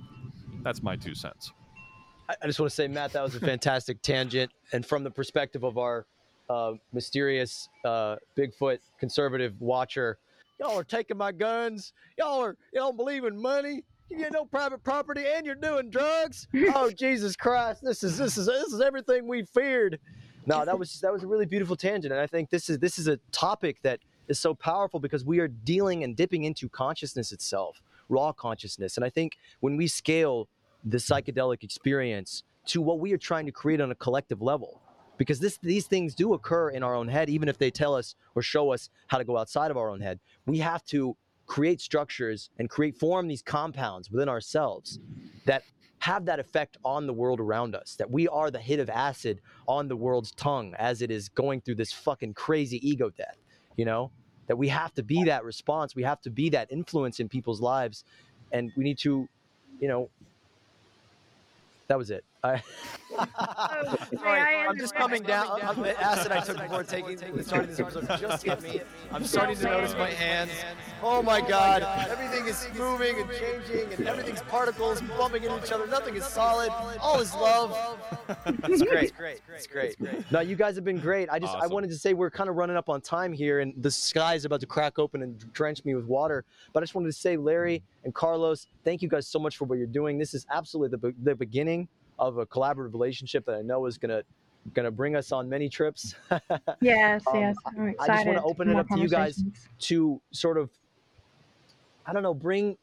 that's 0.63 0.83
my 0.83 0.97
two 0.97 1.15
cents. 1.15 1.53
I 2.29 2.47
just 2.47 2.59
want 2.59 2.71
to 2.71 2.75
say, 2.75 2.89
Matt, 2.89 3.13
that 3.13 3.23
was 3.23 3.35
a 3.35 3.41
fantastic 3.53 4.03
tangent. 4.03 4.51
And 4.73 4.85
from 4.85 5.05
the 5.05 5.11
perspective 5.11 5.65
of 5.65 5.79
our 5.79 6.07
uh, 6.49 6.73
mysterious 6.93 7.69
uh, 7.85 8.17
Bigfoot 8.37 8.79
conservative 8.99 9.61
watcher. 9.61 10.19
Y'all 10.59 10.79
are 10.79 10.85
taking 10.85 11.17
my 11.17 11.33
guns. 11.33 11.93
Y'all 12.19 12.43
are 12.43 12.57
don't 12.75 12.97
believe 12.97 13.25
in 13.25 13.41
money. 13.41 13.83
You 14.11 14.19
get 14.19 14.33
no 14.33 14.45
private 14.45 14.85
property, 14.85 15.25
and 15.27 15.45
you're 15.45 15.57
doing 15.57 15.91
drugs. 15.91 16.47
oh 16.75 16.91
Jesus 16.91 17.37
Christ! 17.37 17.83
This 17.83 18.03
is 18.03 18.17
this 18.17 18.37
is 18.37 18.47
this 18.47 18.73
is 18.73 18.81
everything 18.81 19.27
we 19.27 19.43
feared. 19.43 19.99
No, 20.47 20.65
that 20.65 20.79
was 20.79 21.01
that 21.01 21.13
was 21.13 21.25
a 21.25 21.27
really 21.27 21.47
beautiful 21.47 21.77
tangent, 21.77 22.13
and 22.13 22.21
I 22.21 22.27
think 22.27 22.51
this 22.51 22.71
is 22.71 22.79
this 22.79 22.99
is 22.99 23.09
a 23.09 23.19
topic 23.33 23.83
that 23.83 24.01
is 24.29 24.39
so 24.39 24.55
powerful 24.55 25.01
because 25.01 25.25
we 25.25 25.41
are 25.41 25.49
dealing 25.49 26.05
and 26.05 26.17
dipping 26.17 26.45
into 26.45 26.69
consciousness 26.69 27.33
itself, 27.33 27.83
raw 28.09 28.33
consciousness, 28.33 28.97
and 28.97 29.05
I 29.05 29.11
think 29.11 29.37
when 29.61 29.77
we 29.77 29.89
scale 29.89 30.49
the 30.85 30.99
psychedelic 30.99 31.65
experience 31.65 32.45
to 32.67 32.81
what 32.81 33.01
we 33.01 33.13
are 33.13 33.19
trying 33.19 33.47
to 33.47 33.53
create 33.53 33.81
on 33.81 33.91
a 33.91 33.95
collective 33.97 34.41
level, 34.41 34.81
because 35.19 35.41
this 35.41 35.59
these 35.63 35.87
things 35.87 36.15
do 36.15 36.35
occur 36.35 36.71
in 36.71 36.83
our 36.83 36.95
own 36.95 37.09
head 37.09 37.29
even 37.29 37.49
if 37.49 37.59
they 37.59 37.71
tell 37.71 37.95
us 37.95 38.15
or 38.35 38.43
show 38.43 38.73
us 38.73 38.91
how 39.09 39.19
to 39.19 39.25
go 39.25 39.37
outside 39.37 39.71
of 39.71 39.77
our 39.77 39.89
own 39.91 40.01
head. 40.01 40.21
We 40.47 40.59
have 40.59 40.85
to 40.87 41.17
create 41.47 41.81
structures 41.81 42.51
and 42.59 42.69
create 42.69 42.97
form 42.99 43.29
these 43.29 43.43
compounds 43.43 44.11
within 44.11 44.29
ourselves 44.29 44.99
that 45.45 45.63
have 46.01 46.25
that 46.27 46.41
effect 46.41 46.77
on 46.85 47.07
the 47.07 47.13
world 47.13 47.41
around 47.41 47.75
us 47.75 47.97
that 47.97 48.11
we 48.11 48.29
are 48.29 48.51
the 48.51 48.59
hit 48.59 48.81
of 48.81 48.91
acid 48.91 49.41
on 49.67 49.89
the 49.89 49.97
world's 49.97 50.33
tongue 50.33 50.75
as 50.79 51.03
it 51.03 51.11
is 51.11 51.29
going 51.31 51.61
through 51.61 51.75
this 51.75 51.93
fucking 51.93 52.35
crazy 52.35 52.87
ego 52.89 53.11
death 53.11 53.39
you 53.77 53.85
know? 53.85 54.11
That 54.49 54.57
we 54.57 54.69
have 54.69 54.95
to 54.95 55.03
be 55.03 55.25
that 55.25 55.45
response. 55.45 55.97
We 55.97 56.05
have 56.05 56.21
to 56.23 56.31
be 56.31 56.51
that 56.51 56.71
influence 56.71 57.19
in 57.19 57.29
people's 57.29 57.61
lives. 57.61 58.05
And 58.53 58.73
we 58.77 58.85
need 58.85 58.99
to 58.99 59.29
you 59.81 59.89
know 59.89 60.09
that 61.89 61.99
was 61.99 62.11
it 62.11 62.25
I, 62.47 62.63
Oh, 63.19 63.97
Sorry, 64.17 64.57
I'm 64.67 64.79
just 64.79 64.95
coming 64.95 65.23
down. 65.23 65.61
I'm, 65.63 65.81
the 65.81 66.01
acid 66.01 66.33
I 66.33 66.41
took 66.41 66.57
before 66.63 66.83
taking 66.83 67.19
starting 67.43 67.71
this 67.71 67.81
episode 67.81 68.09
just 68.21 68.45
hit 68.45 68.63
me. 68.63 68.81
I'm 69.13 69.25
starting 69.25 69.57
to 69.57 69.65
notice 69.65 69.95
my 69.95 70.11
hands. 70.11 70.51
Oh 71.03 71.23
my 71.23 71.41
oh 71.41 71.49
God! 71.49 71.83
Everything 72.11 72.47
is 72.47 72.69
moving 72.77 73.21
and 73.21 73.31
changing, 73.31 73.93
and 73.93 74.09
everything's 74.09 74.43
particles 74.43 75.01
bumping 75.17 75.45
into 75.45 75.57
each 75.65 75.73
other. 75.73 75.87
Nothing 75.87 76.17
is 76.17 76.25
solid. 76.25 76.71
All 77.01 77.21
is 77.21 77.33
love. 77.35 77.77
It's 78.65 78.83
great. 78.83 79.05
It's 79.05 79.13
great. 79.13 79.41
It's 79.55 79.97
great. 79.97 80.31
No, 80.33 80.41
you 80.41 80.57
guys 80.57 80.75
have 80.75 80.85
been 80.85 80.99
great. 80.99 81.29
I 81.31 81.39
just 81.39 81.55
I 81.55 81.67
wanted 81.67 81.91
to 81.91 81.99
say 81.99 82.13
we're 82.13 82.31
kind 82.31 82.51
of 82.51 82.57
running 82.57 82.77
up 82.77 82.89
on 82.89 83.01
time 83.01 83.33
here, 83.33 83.61
and 83.61 83.73
the 83.83 83.91
sky 83.91 84.35
is 84.35 84.45
about 84.45 84.61
to 84.61 84.67
crack 84.67 84.99
open 84.99 85.23
and 85.23 85.53
drench 85.53 85.85
me 85.85 85.95
with 85.95 86.07
water. 86.07 86.45
But 86.73 86.83
I 86.83 86.85
just 86.85 86.95
wanted 86.95 87.09
to 87.09 87.13
say, 87.13 87.37
Larry 87.37 87.83
and 88.05 88.15
Carlos, 88.15 88.67
thank 88.85 89.01
you 89.01 89.09
guys 89.09 89.27
so 89.29 89.39
much 89.39 89.57
for 89.57 89.65
what 89.65 89.79
you're 89.79 89.87
doing. 89.87 90.19
This 90.19 90.35
is 90.35 90.47
absolutely 90.51 90.97
the, 90.97 91.13
be- 91.13 91.19
the 91.23 91.35
beginning 91.35 91.89
of 92.19 92.39
a 92.39 92.47
collaborative 92.47 92.93
relationship 92.93 93.45
that 93.47 93.55
I 93.57 93.63
know 93.63 93.87
is 93.87 93.99
gonna 93.99 94.23
gonna 94.75 94.91
bring 94.91 95.15
us 95.17 95.33
on 95.33 95.49
many 95.49 95.69
trips. 95.69 96.15
Yes, 96.81 97.23
Um, 97.29 97.37
yes. 97.41 97.57
I'm 97.67 97.95
I 98.01 98.07
just 98.07 98.27
want 98.27 98.39
to 98.39 98.45
open 98.45 98.69
it 98.69 98.77
up 98.77 98.89
to 98.89 98.99
you 98.99 99.09
guys 99.09 99.43
to 99.81 100.21
sort 100.33 100.59
of 100.59 100.71
I 102.05 102.13
don't 102.13 102.23
know, 102.23 102.35
bring 102.35 102.77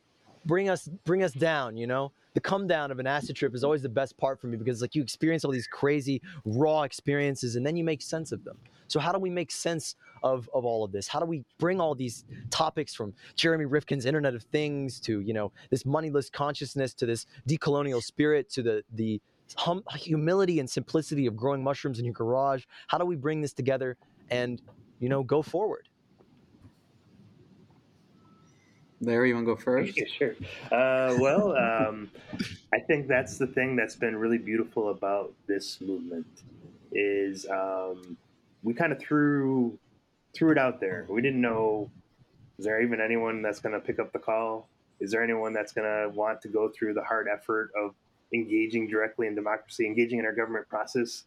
bring 0.46 0.70
us 0.70 0.88
bring 1.06 1.24
us 1.24 1.34
down, 1.34 1.78
you 1.78 1.88
know? 1.88 2.12
The 2.34 2.42
come 2.42 2.68
down 2.68 2.92
of 2.92 3.00
an 3.00 3.08
acid 3.08 3.36
trip 3.36 3.54
is 3.54 3.64
always 3.64 3.82
the 3.82 3.90
best 3.90 4.18
part 4.18 4.40
for 4.40 4.48
me 4.48 4.58
because 4.58 4.82
like 4.82 4.96
you 4.96 5.02
experience 5.02 5.46
all 5.46 5.52
these 5.52 5.68
crazy 5.68 6.22
raw 6.46 6.82
experiences 6.82 7.56
and 7.56 7.66
then 7.66 7.76
you 7.76 7.84
make 7.84 8.02
sense 8.02 8.32
of 8.32 8.44
them. 8.44 8.58
So 8.88 9.00
how 9.00 9.12
do 9.12 9.20
we 9.20 9.30
make 9.30 9.52
sense 9.52 9.96
of, 10.24 10.50
of 10.54 10.66
all 10.66 10.84
of 10.84 10.92
this? 10.92 11.08
How 11.08 11.20
do 11.20 11.26
we 11.26 11.44
bring 11.58 11.80
all 11.80 11.96
these 11.96 12.26
topics 12.50 12.94
from 12.94 13.14
Jeremy 13.36 13.66
Rifkin's 13.66 14.06
Internet 14.06 14.36
of 14.36 14.44
Things 14.44 15.00
to, 15.02 15.20
you 15.22 15.34
know, 15.34 15.52
this 15.70 15.86
moneyless 15.86 16.30
consciousness 16.30 16.94
to 16.96 17.06
this 17.06 17.26
decolonial 17.48 18.04
spirit 18.04 18.50
to 18.52 18.62
the 18.62 18.84
the 18.94 19.22
hum- 19.56 19.84
humility 19.96 20.60
and 20.60 20.70
simplicity 20.70 21.26
of 21.26 21.36
growing 21.36 21.64
mushrooms 21.64 22.00
in 22.00 22.06
your 22.06 22.14
garage? 22.14 22.66
How 22.88 22.98
do 22.98 23.06
we 23.06 23.16
bring 23.16 23.42
this 23.42 23.54
together 23.54 23.98
and, 24.30 24.62
you 25.00 25.10
know, 25.10 25.24
go 25.24 25.42
forward? 25.42 25.90
Larry, 29.06 29.30
you 29.30 29.36
want 29.36 29.48
to 29.48 29.56
go 29.56 29.62
first? 29.62 30.00
Sure. 30.18 30.36
Uh, 30.72 31.16
well, 31.20 31.56
um, 31.56 32.10
I 32.74 32.80
think 32.80 33.08
that's 33.08 33.38
the 33.38 33.48
thing 33.48 33.76
that's 33.76 33.96
been 33.96 34.16
really 34.16 34.38
beautiful 34.38 34.90
about 34.90 35.34
this 35.48 35.82
movement 35.82 36.28
is 36.92 37.46
um, 37.50 38.18
we 38.64 38.74
kind 38.74 38.92
of 38.92 39.00
threw 39.00 39.78
threw 40.34 40.52
it 40.52 40.58
out 40.58 40.80
there. 40.80 41.06
We 41.10 41.22
didn't 41.22 41.42
know 41.42 41.92
is 42.58 42.66
there 42.66 42.82
even 42.82 43.02
anyone 43.02 43.42
that's 43.42 43.60
going 43.60 43.74
to 43.74 43.80
pick 43.80 44.00
up 44.00 44.14
the 44.14 44.20
call 44.20 44.70
Is 45.00 45.12
there 45.12 45.24
anyone 45.24 45.54
that's 45.54 45.74
going 45.74 45.88
to 45.88 46.16
want 46.16 46.42
to 46.42 46.48
go 46.48 46.70
through 46.70 46.94
the 46.94 47.04
hard 47.04 47.28
effort 47.28 47.72
of 47.76 47.96
engaging 48.34 48.88
directly 48.88 49.28
in 49.28 49.36
democracy, 49.36 49.86
engaging 49.86 50.20
in 50.20 50.26
our 50.26 50.34
government 50.34 50.68
process? 50.70 51.24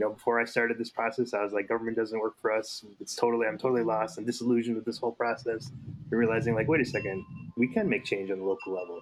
You 0.00 0.06
know, 0.06 0.12
before 0.14 0.40
I 0.40 0.46
started 0.46 0.78
this 0.78 0.88
process, 0.88 1.34
I 1.34 1.44
was 1.44 1.52
like, 1.52 1.68
government 1.68 1.94
doesn't 1.94 2.18
work 2.18 2.40
for 2.40 2.50
us. 2.50 2.82
It's 3.02 3.14
totally, 3.14 3.46
I'm 3.46 3.58
totally 3.58 3.82
lost 3.82 4.16
and 4.16 4.26
disillusioned 4.26 4.74
with 4.74 4.86
this 4.86 4.96
whole 4.96 5.12
process. 5.12 5.70
And 6.10 6.18
realizing, 6.18 6.54
like, 6.54 6.68
wait 6.68 6.80
a 6.80 6.86
second, 6.86 7.22
we 7.58 7.68
can 7.68 7.86
make 7.86 8.06
change 8.06 8.30
on 8.30 8.38
the 8.38 8.44
local 8.46 8.72
level. 8.72 8.98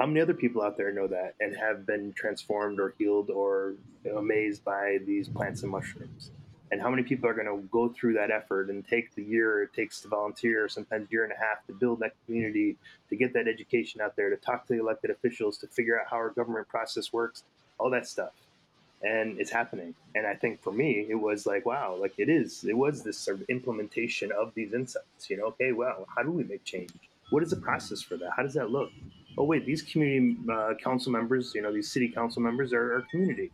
How 0.00 0.06
many 0.06 0.20
other 0.20 0.34
people 0.34 0.60
out 0.60 0.76
there 0.76 0.92
know 0.92 1.06
that 1.06 1.36
and 1.38 1.56
have 1.56 1.86
been 1.86 2.12
transformed 2.14 2.80
or 2.80 2.96
healed 2.98 3.30
or 3.30 3.74
you 4.04 4.10
know, 4.10 4.18
amazed 4.18 4.64
by 4.64 4.98
these 5.06 5.28
plants 5.28 5.62
and 5.62 5.70
mushrooms? 5.70 6.32
and 6.72 6.80
how 6.80 6.88
many 6.88 7.02
people 7.02 7.28
are 7.28 7.34
going 7.34 7.48
to 7.48 7.68
go 7.72 7.88
through 7.88 8.12
that 8.14 8.30
effort 8.30 8.70
and 8.70 8.86
take 8.86 9.12
the 9.16 9.24
year 9.24 9.64
it 9.64 9.72
takes 9.74 10.00
to 10.00 10.06
volunteer, 10.06 10.68
sometimes 10.68 11.10
year 11.10 11.24
and 11.24 11.32
a 11.32 11.36
half 11.36 11.66
to 11.66 11.72
build 11.72 11.98
that 11.98 12.12
community, 12.24 12.76
to 13.08 13.16
get 13.16 13.32
that 13.32 13.48
education 13.48 14.00
out 14.00 14.14
there, 14.14 14.30
to 14.30 14.36
talk 14.36 14.68
to 14.68 14.74
the 14.74 14.78
elected 14.78 15.10
officials, 15.10 15.58
to 15.58 15.66
figure 15.66 16.00
out 16.00 16.06
how 16.08 16.14
our 16.14 16.30
government 16.30 16.68
process 16.68 17.12
works, 17.12 17.42
all 17.80 17.90
that 17.90 18.06
stuff. 18.06 18.30
And 19.02 19.40
it's 19.40 19.50
happening. 19.50 19.94
And 20.14 20.26
I 20.26 20.34
think 20.34 20.62
for 20.62 20.72
me, 20.72 21.06
it 21.08 21.14
was 21.14 21.46
like, 21.46 21.64
wow, 21.64 21.96
like 21.98 22.14
it 22.18 22.28
is, 22.28 22.64
it 22.64 22.76
was 22.76 23.02
this 23.02 23.16
sort 23.16 23.40
of 23.40 23.46
implementation 23.48 24.30
of 24.32 24.52
these 24.54 24.74
insights. 24.74 25.30
You 25.30 25.38
know, 25.38 25.46
okay, 25.46 25.72
well, 25.72 26.06
how 26.14 26.22
do 26.22 26.30
we 26.30 26.44
make 26.44 26.64
change? 26.64 26.92
What 27.30 27.42
is 27.42 27.50
the 27.50 27.56
process 27.56 28.02
for 28.02 28.16
that? 28.18 28.30
How 28.36 28.42
does 28.42 28.54
that 28.54 28.70
look? 28.70 28.90
Oh, 29.38 29.44
wait, 29.44 29.64
these 29.64 29.82
community 29.82 30.36
uh, 30.52 30.74
council 30.82 31.12
members, 31.12 31.52
you 31.54 31.62
know, 31.62 31.72
these 31.72 31.90
city 31.90 32.08
council 32.08 32.42
members 32.42 32.72
are, 32.72 32.96
are 32.96 33.06
community 33.10 33.50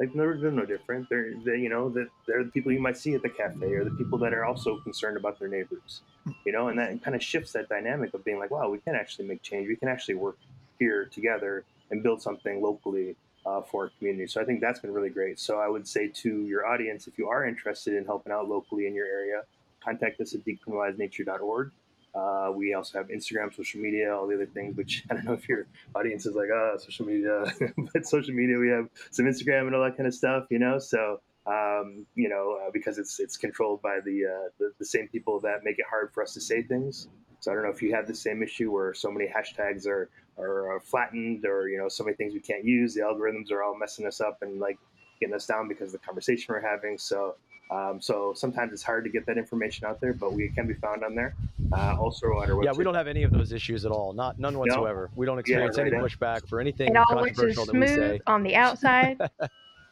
like 0.00 0.14
they're, 0.14 0.38
they're 0.38 0.50
no 0.50 0.64
different. 0.64 1.08
They're 1.10 1.34
they, 1.44 1.58
you 1.58 1.68
know 1.68 1.90
that 1.90 2.08
they're 2.26 2.42
the 2.42 2.50
people 2.50 2.72
you 2.72 2.80
might 2.80 2.96
see 2.96 3.14
at 3.14 3.22
the 3.22 3.28
cafe 3.28 3.66
or 3.66 3.84
the 3.84 3.90
people 3.90 4.18
that 4.20 4.32
are 4.32 4.46
also 4.46 4.78
concerned 4.78 5.18
about 5.18 5.38
their 5.38 5.48
neighbors. 5.48 6.00
You 6.46 6.52
know, 6.52 6.68
and 6.68 6.78
that 6.78 7.02
kind 7.04 7.14
of 7.14 7.22
shifts 7.22 7.52
that 7.52 7.68
dynamic 7.68 8.14
of 8.14 8.24
being 8.24 8.38
like, 8.38 8.50
wow, 8.50 8.70
we 8.70 8.78
can 8.78 8.94
actually 8.94 9.28
make 9.28 9.42
change. 9.42 9.68
We 9.68 9.76
can 9.76 9.88
actually 9.88 10.14
work 10.14 10.38
here 10.78 11.04
together 11.04 11.64
and 11.90 12.02
build 12.02 12.22
something 12.22 12.62
locally 12.62 13.14
uh, 13.46 13.62
for 13.62 13.84
our 13.84 13.90
community. 13.98 14.26
So 14.26 14.40
I 14.40 14.44
think 14.44 14.60
that's 14.60 14.80
been 14.80 14.92
really 14.92 15.10
great. 15.10 15.38
So 15.38 15.58
I 15.58 15.68
would 15.68 15.86
say 15.86 16.08
to 16.08 16.46
your 16.46 16.66
audience, 16.66 17.06
if 17.06 17.18
you 17.18 17.28
are 17.28 17.46
interested 17.46 17.94
in 17.94 18.04
helping 18.04 18.32
out 18.32 18.48
locally 18.48 18.86
in 18.86 18.94
your 18.94 19.06
area, 19.06 19.42
contact 19.82 20.20
us 20.20 20.34
at 20.34 20.44
decriminalizenature.org. 20.44 21.72
Uh, 22.12 22.50
we 22.54 22.74
also 22.74 22.98
have 22.98 23.08
Instagram, 23.08 23.54
social 23.54 23.80
media, 23.80 24.14
all 24.14 24.26
the 24.26 24.34
other 24.34 24.46
things, 24.46 24.76
which 24.76 25.04
I 25.10 25.14
don't 25.14 25.24
know 25.24 25.32
if 25.32 25.48
your 25.48 25.66
audience 25.94 26.26
is 26.26 26.34
like, 26.34 26.48
oh, 26.52 26.76
social 26.78 27.06
media, 27.06 27.44
but 27.92 28.06
social 28.06 28.34
media, 28.34 28.58
we 28.58 28.68
have 28.68 28.88
some 29.10 29.26
Instagram 29.26 29.66
and 29.66 29.74
all 29.74 29.84
that 29.84 29.96
kind 29.96 30.06
of 30.06 30.14
stuff, 30.14 30.46
you 30.50 30.58
know? 30.58 30.78
So, 30.78 31.20
um, 31.46 32.06
you 32.14 32.28
know, 32.28 32.58
uh, 32.66 32.70
because 32.72 32.98
it's, 32.98 33.20
it's 33.20 33.36
controlled 33.36 33.80
by 33.80 34.00
the, 34.04 34.26
uh, 34.26 34.48
the, 34.58 34.72
the, 34.78 34.84
same 34.84 35.08
people 35.08 35.40
that 35.40 35.64
make 35.64 35.78
it 35.78 35.86
hard 35.88 36.12
for 36.12 36.22
us 36.22 36.34
to 36.34 36.40
say 36.40 36.62
things. 36.62 37.08
So 37.40 37.50
I 37.50 37.54
don't 37.54 37.64
know 37.64 37.70
if 37.70 37.80
you 37.80 37.94
have 37.94 38.06
the 38.06 38.14
same 38.14 38.42
issue 38.42 38.70
where 38.70 38.92
so 38.92 39.10
many 39.10 39.26
hashtags 39.26 39.86
are, 39.86 40.10
are, 40.40 40.72
are 40.72 40.80
flattened 40.80 41.44
or, 41.44 41.68
you 41.68 41.78
know, 41.78 41.88
so 41.88 42.04
many 42.04 42.16
things 42.16 42.32
we 42.34 42.40
can't 42.40 42.64
use. 42.64 42.94
The 42.94 43.00
algorithms 43.02 43.50
are 43.50 43.62
all 43.62 43.76
messing 43.78 44.06
us 44.06 44.20
up 44.20 44.38
and 44.42 44.58
like 44.58 44.78
getting 45.20 45.34
us 45.34 45.46
down 45.46 45.68
because 45.68 45.94
of 45.94 46.00
the 46.00 46.06
conversation 46.06 46.46
we're 46.48 46.60
having. 46.60 46.98
So 46.98 47.36
um, 47.70 48.00
so 48.00 48.32
sometimes 48.34 48.72
it's 48.72 48.82
hard 48.82 49.04
to 49.04 49.10
get 49.10 49.26
that 49.26 49.38
information 49.38 49.86
out 49.86 50.00
there, 50.00 50.12
but 50.12 50.32
we 50.32 50.48
can 50.48 50.66
be 50.66 50.74
found 50.74 51.04
on 51.04 51.14
there. 51.14 51.34
Uh, 51.72 51.96
also 51.98 52.26
on 52.26 52.50
our 52.50 52.56
website. 52.56 52.64
Yeah, 52.64 52.72
we 52.72 52.82
don't 52.82 52.96
have 52.96 53.06
any 53.06 53.22
of 53.22 53.30
those 53.30 53.52
issues 53.52 53.84
at 53.84 53.92
all. 53.92 54.12
Not 54.12 54.40
none 54.40 54.58
whatsoever. 54.58 55.08
No. 55.12 55.12
We 55.14 55.26
don't 55.26 55.38
experience 55.38 55.76
yeah, 55.76 55.84
right, 55.84 55.92
any 55.92 56.02
pushback 56.02 56.48
for 56.48 56.60
anything 56.60 56.88
it 56.88 56.96
all 56.96 57.04
controversial 57.06 57.66
looks 57.66 57.90
as 57.90 57.94
smooth 57.94 58.20
on 58.26 58.42
the 58.42 58.56
outside. 58.56 59.18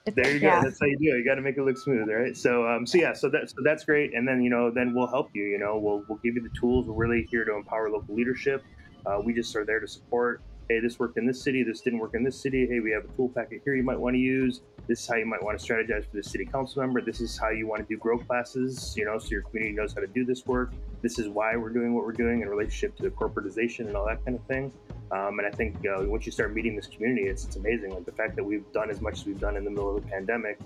there 0.07 0.33
you 0.33 0.41
go. 0.41 0.49
Yeah. 0.49 0.61
That's 0.61 0.81
how 0.81 0.87
you 0.87 0.99
do 0.99 1.15
it. 1.15 1.19
You 1.19 1.25
got 1.25 1.37
to 1.37 1.41
make 1.41 1.57
it 1.57 1.63
look 1.63 1.79
smooth, 1.79 2.09
right? 2.09 2.37
So, 2.37 2.67
um, 2.67 2.85
so 2.85 2.99
yeah, 2.99 3.13
so 3.13 3.31
that's 3.31 3.53
so 3.53 3.63
that's 3.63 3.85
great. 3.85 4.13
And 4.13 4.27
then 4.27 4.43
you 4.43 4.51
know, 4.51 4.73
then 4.73 4.93
we'll 4.93 5.07
help 5.07 5.31
you. 5.33 5.45
You 5.45 5.59
know, 5.59 5.79
we'll 5.79 6.03
we'll 6.09 6.19
give 6.19 6.35
you 6.35 6.43
the 6.43 6.59
tools. 6.59 6.87
We're 6.87 6.95
really 6.95 7.29
here 7.31 7.45
to 7.45 7.55
empower 7.55 7.91
local 7.91 8.13
leadership. 8.13 8.65
Uh, 9.09 9.21
we 9.21 9.33
just 9.33 9.55
are 9.57 9.65
there 9.65 9.81
to 9.81 9.89
support. 9.89 10.43
Hey, 10.69 10.81
this 10.81 10.99
worked 10.99 11.17
in 11.17 11.27
this 11.27 11.43
city. 11.43 11.63
This 11.63 11.81
didn't 11.81 11.99
work 11.99 12.15
in 12.15 12.23
this 12.23 12.39
city. 12.39 12.67
Hey, 12.67 12.81
we 12.81 12.91
have 12.91 13.05
a 13.05 13.09
tool 13.17 13.31
packet 13.31 13.63
here 13.65 13.75
you 13.75 13.83
might 13.83 13.99
want 13.99 14.15
to 14.15 14.21
use 14.21 14.61
this 14.89 15.01
is 15.03 15.07
how 15.07 15.17
you 15.17 15.27
might 15.27 15.43
want 15.43 15.59
to 15.59 15.65
strategize 15.65 16.07
for 16.07 16.17
the 16.17 16.23
city 16.23 16.47
council 16.47 16.81
member. 16.81 17.03
This 17.03 17.21
is 17.21 17.37
how 17.37 17.51
you 17.51 17.67
want 17.67 17.87
to 17.87 17.95
do 17.95 17.99
grow 17.99 18.19
classes, 18.19 18.95
you 18.97 19.05
know, 19.05 19.19
so 19.19 19.29
your 19.29 19.43
community 19.43 19.77
knows 19.77 19.93
how 19.93 20.01
to 20.01 20.07
do 20.07 20.25
this 20.25 20.47
work. 20.47 20.73
This 21.03 21.19
is 21.19 21.29
why 21.29 21.57
we're 21.57 21.69
doing 21.69 21.95
what 21.95 22.07
we're 22.07 22.13
doing 22.13 22.41
in 22.41 22.49
relationship 22.49 22.97
to 22.97 23.03
the 23.03 23.11
corporatization 23.11 23.81
and 23.81 23.95
all 23.95 24.07
that 24.07 24.25
kind 24.25 24.39
of 24.39 24.45
thing. 24.47 24.73
Um, 25.13 25.39
and 25.39 25.47
I 25.47 25.51
think 25.51 25.77
uh, 25.87 26.05
once 26.07 26.25
you 26.25 26.33
start 26.33 26.55
meeting 26.55 26.75
this 26.75 26.87
community, 26.87 27.29
it's, 27.29 27.45
it's 27.45 27.57
amazing. 27.57 27.91
Like 27.95 28.07
the 28.07 28.13
fact 28.13 28.35
that 28.37 28.45
we've 28.45 28.65
done 28.73 28.89
as 28.89 29.03
much 29.03 29.21
as 29.21 29.27
we've 29.27 29.39
done 29.39 29.57
in 29.57 29.65
the 29.65 29.71
middle 29.71 29.95
of 29.95 30.03
the 30.03 30.09
pandemic 30.11 30.59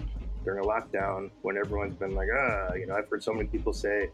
during 0.45 0.65
a 0.65 0.67
lockdown 0.67 1.31
when 1.43 1.57
everyone's 1.57 1.95
been 1.95 2.15
like, 2.15 2.29
ah, 2.35 2.75
you 2.75 2.87
know, 2.87 2.95
I've 2.95 3.09
heard 3.09 3.23
so 3.23 3.33
many 3.33 3.49
people 3.49 3.73
say, 3.73 4.09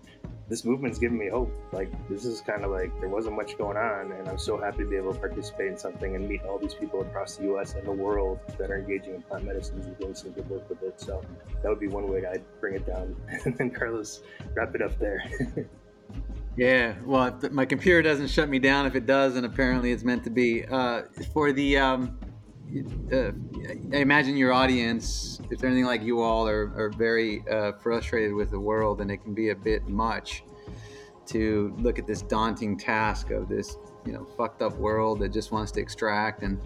this 0.49 0.65
movement's 0.65 0.99
giving 0.99 1.19
me 1.19 1.29
hope. 1.29 1.53
Like 1.73 1.91
this 2.09 2.25
is 2.25 2.41
kind 2.41 2.65
of 2.65 2.71
like 2.71 2.91
there 3.01 3.09
wasn't 3.09 3.37
much 3.37 3.59
going 3.59 3.77
on, 3.77 4.13
and 4.13 4.29
I'm 4.29 4.39
so 4.39 4.59
happy 4.59 4.79
to 4.79 4.89
be 4.89 4.97
able 4.97 5.13
to 5.13 5.19
participate 5.19 5.69
in 5.69 5.77
something 5.77 6.17
and 6.17 6.27
meet 6.27 6.43
all 6.43 6.59
these 6.59 6.75
people 6.75 7.03
across 7.03 7.37
the 7.37 7.45
U.S. 7.45 7.75
and 7.75 7.87
the 7.87 7.93
world 7.93 8.41
that 8.59 8.71
are 8.71 8.79
engaging 8.79 9.15
in 9.15 9.23
plant 9.23 9.45
medicines 9.45 9.87
and 9.87 9.99
doing 9.99 10.15
some 10.15 10.31
good 10.31 10.49
work 10.49 10.69
with 10.69 10.83
it. 10.83 11.01
So 11.01 11.23
that 11.63 11.69
would 11.69 11.81
be 11.81 11.89
one 11.89 12.11
way 12.11 12.25
I'd 12.25 12.43
bring 12.61 12.75
it 12.75 12.87
down, 12.87 13.15
and 13.45 13.57
then 13.57 13.71
Carlos 13.71 14.23
wrap 14.55 14.75
it 14.75 14.83
up 14.83 14.99
there. 14.99 15.23
yeah, 16.57 16.95
well, 17.05 17.39
my 17.51 17.67
computer 17.67 18.01
doesn't 18.01 18.29
shut 18.29 18.49
me 18.49 18.59
down. 18.59 18.87
If 18.87 18.95
it 18.95 19.05
does, 19.05 19.37
and 19.37 19.45
apparently 19.45 19.93
it's 19.93 20.05
meant 20.05 20.25
to 20.25 20.31
be. 20.31 20.65
Uh, 20.65 21.03
for 21.35 21.53
the 21.53 21.77
um, 21.77 22.19
uh, 23.13 23.33
I 23.93 23.97
imagine 23.97 24.37
your 24.37 24.53
audience, 24.53 25.41
if 25.51 25.59
they're 25.59 25.71
anything 25.71 25.87
like 25.87 26.03
you 26.03 26.21
all, 26.21 26.47
are, 26.47 26.73
are 26.77 26.91
very 26.91 27.45
uh, 27.49 27.73
frustrated 27.73 28.35
with 28.35 28.51
the 28.51 28.61
world, 28.61 29.01
and 29.01 29.11
it 29.11 29.19
can 29.19 29.35
be 29.35 29.51
a 29.51 29.57
bit 29.57 29.89
much 29.89 30.45
to 31.27 31.75
look 31.79 31.99
at 31.99 32.07
this 32.07 32.23
daunting 32.23 32.77
task 32.77 33.31
of 33.31 33.49
this, 33.49 33.77
you 34.05 34.13
know, 34.13 34.25
fucked 34.37 34.63
up 34.63 34.77
world 34.77 35.21
that 35.21 35.31
just 35.31 35.53
wants 35.53 35.73
to 35.73 35.81
extract. 35.81 36.43
And 36.43 36.61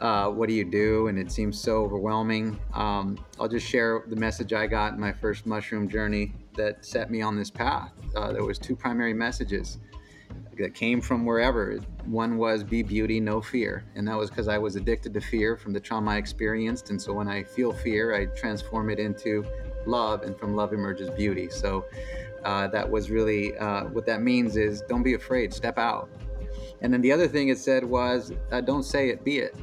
uh, 0.00 0.30
what 0.30 0.48
do 0.48 0.54
you 0.54 0.64
do? 0.64 1.08
And 1.08 1.18
it 1.18 1.30
seems 1.30 1.60
so 1.60 1.84
overwhelming. 1.84 2.58
Um, 2.74 3.18
I'll 3.38 3.48
just 3.48 3.66
share 3.66 4.04
the 4.08 4.16
message 4.16 4.52
I 4.52 4.66
got 4.66 4.94
in 4.94 5.00
my 5.00 5.12
first 5.12 5.46
mushroom 5.46 5.88
journey 5.88 6.32
that 6.56 6.84
set 6.84 7.10
me 7.10 7.20
on 7.20 7.36
this 7.36 7.50
path. 7.50 7.92
Uh, 8.16 8.32
there 8.32 8.44
was 8.44 8.58
two 8.58 8.74
primary 8.74 9.14
messages 9.14 9.78
that 10.62 10.74
came 10.74 11.00
from 11.00 11.24
wherever. 11.24 11.78
One 12.04 12.36
was 12.36 12.64
be 12.64 12.82
beauty, 12.82 13.20
no 13.20 13.40
fear. 13.40 13.84
And 13.94 14.06
that 14.08 14.16
was 14.16 14.30
because 14.30 14.48
I 14.48 14.58
was 14.58 14.76
addicted 14.76 15.14
to 15.14 15.20
fear 15.20 15.56
from 15.56 15.72
the 15.72 15.80
trauma 15.80 16.12
I 16.12 16.16
experienced. 16.16 16.90
And 16.90 17.00
so 17.00 17.12
when 17.12 17.28
I 17.28 17.42
feel 17.42 17.72
fear, 17.72 18.14
I 18.14 18.26
transform 18.26 18.90
it 18.90 18.98
into 18.98 19.44
love, 19.86 20.22
and 20.22 20.38
from 20.38 20.54
love 20.54 20.72
emerges 20.72 21.10
beauty. 21.10 21.48
So 21.50 21.86
uh, 22.44 22.68
that 22.68 22.88
was 22.88 23.10
really 23.10 23.56
uh, 23.58 23.84
what 23.84 24.06
that 24.06 24.22
means 24.22 24.56
is 24.56 24.82
don't 24.82 25.02
be 25.02 25.14
afraid, 25.14 25.52
step 25.52 25.78
out. 25.78 26.08
And 26.82 26.92
then 26.92 27.00
the 27.00 27.12
other 27.12 27.28
thing 27.28 27.48
it 27.48 27.58
said 27.58 27.84
was 27.84 28.32
uh, 28.52 28.60
don't 28.60 28.82
say 28.82 29.10
it, 29.10 29.24
be 29.24 29.38
it. 29.38 29.54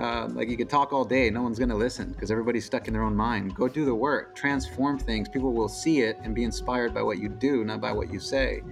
Uh, 0.00 0.28
like 0.32 0.48
you 0.48 0.56
could 0.56 0.70
talk 0.70 0.94
all 0.94 1.04
day, 1.04 1.28
no 1.28 1.42
one's 1.42 1.58
going 1.58 1.68
to 1.68 1.74
listen 1.74 2.10
because 2.12 2.30
everybody's 2.30 2.64
stuck 2.64 2.88
in 2.88 2.94
their 2.94 3.02
own 3.02 3.14
mind. 3.14 3.54
Go 3.54 3.68
do 3.68 3.84
the 3.84 3.94
work, 3.94 4.34
transform 4.34 4.98
things. 4.98 5.28
People 5.28 5.52
will 5.52 5.68
see 5.68 6.00
it 6.00 6.16
and 6.22 6.34
be 6.34 6.42
inspired 6.42 6.94
by 6.94 7.02
what 7.02 7.18
you 7.18 7.28
do, 7.28 7.64
not 7.64 7.82
by 7.82 7.92
what 7.92 8.10
you 8.10 8.18
say. 8.18 8.62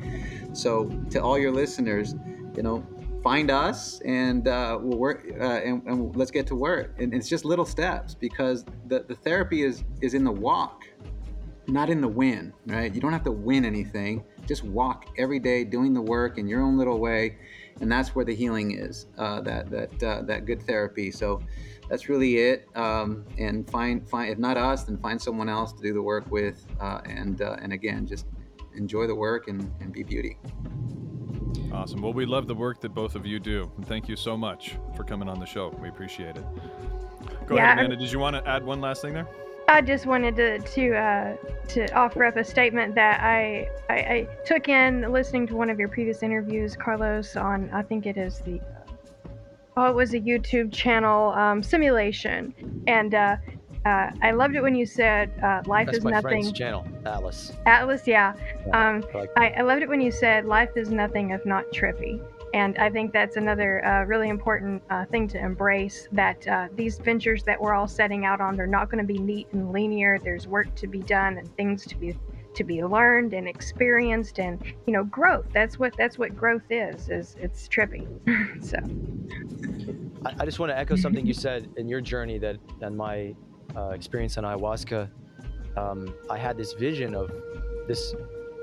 So, 0.55 0.89
to 1.11 1.23
all 1.23 1.39
your 1.39 1.53
listeners, 1.53 2.15
you 2.57 2.63
know, 2.63 2.83
find 3.23 3.51
us 3.51 4.01
and 4.07 4.49
uh, 4.49 4.79
we'll 4.81 4.97
work 4.97 5.27
uh, 5.39 5.43
and, 5.45 5.83
and, 5.87 6.17
let's 6.17 6.31
get 6.31 6.47
to 6.47 6.55
work. 6.55 6.95
And 6.99 7.13
it's 7.13 7.29
just 7.29 7.45
little 7.45 7.67
steps 7.67 8.15
because 8.15 8.65
the, 8.87 9.05
the 9.07 9.15
therapy 9.15 9.65
is 9.65 9.85
is 10.01 10.15
in 10.15 10.25
the 10.25 10.33
walk, 10.33 10.89
not 11.67 11.91
in 11.91 12.01
the 12.01 12.09
win. 12.09 12.55
Right? 12.65 12.95
You 12.95 13.03
don't 13.03 13.13
have 13.13 13.25
to 13.25 13.33
win 13.33 13.67
anything. 13.67 14.25
Just 14.47 14.65
walk 14.65 15.05
every 15.19 15.41
day, 15.41 15.63
doing 15.65 15.93
the 15.93 16.01
work 16.01 16.39
in 16.39 16.49
your 16.49 16.63
own 16.63 16.79
little 16.79 16.99
way 16.99 17.37
and 17.81 17.91
that's 17.91 18.15
where 18.15 18.25
the 18.25 18.35
healing 18.35 18.79
is. 18.79 19.07
Uh, 19.17 19.41
that 19.43 19.71
that 19.71 20.03
uh, 20.03 20.23
that 20.23 20.47
good 20.47 20.63
therapy. 20.63 21.11
So 21.11 21.41
that's 21.89 22.09
really 22.09 22.37
it. 22.39 22.69
Um, 22.75 23.25
and 23.39 23.69
find 23.71 24.09
find 24.09 24.31
if 24.31 24.39
not 24.39 24.57
us, 24.57 24.85
then 24.85 24.99
find 24.99 25.21
someone 25.21 25.49
else 25.49 25.73
to 25.73 25.83
do 25.83 25.93
the 25.93 26.03
work 26.03 26.31
with. 26.31 26.67
Uh, 26.81 27.01
and 27.07 27.43
uh, 27.43 27.57
and 27.61 27.73
again, 27.73 28.07
just 28.07 28.27
enjoy 28.75 29.07
the 29.07 29.15
work 29.15 29.49
and, 29.49 29.73
and 29.81 29.93
be 29.93 30.03
beauty. 30.03 30.39
Awesome. 31.73 32.01
Well, 32.01 32.13
we 32.13 32.25
love 32.25 32.47
the 32.47 32.55
work 32.55 32.81
that 32.81 32.95
both 32.95 33.15
of 33.15 33.27
you 33.27 33.39
do. 33.39 33.71
And 33.77 33.87
thank 33.87 34.09
you 34.09 34.17
so 34.17 34.37
much 34.37 34.77
for 34.97 35.05
coming 35.05 35.29
on 35.29 35.39
the 35.39 35.47
show. 35.47 35.69
We 35.81 35.89
appreciate 35.89 36.37
it. 36.37 36.45
Go 37.47 37.57
yeah, 37.57 37.73
ahead, 37.73 37.79
Amanda. 37.79 37.97
Did 37.97 38.13
you 38.13 38.19
want 38.19 38.37
to 38.37 38.49
add 38.49 38.65
one 38.65 38.81
last 38.81 39.03
thing 39.03 39.13
there? 39.15 39.29
I 39.69 39.83
just 39.83 40.07
wanted 40.07 40.35
to 40.37 40.59
to 40.59 40.97
uh, 40.97 41.37
to 41.69 41.93
offer 41.95 42.25
up 42.25 42.37
a 42.37 42.45
statement 42.45 42.95
that 42.95 43.21
I, 43.21 43.69
I, 43.91 43.95
I 43.95 44.29
took 44.47 44.69
in 44.69 45.13
listening 45.13 45.47
to 45.49 45.57
one 45.57 45.69
of 45.69 45.79
your 45.79 45.89
previous 45.89 46.23
interviews, 46.23 46.75
Carlos, 46.75 47.37
on 47.37 47.69
I 47.73 47.83
think 47.83 48.07
it 48.07 48.17
is 48.17 48.39
the 48.41 48.61
oh 49.77 49.91
it 49.91 49.95
was 49.95 50.15
a 50.15 50.21
YouTube 50.21 50.73
channel 50.73 51.33
um, 51.33 51.63
simulation, 51.63 52.55
and 52.87 53.15
uh, 53.15 53.37
uh, 53.85 54.11
I 54.23 54.31
loved 54.31 54.57
it 54.57 54.63
when 54.63 54.75
you 54.75 54.87
said 54.87 55.31
uh, 55.43 55.63
life 55.67 55.87
That's 55.87 55.99
is 55.99 56.05
my 56.05 56.13
nothing. 56.13 56.23
Friend's 56.43 56.53
channel, 56.53 56.87
Atlas. 57.05 57.53
Atlas, 57.67 58.07
yeah. 58.07 58.33
yeah 58.67 58.89
um, 58.89 59.05
I, 59.15 59.19
like 59.19 59.31
I, 59.37 59.49
I 59.51 59.61
loved 59.63 59.83
it 59.83 59.89
when 59.91 60.01
you 60.01 60.11
said 60.11 60.47
life 60.47 60.71
is 60.77 60.89
nothing 60.89 61.31
if 61.31 61.45
not 61.45 61.65
trippy. 61.75 62.23
And 62.55 62.79
I 62.79 62.89
think 62.91 63.13
that's 63.13 63.37
another 63.37 63.85
uh, 63.85 64.05
really 64.05 64.29
important 64.29 64.83
uh, 64.91 65.05
thing 65.07 65.29
to 65.29 65.39
embrace 65.39 66.09
that 66.13 66.47
uh, 66.49 66.69
these 66.75 66.99
ventures 66.99 67.43
that 67.45 67.61
we're 67.61 67.75
all 67.75 67.89
setting 67.89 68.25
out 68.25 68.41
on, 68.41 68.57
they're 68.57 68.67
not 68.67 68.91
going 68.91 69.07
to 69.07 69.07
be 69.07 69.19
neat 69.19 69.49
and 69.53 69.73
linear. 69.73 70.19
There's 70.19 70.47
work 70.47 70.75
to 70.77 70.87
be 70.87 71.01
done 71.01 71.39
and 71.39 71.57
things 71.57 71.85
to 71.87 71.97
be 71.97 72.17
to 72.55 72.65
be 72.65 72.83
learned 72.83 73.35
and 73.35 73.47
experienced 73.47 74.41
and 74.41 74.63
you 74.87 74.93
know 74.93 75.05
growth. 75.05 75.47
That's 75.53 75.79
what 75.79 75.97
that's 75.97 76.19
what 76.19 76.37
growth 76.37 76.71
is 76.71 77.09
is 77.09 77.37
it's 77.41 77.69
trippy 77.69 78.07
so. 78.65 78.79
I, 80.25 80.43
I, 80.43 80.45
just 80.45 80.59
want 80.59 80.71
to 80.71 80.79
echo 80.79 80.97
something 80.97 81.25
you 81.25 81.35
said 81.35 81.69
in 81.77 81.89
your 81.89 82.01
journey 82.01 82.39
that 82.39 82.57
and 82.81 82.97
my 82.97 83.35
uh, 83.77 83.91
experience 83.91 84.37
on 84.39 84.45
ayahuasca. 84.45 85.09
Um, 85.77 86.13
i 86.29 86.37
had 86.37 86.57
this 86.57 86.73
vision 86.73 87.15
of 87.15 87.31
this 87.87 88.15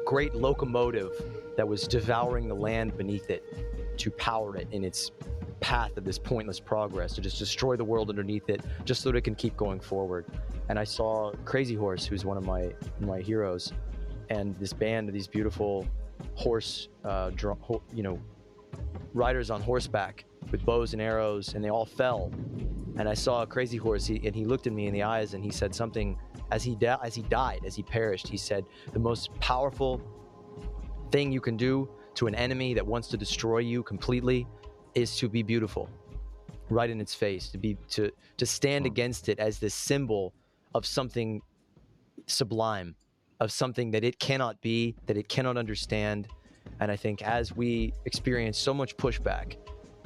great 0.05 0.36
locomotive 0.36 1.13
that 1.58 1.68
was 1.68 1.88
devouring 1.88 2.47
the 2.47 2.56
land 2.56 2.97
beneath 2.97 3.30
it 3.30 3.97
to 3.97 4.12
power 4.12 4.56
it 4.58 4.68
in 4.72 4.84
its 4.84 5.12
path 5.60 5.97
of 5.97 6.03
this 6.03 6.20
pointless 6.20 6.60
progress 6.60 7.14
to 7.14 7.22
just 7.22 7.39
destroy 7.39 7.76
the 7.76 7.84
world 7.84 8.10
underneath 8.10 8.49
it 8.49 8.62
just 8.84 9.01
so 9.01 9.12
that 9.12 9.18
it 9.18 9.22
can 9.22 9.36
keep 9.36 9.56
going 9.58 9.80
forward. 9.80 10.26
And 10.70 10.78
i 10.78 10.84
saw 10.84 11.32
crazy 11.43 11.76
horse 11.76 12.06
who's 12.06 12.26
one 12.26 12.38
of 12.38 12.45
my 12.45 12.74
my 12.99 13.20
heroes 13.20 13.72
and 14.30 14.56
this 14.58 14.74
band 14.74 15.08
of 15.10 15.14
these 15.14 15.28
beautiful 15.28 15.88
horse 16.34 16.89
uh, 17.03 17.32
you 17.93 18.03
know 18.03 18.20
riders 19.14 19.49
on 19.49 19.62
horseback 19.62 20.26
with 20.51 20.64
bows 20.66 20.93
and 20.93 21.01
arrows 21.01 21.53
and 21.53 21.64
they 21.64 21.70
all 21.70 21.86
fell. 21.86 22.32
And 22.97 23.10
i 23.10 23.14
saw 23.14 23.41
a 23.41 23.47
crazy 23.47 23.78
horse 23.78 24.06
he, 24.06 24.22
and 24.26 24.36
he 24.36 24.45
looked 24.45 24.68
at 24.68 24.74
me 24.74 24.88
in 24.88 24.93
the 24.93 25.03
eyes 25.03 25.34
and 25.34 25.43
he 25.43 25.51
said 25.51 25.74
something 25.74 26.18
as 26.51 26.64
he 26.64 26.76
da- 26.76 26.99
as 27.03 27.16
he 27.16 27.24
died 27.24 27.62
as 27.66 27.76
he 27.76 27.84
perished 27.84 28.28
he 28.28 28.38
said 28.38 28.66
the 28.93 28.99
most 28.99 29.34
powerful 29.39 29.99
thing 31.12 31.32
you 31.32 31.41
can 31.41 31.58
do 31.58 31.89
to 32.16 32.28
an 32.28 32.36
enemy 32.36 32.74
that 32.74 32.86
wants 32.86 33.08
to 33.10 33.18
destroy 33.18 33.60
you 33.60 33.84
completely 33.84 34.47
is 34.93 35.18
to 35.18 35.28
be 35.28 35.43
beautiful 35.43 35.89
right 36.70 36.89
in 36.89 36.99
its 36.99 37.14
face 37.14 37.49
to 37.49 37.58
be 37.58 37.78
to 37.89 38.12
to 38.38 38.45
stand 38.45 38.86
against 38.86 39.30
it 39.30 39.39
as 39.39 39.60
this 39.60 39.74
symbol 39.74 40.34
of 40.74 40.86
something 40.86 41.41
sublime 42.26 42.95
of 43.39 43.51
something 43.51 43.91
that 43.91 44.03
it 44.03 44.18
cannot 44.20 44.60
be 44.62 44.95
that 45.06 45.18
it 45.18 45.28
cannot 45.28 45.58
understand. 45.58 46.28
And 46.80 46.91
i 46.91 46.95
think 46.95 47.22
as 47.22 47.56
we 47.56 47.93
experience 48.06 48.58
so 48.58 48.74
much 48.74 48.97
pushback 48.97 49.58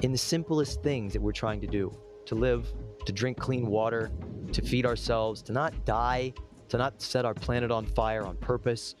in 0.02 0.12
the 0.12 0.18
simplest 0.18 0.82
things 0.82 1.12
that 1.14 1.22
we're 1.22 1.32
trying 1.32 1.60
to 1.60 1.66
do 1.66 1.92
to 2.26 2.34
live 2.34 2.72
to 3.06 3.12
drink 3.12 3.38
clean 3.38 3.66
water 3.66 4.10
to 4.52 4.62
feed 4.62 4.84
ourselves 4.86 5.42
to 5.42 5.52
not 5.52 5.72
die 5.84 6.32
to 6.70 6.78
not 6.78 7.00
set 7.02 7.24
our 7.24 7.34
planet 7.34 7.70
on 7.70 7.84
fire 7.84 8.24
on 8.24 8.36
purpose 8.36 8.94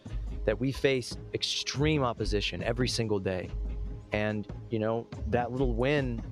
that 0.44 0.58
we 0.58 0.70
face 0.72 1.16
extreme 1.34 2.02
opposition 2.02 2.62
every 2.62 2.88
single 2.88 3.18
day 3.18 3.48
and, 4.12 4.48
you 4.70 4.78
know, 4.78 5.06
that 5.28 5.52
little 5.52 5.74
win 5.74 6.22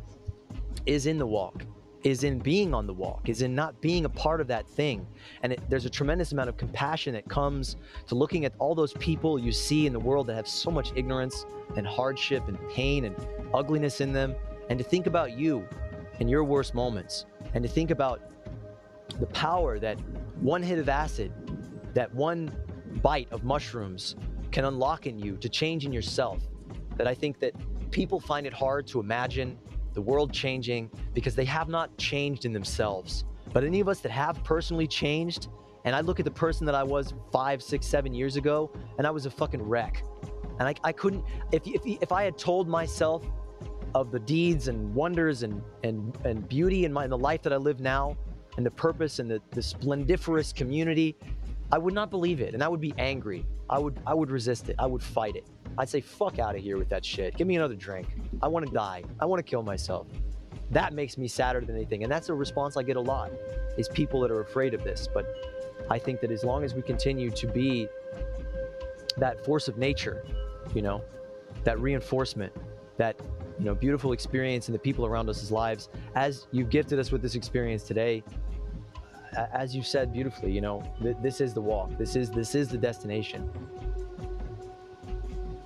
is 0.86 1.06
in 1.06 1.18
the 1.18 1.26
walk, 1.26 1.64
is 2.02 2.24
in 2.24 2.38
being 2.38 2.74
on 2.74 2.86
the 2.86 2.92
walk, 2.92 3.28
is 3.28 3.42
in 3.42 3.54
not 3.54 3.80
being 3.80 4.04
a 4.04 4.08
part 4.08 4.40
of 4.40 4.46
that 4.48 4.66
thing. 4.68 5.06
And 5.42 5.52
it, 5.52 5.60
there's 5.68 5.84
a 5.84 5.90
tremendous 5.90 6.32
amount 6.32 6.48
of 6.48 6.56
compassion 6.56 7.12
that 7.14 7.28
comes 7.28 7.76
to 8.06 8.14
looking 8.14 8.44
at 8.44 8.52
all 8.58 8.74
those 8.74 8.92
people 8.94 9.38
you 9.38 9.52
see 9.52 9.86
in 9.86 9.92
the 9.92 10.00
world 10.00 10.26
that 10.28 10.34
have 10.34 10.48
so 10.48 10.70
much 10.70 10.92
ignorance 10.96 11.44
and 11.76 11.86
hardship 11.86 12.48
and 12.48 12.58
pain 12.70 13.04
and 13.04 13.14
ugliness 13.54 14.00
in 14.00 14.12
them, 14.12 14.34
and 14.70 14.78
to 14.78 14.84
think 14.84 15.06
about 15.06 15.32
you 15.32 15.66
in 16.18 16.28
your 16.28 16.42
worst 16.42 16.74
moments, 16.74 17.26
and 17.54 17.62
to 17.62 17.68
think 17.68 17.90
about 17.90 18.20
the 19.20 19.26
power 19.26 19.78
that 19.78 19.98
one 20.40 20.62
hit 20.62 20.78
of 20.78 20.88
acid, 20.88 21.32
that 21.94 22.14
one 22.14 22.52
bite 23.02 23.28
of 23.30 23.44
mushrooms 23.44 24.16
can 24.50 24.64
unlock 24.64 25.06
in 25.06 25.18
you 25.18 25.36
to 25.36 25.48
change 25.48 25.84
in 25.84 25.92
yourself 25.92 26.42
that 26.96 27.06
I 27.06 27.14
think 27.14 27.38
that 27.40 27.54
people 27.90 28.20
find 28.20 28.46
it 28.46 28.52
hard 28.52 28.86
to 28.88 29.00
imagine 29.00 29.58
the 29.94 30.02
world 30.02 30.32
changing 30.32 30.90
because 31.14 31.34
they 31.34 31.44
have 31.44 31.68
not 31.68 31.96
changed 31.96 32.44
in 32.44 32.52
themselves. 32.52 33.24
But 33.52 33.64
any 33.64 33.80
of 33.80 33.88
us 33.88 34.00
that 34.00 34.12
have 34.12 34.42
personally 34.44 34.86
changed, 34.86 35.48
and 35.84 35.96
I 35.96 36.00
look 36.00 36.18
at 36.18 36.24
the 36.24 36.30
person 36.30 36.66
that 36.66 36.74
I 36.74 36.82
was 36.82 37.14
five, 37.32 37.62
six, 37.62 37.86
seven 37.86 38.12
years 38.12 38.36
ago, 38.36 38.70
and 38.98 39.06
I 39.06 39.10
was 39.10 39.26
a 39.26 39.30
fucking 39.30 39.62
wreck. 39.62 40.04
And 40.58 40.68
I, 40.68 40.74
I 40.84 40.92
couldn't, 40.92 41.24
if, 41.52 41.66
if, 41.66 41.80
if 41.84 42.12
I 42.12 42.24
had 42.24 42.36
told 42.36 42.68
myself 42.68 43.24
of 43.94 44.10
the 44.10 44.18
deeds 44.20 44.68
and 44.68 44.94
wonders 44.94 45.42
and, 45.42 45.62
and, 45.82 46.16
and 46.24 46.46
beauty 46.48 46.84
in, 46.84 46.92
my, 46.92 47.04
in 47.04 47.10
the 47.10 47.18
life 47.18 47.42
that 47.42 47.52
I 47.52 47.56
live 47.56 47.80
now, 47.80 48.16
and 48.56 48.66
the 48.66 48.70
purpose 48.70 49.18
and 49.18 49.30
the, 49.30 49.40
the 49.50 49.62
splendiferous 49.62 50.52
community, 50.52 51.16
I 51.70 51.78
would 51.78 51.94
not 51.94 52.10
believe 52.10 52.40
it. 52.40 52.54
And 52.54 52.62
I 52.62 52.68
would 52.68 52.80
be 52.80 52.94
angry. 52.98 53.46
I 53.70 53.78
would, 53.78 53.98
I 54.06 54.14
would 54.14 54.30
resist 54.30 54.68
it. 54.68 54.76
I 54.78 54.86
would 54.86 55.02
fight 55.02 55.36
it. 55.36 55.46
I'd 55.76 55.88
say, 55.88 56.00
fuck 56.00 56.38
out 56.38 56.56
of 56.56 56.62
here 56.62 56.78
with 56.78 56.88
that 56.88 57.04
shit. 57.04 57.36
Give 57.36 57.46
me 57.46 57.56
another 57.56 57.76
drink. 57.76 58.08
I 58.42 58.48
want 58.48 58.66
to 58.66 58.72
die. 58.72 59.04
I 59.20 59.26
want 59.26 59.38
to 59.38 59.48
kill 59.48 59.62
myself. 59.62 60.06
That 60.70 60.92
makes 60.92 61.16
me 61.16 61.28
sadder 61.28 61.60
than 61.60 61.76
anything. 61.76 62.02
And 62.02 62.10
that's 62.10 62.28
a 62.28 62.34
response 62.34 62.76
I 62.76 62.82
get 62.82 62.96
a 62.96 63.00
lot 63.00 63.30
is 63.76 63.88
people 63.88 64.20
that 64.20 64.30
are 64.30 64.40
afraid 64.40 64.74
of 64.74 64.82
this. 64.82 65.08
But 65.12 65.26
I 65.90 65.98
think 65.98 66.20
that 66.20 66.30
as 66.30 66.44
long 66.44 66.64
as 66.64 66.74
we 66.74 66.82
continue 66.82 67.30
to 67.30 67.46
be 67.46 67.88
that 69.16 69.44
force 69.44 69.68
of 69.68 69.78
nature, 69.78 70.24
you 70.74 70.82
know, 70.82 71.02
that 71.64 71.78
reinforcement, 71.80 72.52
that 72.96 73.20
you 73.58 73.64
know, 73.64 73.74
beautiful 73.74 74.12
experience 74.12 74.68
in 74.68 74.72
the 74.72 74.78
people 74.78 75.04
around 75.06 75.28
us' 75.28 75.50
lives, 75.50 75.88
as 76.14 76.46
you've 76.52 76.70
gifted 76.70 76.98
us 76.98 77.10
with 77.10 77.22
this 77.22 77.34
experience 77.34 77.82
today, 77.82 78.22
as 79.52 79.74
you 79.74 79.82
said 79.82 80.12
beautifully, 80.12 80.52
you 80.52 80.60
know, 80.60 80.82
th- 81.02 81.16
this 81.22 81.40
is 81.40 81.54
the 81.54 81.60
walk. 81.60 81.96
This 81.98 82.16
is 82.16 82.30
this 82.30 82.54
is 82.54 82.68
the 82.68 82.78
destination. 82.78 83.50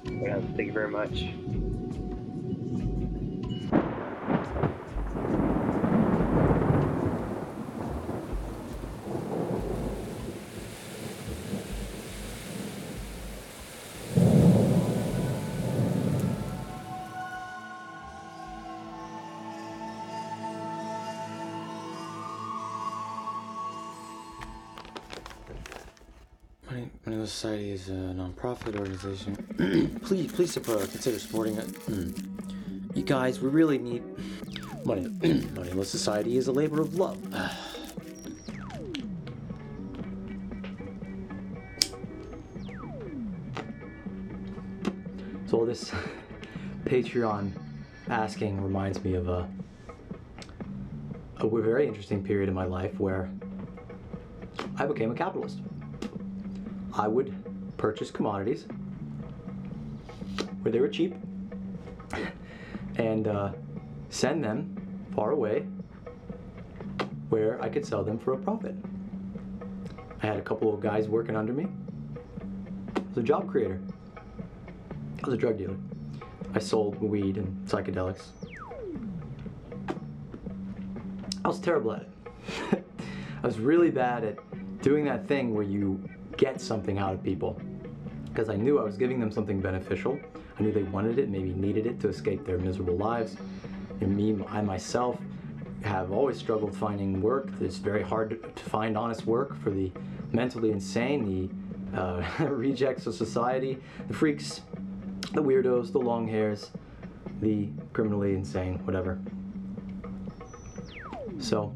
Yeah, 0.05 0.40
thank 0.57 0.66
you 0.66 0.72
very 0.72 0.90
much. 0.90 1.26
Society 27.32 27.70
is 27.72 27.88
a 27.88 27.94
non-profit 27.94 28.76
organization. 28.76 29.34
please, 30.04 30.30
please 30.30 30.54
uh, 30.56 30.60
consider 30.60 31.18
supporting 31.18 31.56
it. 31.56 31.66
you 32.94 33.02
guys, 33.02 33.40
we 33.40 33.48
really 33.48 33.78
need 33.78 34.02
money. 34.84 35.08
Moneyless 35.54 35.90
Society 35.90 36.36
is 36.36 36.48
a 36.48 36.52
labor 36.52 36.82
of 36.82 36.94
love. 36.94 37.18
so 45.46 45.58
all 45.58 45.64
this 45.64 45.90
Patreon 46.84 47.50
asking 48.10 48.62
reminds 48.62 49.02
me 49.02 49.14
of 49.14 49.30
a, 49.30 49.48
a 51.38 51.48
very 51.48 51.88
interesting 51.88 52.22
period 52.22 52.50
in 52.50 52.54
my 52.54 52.66
life 52.66 53.00
where 53.00 53.30
I 54.76 54.84
became 54.84 55.10
a 55.10 55.14
capitalist. 55.14 55.62
I 56.95 57.09
would 57.09 57.34
purchase 57.76 58.11
commodities 58.11 58.66
where 60.61 60.70
they 60.70 60.80
were 60.80 60.88
cheap 60.88 61.14
and 62.97 63.26
uh, 63.26 63.53
send 64.11 64.45
them 64.45 64.76
far 65.14 65.30
away 65.30 65.66
where 67.30 67.61
I 67.62 67.68
could 67.70 67.86
sell 67.86 68.05
them 68.05 68.18
for 68.18 68.34
a 68.34 68.36
profit. 68.36 68.74
I 70.22 70.26
had 70.26 70.36
a 70.36 70.43
couple 70.43 70.72
of 70.72 70.80
guys 70.80 71.09
working 71.09 71.34
under 71.34 71.53
me. 71.53 71.66
I 72.95 73.01
was 73.09 73.18
a 73.18 73.22
job 73.22 73.51
creator. 73.51 73.80
I 75.22 75.26
was 75.26 75.34
a 75.34 75.38
drug 75.38 75.57
dealer. 75.57 75.76
I 76.55 76.59
sold 76.59 77.01
weed 77.01 77.38
and 77.38 77.66
psychedelics. 77.66 78.26
I 81.45 81.49
was 81.49 81.59
terrible 81.59 81.93
at 81.93 82.03
it. 82.03 82.84
I 83.43 83.47
was 83.47 83.59
really 83.59 83.90
bad 83.90 84.24
at 84.24 84.82
doing 84.82 85.05
that 85.07 85.26
thing 85.26 85.55
where 85.55 85.64
you 85.64 86.01
get 86.43 86.61
something 86.61 86.99
out 86.99 87.14
of 87.14 87.22
people 87.22 87.57
because 88.24 88.49
I 88.49 88.57
knew 88.57 88.80
I 88.80 88.82
was 88.82 88.97
giving 88.97 89.20
them 89.20 89.30
something 89.30 89.61
beneficial. 89.61 90.18
I 90.59 90.62
knew 90.64 90.72
they 90.72 90.82
wanted 90.82 91.20
it, 91.20 91.28
maybe 91.28 91.53
needed 91.53 91.86
it 91.86 92.01
to 92.01 92.09
escape 92.09 92.45
their 92.45 92.59
miserable 92.59 92.97
lives. 92.97 93.36
And 94.01 94.16
me, 94.16 94.36
I 94.49 94.61
myself, 94.61 95.20
have 95.84 96.11
always 96.11 96.38
struggled 96.38 96.76
finding 96.76 97.22
work. 97.22 97.49
It's 97.61 97.76
very 97.76 98.03
hard 98.03 98.57
to 98.57 98.64
find 98.64 98.99
honest 98.99 99.24
work 99.24 99.57
for 99.62 99.70
the 99.70 99.93
mentally 100.32 100.72
insane, 100.72 101.51
the 101.93 102.01
uh, 102.01 102.24
rejects 102.47 103.07
of 103.07 103.14
society, 103.14 103.78
the 104.09 104.14
freaks, 104.14 104.62
the 105.34 105.43
weirdos, 105.43 105.93
the 105.93 106.01
long 106.01 106.26
hairs, 106.26 106.72
the 107.40 107.68
criminally 107.93 108.34
insane, 108.34 108.84
whatever. 108.84 109.20
So 111.38 111.72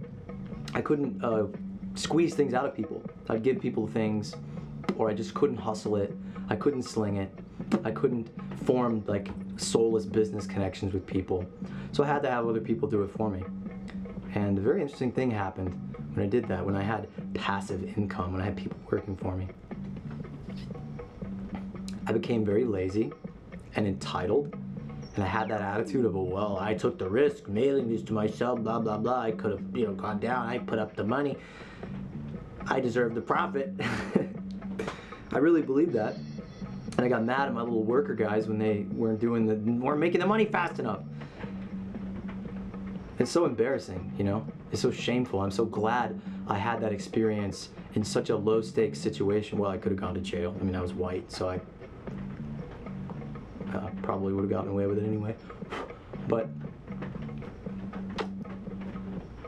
I 0.75 0.81
couldn't 0.81 1.23
uh, 1.23 1.47
squeeze 1.95 2.35
things 2.35 2.53
out 2.53 2.67
of 2.67 2.75
people. 2.75 3.01
I'd 3.29 3.45
give 3.45 3.61
people 3.61 3.87
things 3.87 4.35
or 4.97 5.11
I 5.11 5.15
just 5.15 5.35
couldn't 5.35 5.57
hustle 5.57 5.97
it. 5.97 6.17
I 6.49 6.57
couldn't 6.57 6.83
sling 6.83 7.17
it. 7.17 7.31
I 7.85 7.91
couldn't 7.91 8.31
form 8.65 9.03
like 9.07 9.29
soulless 9.57 10.05
business 10.05 10.47
connections 10.47 10.93
with 10.93 11.07
people. 11.07 11.45
So 11.93 12.05
I 12.05 12.07
had 12.07 12.23
to 12.23 12.31
have 12.31 12.47
other 12.47 12.61
people 12.61 12.89
do 12.89 13.03
it 13.03 13.11
for 13.11 13.31
me. 13.31 13.43
And 14.35 14.59
a 14.59 14.61
very 14.61 14.83
interesting 14.83 15.13
thing 15.13 15.31
happened 15.31 15.73
when 16.15 16.25
I 16.25 16.29
did 16.29 16.47
that, 16.49 16.65
when 16.65 16.77
I 16.77 16.83
had 16.83 17.09
passive 17.35 17.97
income, 17.97 18.33
when 18.33 18.41
I 18.41 18.45
had 18.45 18.57
people 18.57 18.79
working 18.91 19.17
for 19.17 19.37
me. 19.37 19.49
I 22.07 22.13
became 22.13 22.45
very 22.45 22.65
lazy 22.65 23.13
and 23.75 23.87
entitled. 23.87 24.55
And 25.15 25.25
I 25.25 25.27
had 25.27 25.49
that 25.49 25.63
attitude 25.63 26.05
of, 26.05 26.15
well, 26.15 26.59
I 26.61 26.75
took 26.75 26.99
the 26.99 27.09
risk 27.09 27.49
mailing 27.49 27.89
this 27.89 28.03
to 28.03 28.13
myself, 28.13 28.61
blah, 28.61 28.79
blah, 28.79 28.99
blah. 28.99 29.21
I 29.21 29.31
could 29.31 29.53
have, 29.53 29.77
you 29.77 29.87
know, 29.87 29.95
gone 29.95 30.21
down. 30.21 30.47
I 30.47 30.59
put 30.59 30.79
up 30.79 30.95
the 30.95 31.05
money. 31.05 31.37
I 32.67 32.81
deserve 32.81 33.15
the 33.15 33.23
profit. 33.23 33.73
I 35.33 35.39
really 35.39 35.63
believed 35.63 35.93
that. 35.95 36.17
And 36.97 37.05
I 37.05 37.09
got 37.09 37.25
mad 37.25 37.49
at 37.49 37.55
my 37.55 37.61
little 37.63 37.83
worker 37.83 38.15
guys 38.15 38.47
when 38.47 38.59
they 38.59 38.87
weren't 38.93 39.21
doing 39.21 39.47
the, 39.47 39.57
weren't 39.85 40.01
making 40.01 40.21
the 40.21 40.27
money 40.27 40.47
fast 40.47 40.79
enough. 40.79 41.01
It's 43.19 43.31
so 43.31 43.45
embarrassing, 43.45 44.13
you 44.19 44.25
know? 44.25 44.47
It's 44.73 44.83
so 44.83 44.91
shameful. 44.91 45.41
I'm 45.41 45.51
so 45.51 45.65
glad 45.65 46.21
I 46.49 46.59
had 46.59 46.81
that 46.83 46.93
experience 46.93 47.71
in 47.95 48.05
such 48.05 48.31
a 48.31 48.37
low 48.37 48.61
stakes 48.61 48.99
situation. 48.99 49.59
Well, 49.59 49.71
I 49.71 49.79
could 49.79 49.93
have 49.93 50.01
gone 50.01 50.15
to 50.15 50.21
jail. 50.21 50.55
I 50.59 50.65
mean, 50.65 50.77
I 50.77 50.81
was 50.81 50.93
white, 50.93 51.31
so 51.31 51.49
I 51.49 51.61
uh, 53.75 53.91
probably 54.03 54.33
would 54.33 54.43
have 54.43 54.51
gotten 54.51 54.71
away 54.71 54.87
with 54.87 54.99
it 54.99 55.05
anyway. 55.05 55.35
But 56.29 56.49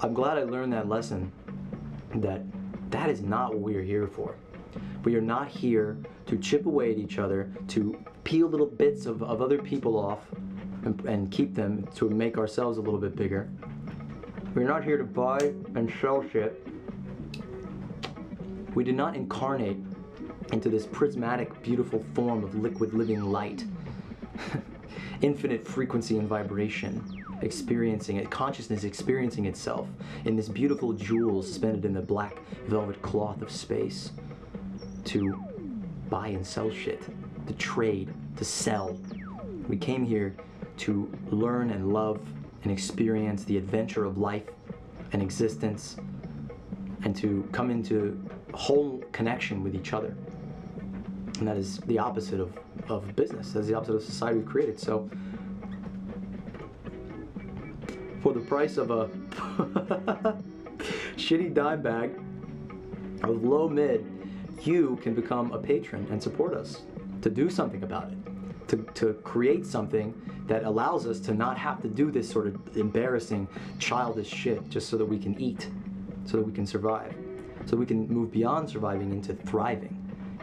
I'm 0.01 0.15
glad 0.15 0.39
I 0.39 0.45
learned 0.45 0.73
that 0.73 0.89
lesson 0.89 1.33
that 2.17 2.43
that 2.91 3.11
is 3.11 3.21
not 3.21 3.53
what 3.53 3.61
we 3.61 3.77
are 3.77 3.83
here 3.83 4.07
for. 4.07 4.35
We 5.05 5.15
are 5.15 5.21
not 5.21 5.49
here 5.49 5.97
to 6.27 6.37
chip 6.37 6.67
away 6.67 6.93
at 6.93 6.99
each 6.99 7.19
other, 7.19 7.51
to 7.69 7.99
peel 8.25 8.49
little 8.49 8.67
bits 8.67 9.07
of, 9.07 9.23
of 9.23 9.41
other 9.41 9.59
people 9.59 9.97
off 9.97 10.21
and, 10.85 11.01
and 11.07 11.31
keep 11.31 11.55
them 11.55 11.89
to 11.95 12.11
make 12.11 12.37
ourselves 12.37 12.79
a 12.79 12.81
little 12.81 13.01
bit 13.01 13.17
bigger. 13.17 13.49
We're 14.55 14.69
not 14.69 14.85
here 14.85 14.99
to 14.99 15.05
buy 15.05 15.39
and 15.75 15.93
sell 16.01 16.25
shit. 16.31 16.67
We 18.75 18.85
did 18.85 18.97
not 18.97 19.17
incarnate 19.17 19.79
into 20.53 20.69
this 20.69 20.87
prismatic, 20.87 21.63
beautiful 21.63 22.05
form 22.15 22.45
of 22.45 22.55
liquid 22.55 22.95
living 22.95 23.23
light. 23.23 23.65
Infinite 25.21 25.67
frequency 25.67 26.19
and 26.19 26.29
vibration, 26.29 27.03
experiencing 27.43 28.17
it, 28.17 28.31
consciousness 28.31 28.85
experiencing 28.85 29.47
itself 29.47 29.89
in 30.25 30.37
this 30.37 30.49
beautiful 30.49 30.93
jewel 30.93 31.43
suspended 31.43 31.85
in 31.85 31.93
the 31.93 32.01
black 32.01 32.39
velvet 32.67 33.01
cloth 33.03 33.43
of 33.43 33.51
space 33.51 34.13
to 35.09 35.35
buy 36.11 36.29
and 36.29 36.47
sell 36.47 36.71
shit, 36.71 37.03
to 37.47 37.55
trade, 37.55 38.13
to 38.37 38.45
sell. 38.45 38.99
We 39.67 39.77
came 39.77 40.05
here 40.05 40.37
to 40.79 41.11
learn 41.31 41.71
and 41.71 41.93
love 41.93 42.21
and 42.63 42.71
experience 42.73 43.45
the 43.45 43.57
adventure 43.57 44.05
of 44.05 44.19
life 44.19 44.45
and 45.13 45.23
existence 45.23 45.97
and 47.05 47.17
to 47.17 47.49
come 47.53 47.71
into 47.71 48.23
whole 48.53 49.03
connection 49.13 49.63
with 49.63 49.75
each 49.75 49.93
other. 49.93 50.15
And 51.39 51.47
that 51.47 51.57
is 51.57 51.79
the 51.87 51.99
opposite 51.99 52.41
of, 52.41 52.53
of 52.89 53.17
business. 53.17 53.53
That's 53.53 53.69
the 53.69 53.75
opposite 53.75 53.95
of 53.95 54.03
society 54.03 54.39
we've 54.39 54.47
created. 54.47 54.79
So, 54.79 55.09
for 58.23 58.33
the 58.35 58.41
price 58.41 58.77
of 58.77 58.91
a 58.91 59.07
shitty 61.17 61.55
dime 61.55 61.81
bag 61.81 62.19
of 63.23 63.45
low 63.45 63.69
mid, 63.69 64.18
you 64.67 64.99
can 65.03 65.15
become 65.15 65.53
a 65.53 65.59
patron 65.59 66.07
and 66.11 66.23
support 66.23 66.55
us 66.55 66.83
to 67.23 67.31
do 67.31 67.51
something 67.51 67.83
about 67.83 68.11
it, 68.13 68.69
to, 68.69 68.77
to 68.95 69.15
create 69.25 69.67
something 69.67 70.15
that 70.47 70.65
allows 70.65 71.07
us 71.07 71.21
to 71.21 71.35
not 71.35 71.59
have 71.59 71.83
to 71.83 71.89
do 71.89 72.11
this 72.11 72.29
sort 72.29 72.47
of 72.47 72.77
embarrassing, 72.77 73.47
childish 73.79 74.29
shit 74.29 74.69
just 74.69 74.89
so 74.89 74.97
that 74.97 75.05
we 75.05 75.19
can 75.19 75.39
eat, 75.41 75.69
so 76.25 76.39
that 76.39 76.47
we 76.47 76.53
can 76.53 76.67
survive, 76.67 77.15
so 77.67 77.77
we 77.77 77.87
can 77.87 78.09
move 78.09 78.31
beyond 78.33 78.69
surviving 78.69 79.13
into 79.13 79.35
thriving 79.35 79.95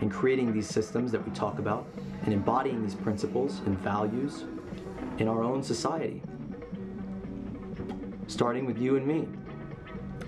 and 0.01 0.11
creating 0.11 0.53
these 0.53 0.67
systems 0.67 1.11
that 1.11 1.25
we 1.25 1.33
talk 1.33 1.59
about 1.59 1.87
and 2.23 2.33
embodying 2.33 2.81
these 2.83 2.95
principles 2.95 3.61
and 3.65 3.77
values 3.79 4.43
in 5.19 5.27
our 5.27 5.43
own 5.43 5.63
society, 5.63 6.21
starting 8.27 8.65
with 8.65 8.77
you 8.77 8.97
and 8.97 9.07
me. 9.07 9.27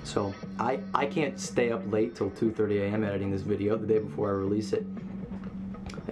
So 0.08 0.34
I, 0.58 0.80
I 0.96 1.06
can't 1.06 1.38
stay 1.38 1.70
up 1.70 1.82
late 1.92 2.16
till 2.16 2.30
2.30 2.30 2.80
a.m. 2.84 3.04
editing 3.04 3.30
this 3.30 3.42
video 3.42 3.76
the 3.76 3.86
day 3.86 4.00
before 4.00 4.30
I 4.30 4.32
release 4.32 4.72
it 4.72 4.86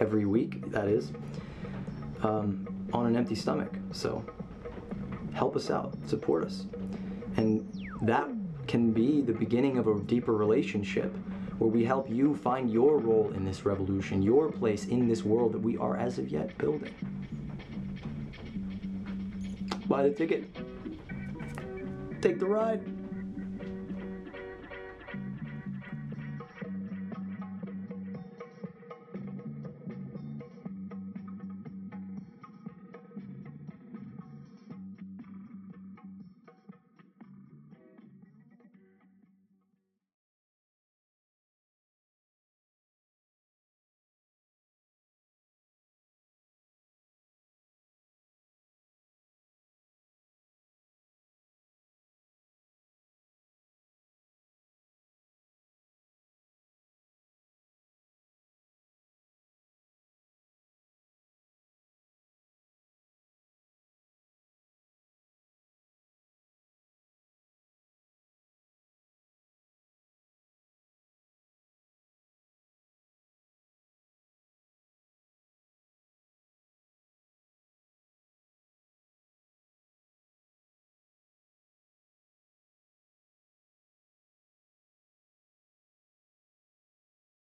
every 0.01 0.25
week, 0.25 0.69
that 0.69 0.89
is, 0.89 1.13
um, 2.21 2.67
on 2.91 3.05
an 3.05 3.15
empty 3.15 3.35
stomach. 3.35 3.71
So 3.93 4.21
help 5.31 5.55
us 5.55 5.71
out, 5.71 5.95
support 6.07 6.43
us. 6.43 6.65
And 7.37 7.65
that 8.01 8.27
can 8.67 8.91
be 8.91 9.21
the 9.21 9.31
beginning 9.31 9.77
of 9.77 9.87
a 9.87 9.97
deeper 10.01 10.33
relationship 10.33 11.15
where 11.57 11.69
we 11.69 11.85
help 11.85 12.09
you 12.09 12.35
find 12.35 12.69
your 12.69 12.97
role 12.97 13.31
in 13.33 13.45
this 13.45 13.65
revolution, 13.65 14.21
your 14.21 14.51
place 14.51 14.87
in 14.87 15.07
this 15.07 15.23
world 15.23 15.53
that 15.53 15.61
we 15.61 15.77
are 15.77 15.95
as 15.95 16.19
of 16.19 16.27
yet 16.27 16.55
building. 16.57 16.93
Buy 19.87 20.03
the 20.03 20.13
ticket. 20.13 20.53
Take 22.21 22.39
the 22.39 22.45
ride. 22.45 22.94